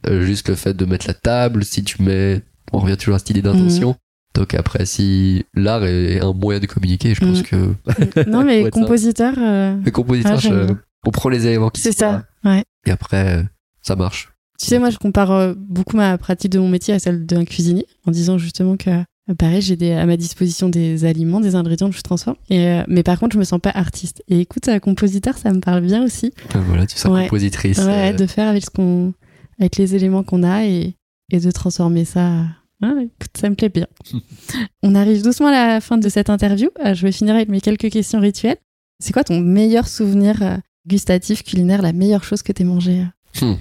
[0.08, 2.42] Euh, juste le fait de mettre la table, si tu mets,
[2.72, 3.96] on revient toujours à cette idée d'intention.
[4.38, 7.44] Donc après, si l'art est un moyen de communiquer, je pense Mhm.
[7.44, 10.74] que Non, mais compositeur, euh, le compositeur, Ah, je-
[11.06, 12.50] on prend les éléments qui c'est là, ça.
[12.50, 12.64] Ouais.
[12.86, 13.44] et après,
[13.82, 14.30] ça marche.
[14.60, 17.46] Tu sais, moi, je compare euh, beaucoup ma pratique de mon métier à celle d'un
[17.46, 21.56] cuisinier, en disant justement que, euh, pareil, j'ai des- à ma disposition des aliments, des
[21.56, 22.38] ingrédients que je transforme.
[22.50, 24.24] Et, euh, mais par contre, je me sens pas artiste.
[24.28, 26.32] Et écoute, compositeur, ça me parle bien aussi.
[26.48, 27.24] Enfin, voilà, tu seras Ouais.
[27.24, 27.78] compositrice.
[27.80, 29.14] Ouais, euh, de faire avec ce qu'on,
[29.60, 30.96] avec les éléments qu'on a et,
[31.32, 32.44] et de transformer ça.
[32.82, 33.88] Ah, écoute, ça me plaît bien.
[34.84, 36.70] On arrive doucement à la fin de cette interview.
[36.86, 38.58] Euh, Je vais finir avec mes quelques questions rituelles.
[39.04, 43.02] C'est quoi ton meilleur souvenir euh, gustatif, culinaire, la meilleure chose que t'aies mangé
[43.44, 43.54] euh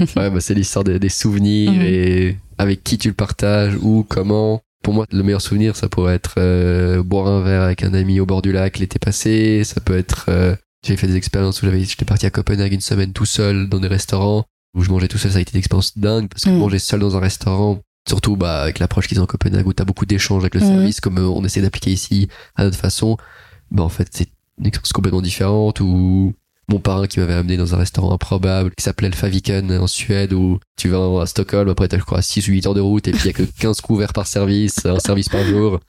[0.16, 1.80] ouais, bah, c'est l'histoire des, des souvenirs Mhm.
[1.82, 4.60] et avec qui tu le partages, où, comment.
[4.82, 8.18] Pour moi, le meilleur souvenir, ça pourrait être euh, boire un verre avec un ami
[8.20, 9.62] au bord du lac l'été passé.
[9.64, 10.26] Ça peut être.
[10.28, 10.56] euh,
[10.86, 13.88] j'ai fait des expériences où j'étais parti à Copenhague une semaine tout seul dans des
[13.88, 14.44] restaurants
[14.74, 15.30] où je mangeais tout seul.
[15.32, 16.56] Ça a été une expérience dingue parce que Mhm.
[16.58, 17.80] manger seul dans un restaurant,
[18.10, 20.66] surtout bah, avec l'approche qu'ils ont à Copenhague où t'as beaucoup d'échanges avec le Mhm.
[20.66, 23.16] service, comme euh, on essaie d'appliquer ici à notre façon,
[23.70, 24.28] bah en fait c'est
[24.58, 26.34] une expérience complètement différente où
[26.68, 30.32] mon parrain qui m'avait amené dans un restaurant improbable qui s'appelait le Faviken en Suède
[30.32, 33.08] où tu vas à Stockholm après t'as je crois 6 ou 8 heures de route
[33.08, 35.80] et puis il y a que 15 couverts par service un service par jour.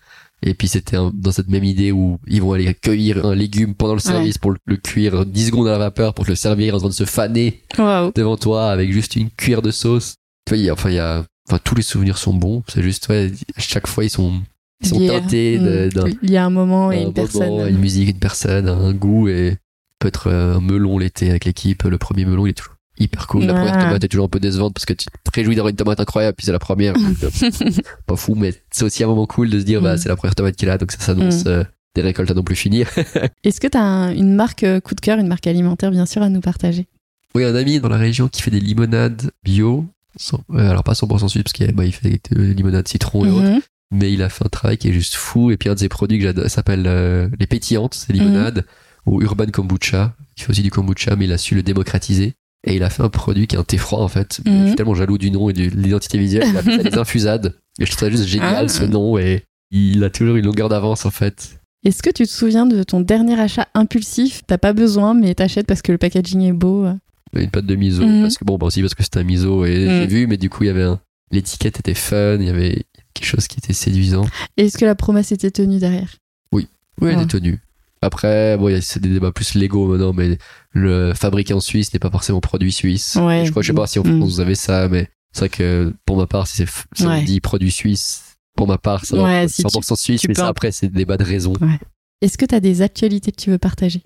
[0.43, 3.93] Et puis c'était dans cette même idée où ils vont aller cueillir un légume pendant
[3.93, 6.73] le service pour le, le cuire 10 secondes à la vapeur pour te le servir
[6.75, 7.61] en train de se faner
[8.15, 10.15] devant toi avec juste une cuillère de sauce.
[10.47, 12.63] Tu vois il y a, enfin il y a enfin tous les souvenirs sont bons
[12.69, 14.41] c'est juste ouais à chaque fois ils sont
[14.81, 15.89] ils sont teintés Mm.
[15.89, 17.67] d'un Il y a un moment et un une moment, personne.
[17.67, 19.57] une musique, une personne, un goût et
[19.99, 21.83] peut-être euh, un melon l'été avec l'équipe.
[21.83, 23.43] Le premier melon, il est toujours hyper cool.
[23.45, 25.75] La première tomate est toujours un peu décevante parce que tu te réjouis d'avoir une
[25.75, 26.95] tomate incroyable puis c'est la première.
[28.07, 29.97] pas fou, mais c'est aussi un moment cool de se dire bah Mm.
[29.97, 31.63] c'est la première tomate qu'il a donc ça s'annonce euh,
[31.95, 32.89] des récoltes à non plus finir.
[33.43, 36.23] Est-ce que tu as une marque euh, coup de cœur, une marque alimentaire bien sûr
[36.23, 36.87] à nous partager?
[37.35, 39.85] Oui, un ami dans la région qui fait des limonades bio.
[40.53, 43.41] Euh, alors pas 100% suisse parce qu'il bah, il fait des limonades citron et autres.
[43.49, 43.61] Mhm.
[43.93, 45.51] mais il a fait un travail qui est juste fou.
[45.51, 48.65] Et puis un de ses produits que j'adore s'appelle euh, les pétillantes, c'est limonade,
[49.05, 52.33] ou Urban Kombucha, qui fait aussi du kombucha, mais il a su le démocratiser.
[52.67, 54.39] Et il a fait un produit qui est un thé froid en fait.
[54.45, 54.67] Je Mhm.
[54.67, 56.47] suis tellement jaloux du nom et de l'identité visuelle.
[56.49, 57.55] Il a fait des infusades.
[57.79, 58.67] Et je trouve ça juste génial Ah.
[58.67, 59.17] ce nom.
[59.17, 61.57] Et il a toujours une longueur d'avance en fait.
[61.83, 64.43] Est-ce que tu te souviens de ton dernier achat impulsif?
[64.45, 66.85] T'as pas besoin, mais t'achètes parce que le packaging est beau.
[67.33, 68.05] Une pâte de miso.
[68.05, 68.21] Mhm.
[68.23, 69.89] Parce que bon, bah aussi parce que c'était un miso et Mhm.
[70.01, 70.99] j'ai vu, mais du coup il y avait un.
[71.31, 72.83] L'étiquette était fun, il y avait
[73.13, 74.25] quelque chose qui était séduisant.
[74.57, 76.09] Et est-ce que la promesse était tenue derrière?
[76.51, 76.67] Oui,
[76.99, 77.15] Ouais.
[77.15, 77.59] des tenues.
[78.01, 80.37] Après, bon, il y a- c'est des débats plus légaux maintenant, mais
[80.71, 83.15] le fabriqué en Suisse n'est pas forcément produit suisse.
[83.21, 83.45] Ouais.
[83.45, 84.03] Je crois, je sais pas si en.
[84.03, 87.39] France vous avez ça, mais c'est vrai que pour ma part, si c'est on dit
[87.39, 88.23] produit suisse,
[88.57, 90.71] pour ma part, ça Ouais, va si 100% suisse, tu mais peux ça un- après,
[90.71, 91.53] c'est des débats de raison.
[92.21, 94.01] Est-ce que t'as des actualités que tu veux partager?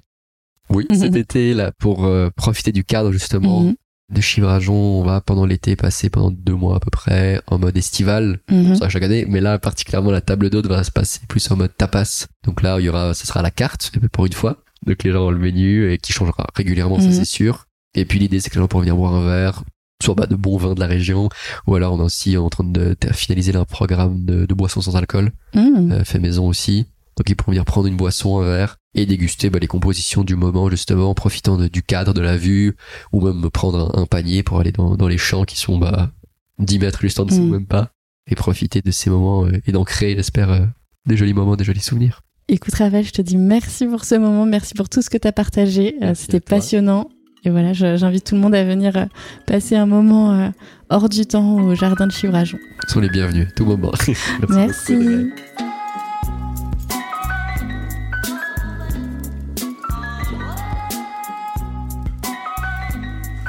[0.69, 0.97] Oui, Mhm.
[0.97, 3.75] cet été, là, pour euh, profiter du cadre, justement, Mhm.
[4.13, 7.75] de Chivrajon, on va pendant l'été passer pendant deux mois à peu près en mode
[7.77, 8.39] estival.
[8.77, 11.75] Ça chaque année, mais là particulièrement la table d'hôte va se passer plus en mode
[11.75, 12.27] tapas.
[12.43, 14.57] Donc là il y aura, ce sera la carte pour une fois.
[14.85, 17.13] Donc les gens ont le menu et qui changera régulièrement, ça Mhm.
[17.13, 17.65] c'est sûr.
[17.95, 19.63] Et puis l'idée c'est que les gens pourront venir boire un verre,
[20.03, 21.29] soit bah, de bons vins de la région,
[21.65, 24.81] ou alors on est aussi en train de, de finaliser un programme de, de boissons
[24.81, 26.85] sans alcool, euh, fait maison aussi.
[27.17, 30.35] Donc ils pourront venir prendre une boisson, un verre et déguster bah, les compositions du
[30.35, 32.75] moment justement, en profitant de- du cadre, de la vue,
[33.11, 36.11] ou même prendre un, un panier pour aller dans, dans les champs qui sont bah,
[36.59, 37.51] 10 mètres juste en dessous, Mm.
[37.51, 37.91] même pas,
[38.27, 40.65] et profiter de ces moments euh, et d'en créer, j'espère, euh,
[41.05, 42.21] des jolis moments, des jolis souvenirs.
[42.47, 45.31] Écoute, Raphaël, je te dis merci pour ce moment, merci pour tout ce que t'as
[45.31, 45.95] partagé.
[46.01, 47.09] Euh, C'était passionnant.
[47.43, 49.05] Et voilà, j'invite tout le monde à venir euh,
[49.45, 50.51] passer un moment
[50.89, 52.57] hors du temps au jardin de Chivrajon.
[52.87, 53.91] Ils sont les bienvenus, tout moment.
[54.07, 54.93] Merci.
[54.95, 55.74] Merci.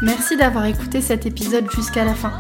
[0.03, 2.39] Merci d'avoir écouté cet épisode jusqu'à la fin.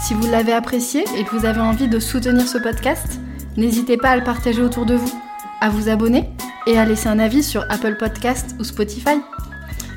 [0.00, 3.20] Si vous l'avez apprécié et que vous avez envie de soutenir ce podcast,
[3.56, 5.12] n'hésitez pas à le partager autour de vous,
[5.60, 6.30] à vous abonner
[6.68, 9.18] et à laisser un avis sur Apple Podcast ou Spotify.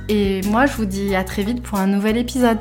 [0.10, 2.60] Et moi, je vous dis à très vite pour un nouvel épisode.